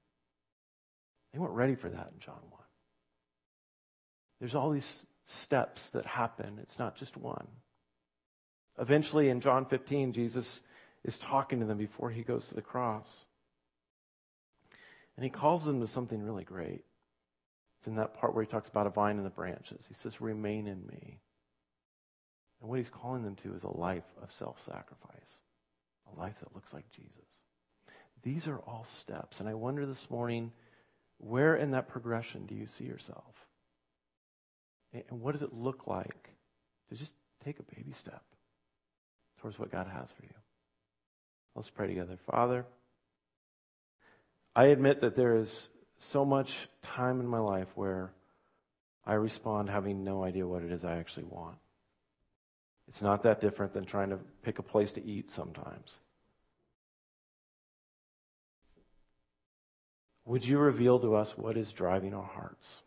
They 1.35 1.39
weren't 1.39 1.53
ready 1.53 1.75
for 1.75 1.91
that 1.91 2.13
in 2.15 2.19
John 2.19 2.41
1. 2.49 2.63
There's 4.41 4.55
all 4.55 4.71
these 4.71 5.05
steps 5.27 5.91
that 5.91 6.07
happen. 6.07 6.61
It's 6.63 6.79
not 6.79 6.97
just 6.97 7.15
one. 7.19 7.47
Eventually 8.79 9.29
in 9.29 9.43
John 9.43 9.67
15, 9.67 10.15
Jesus 10.15 10.63
is 11.07 11.17
talking 11.19 11.61
to 11.61 11.67
them 11.67 11.79
before 11.79 12.11
he 12.11 12.23
goes 12.23 12.45
to 12.47 12.55
the 12.55 12.61
cross. 12.61 13.25
And 15.17 15.25
he 15.25 15.31
calls 15.31 15.65
them 15.65 15.81
to 15.81 15.87
something 15.87 16.23
really 16.23 16.45
great. 16.45 16.85
It's 17.79 17.87
in 17.87 17.97
that 17.97 18.15
part 18.15 18.35
where 18.35 18.45
he 18.45 18.51
talks 18.51 18.69
about 18.69 18.89
a 18.89 18.91
vine 18.91 19.17
and 19.17 19.25
the 19.25 19.31
branches, 19.31 19.85
he 19.89 19.95
says, 19.95 20.21
Remain 20.21 20.67
in 20.67 20.85
me. 20.87 21.21
And 22.61 22.69
what 22.69 22.79
he's 22.79 22.91
calling 22.91 23.23
them 23.23 23.37
to 23.37 23.55
is 23.55 23.63
a 23.63 23.77
life 23.77 24.05
of 24.21 24.33
self 24.33 24.61
sacrifice, 24.65 25.41
a 26.13 26.19
life 26.19 26.35
that 26.41 26.55
looks 26.55 26.75
like 26.75 26.91
Jesus. 26.91 27.25
These 28.23 28.49
are 28.49 28.59
all 28.59 28.85
steps. 28.85 29.39
And 29.39 29.49
I 29.49 29.55
wonder 29.55 29.87
this 29.87 30.11
morning, 30.11 30.53
where 31.19 31.55
in 31.55 31.71
that 31.71 31.89
progression 31.89 32.47
do 32.47 32.55
you 32.55 32.67
see 32.67 32.85
yourself? 32.85 33.35
And 34.93 35.21
what 35.21 35.33
does 35.33 35.43
it 35.43 35.53
look 35.53 35.87
like 35.87 36.31
to 36.89 36.97
just 36.97 37.13
take 37.45 37.61
a 37.61 37.75
baby 37.75 37.93
step 37.93 38.23
towards 39.41 39.59
what 39.59 39.71
God 39.71 39.87
has 39.87 40.11
for 40.11 40.25
you? 40.25 40.31
Let's 41.57 41.71
pray 41.71 41.87
together. 41.87 42.19
Father, 42.31 42.67
I 44.55 44.67
admit 44.67 45.01
that 45.01 45.17
there 45.17 45.37
is 45.37 45.69
so 45.99 46.23
much 46.23 46.69
time 46.83 47.19
in 47.19 47.27
my 47.27 47.39
life 47.39 47.69
where 47.75 48.13
I 49.07 49.15
respond 49.15 49.71
having 49.71 50.05
no 50.05 50.23
idea 50.23 50.47
what 50.47 50.63
it 50.63 50.71
is 50.71 50.85
I 50.85 50.99
actually 50.99 51.25
want. 51.25 51.57
It's 52.89 53.01
not 53.01 53.23
that 53.23 53.41
different 53.41 53.73
than 53.73 53.87
trying 53.87 54.11
to 54.11 54.19
pick 54.43 54.59
a 54.59 54.63
place 54.63 54.93
to 54.93 55.05
eat 55.05 55.31
sometimes. 55.31 55.99
Would 60.27 60.45
you 60.45 60.59
reveal 60.59 60.99
to 61.01 61.15
us 61.15 61.39
what 61.39 61.57
is 61.57 61.73
driving 61.73 62.13
our 62.13 62.23
hearts? 62.23 62.83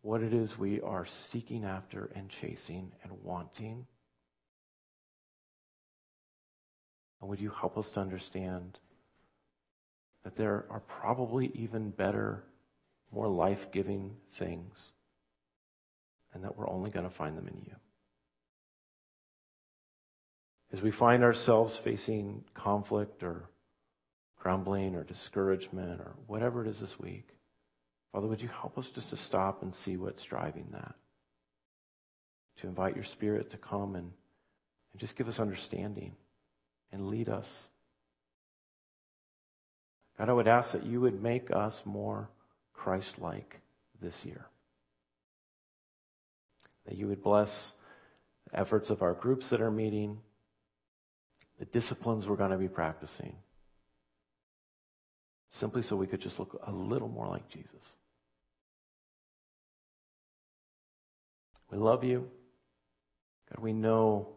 What 0.00 0.22
it 0.22 0.34
is 0.34 0.58
we 0.58 0.80
are 0.80 1.06
seeking 1.06 1.64
after 1.64 2.10
and 2.16 2.28
chasing 2.28 2.90
and 3.04 3.12
wanting? 3.22 3.86
And 7.22 7.30
would 7.30 7.40
you 7.40 7.50
help 7.50 7.78
us 7.78 7.90
to 7.92 8.00
understand 8.00 8.80
that 10.24 10.36
there 10.36 10.66
are 10.68 10.80
probably 10.80 11.52
even 11.54 11.90
better, 11.90 12.42
more 13.12 13.28
life 13.28 13.70
giving 13.70 14.10
things, 14.38 14.90
and 16.34 16.42
that 16.42 16.58
we're 16.58 16.68
only 16.68 16.90
going 16.90 17.08
to 17.08 17.14
find 17.14 17.38
them 17.38 17.46
in 17.46 17.62
you? 17.64 17.76
As 20.72 20.82
we 20.82 20.90
find 20.90 21.22
ourselves 21.22 21.76
facing 21.76 22.42
conflict 22.54 23.22
or 23.22 23.44
grumbling 24.40 24.96
or 24.96 25.04
discouragement 25.04 26.00
or 26.00 26.14
whatever 26.26 26.64
it 26.64 26.68
is 26.68 26.80
this 26.80 26.98
week, 26.98 27.28
Father, 28.10 28.26
would 28.26 28.42
you 28.42 28.48
help 28.48 28.76
us 28.76 28.88
just 28.88 29.10
to 29.10 29.16
stop 29.16 29.62
and 29.62 29.72
see 29.72 29.96
what's 29.96 30.24
driving 30.24 30.66
that? 30.72 30.96
To 32.62 32.66
invite 32.66 32.96
your 32.96 33.04
Spirit 33.04 33.48
to 33.50 33.58
come 33.58 33.94
and, 33.94 34.10
and 34.92 35.00
just 35.00 35.14
give 35.14 35.28
us 35.28 35.38
understanding 35.38 36.16
and 36.92 37.08
lead 37.08 37.28
us. 37.28 37.68
God, 40.18 40.28
I 40.28 40.32
would 40.32 40.48
ask 40.48 40.72
that 40.72 40.84
you 40.84 41.00
would 41.00 41.22
make 41.22 41.50
us 41.50 41.82
more 41.84 42.28
Christ 42.74 43.18
like 43.18 43.60
this 44.00 44.24
year. 44.24 44.46
That 46.86 46.96
you 46.96 47.08
would 47.08 47.22
bless 47.22 47.72
the 48.50 48.60
efforts 48.60 48.90
of 48.90 49.02
our 49.02 49.14
groups 49.14 49.48
that 49.50 49.60
are 49.60 49.70
meeting 49.70 50.18
the 51.58 51.64
disciplines 51.66 52.26
we're 52.26 52.36
going 52.36 52.50
to 52.50 52.56
be 52.56 52.68
practicing, 52.68 53.36
simply 55.50 55.80
so 55.82 55.94
we 55.94 56.08
could 56.08 56.20
just 56.20 56.40
look 56.40 56.60
a 56.66 56.72
little 56.72 57.08
more 57.08 57.28
like 57.28 57.48
Jesus. 57.48 57.94
We 61.70 61.78
love 61.78 62.02
you. 62.02 62.28
God, 63.48 63.62
we 63.62 63.72
know 63.72 64.28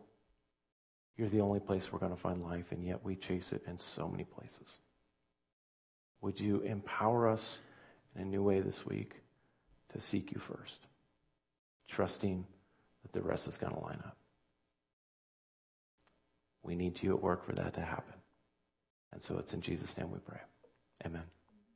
you're 1.18 1.30
the 1.30 1.42
only 1.42 1.60
place 1.60 1.92
we're 1.92 2.00
going 2.00 2.16
to 2.16 2.22
find 2.22 2.44
life, 2.44 2.72
and 2.72 2.84
yet 2.84 3.04
we 3.04 3.16
chase 3.16 3.52
it 3.52 3.64
in 3.68 3.80
so 3.80 4.08
many 4.08 4.26
places. 4.26 4.80
Would 6.22 6.40
you 6.40 6.62
empower 6.62 7.28
us 7.28 7.60
in 8.16 8.24
a 8.24 8.26
new 8.26 8.44
way 8.44 8.62
this 8.62 8.86
week 8.86 9.22
to 9.94 10.02
seek 10.02 10.32
you 10.32 10.40
first, 10.40 10.82
trusting 11.88 12.46
that 13.04 13.14
the 13.14 13.22
rest 13.22 13.48
is 13.48 13.58
going 13.58 13.74
to 13.74 13.80
line 13.80 14.02
up? 14.06 14.18
We 16.64 16.76
need 16.76 17.02
you 17.02 17.14
at 17.16 17.22
work 17.22 17.46
for 17.46 17.54
that 17.54 17.76
to 17.76 17.82
happen. 17.82 18.16
And 19.14 19.22
so 19.22 19.38
it's 19.38 19.54
in 19.54 19.62
Jesus' 19.62 19.96
name 19.98 20.12
we 20.12 20.20
pray. 20.20 20.42
Amen. 21.06 21.35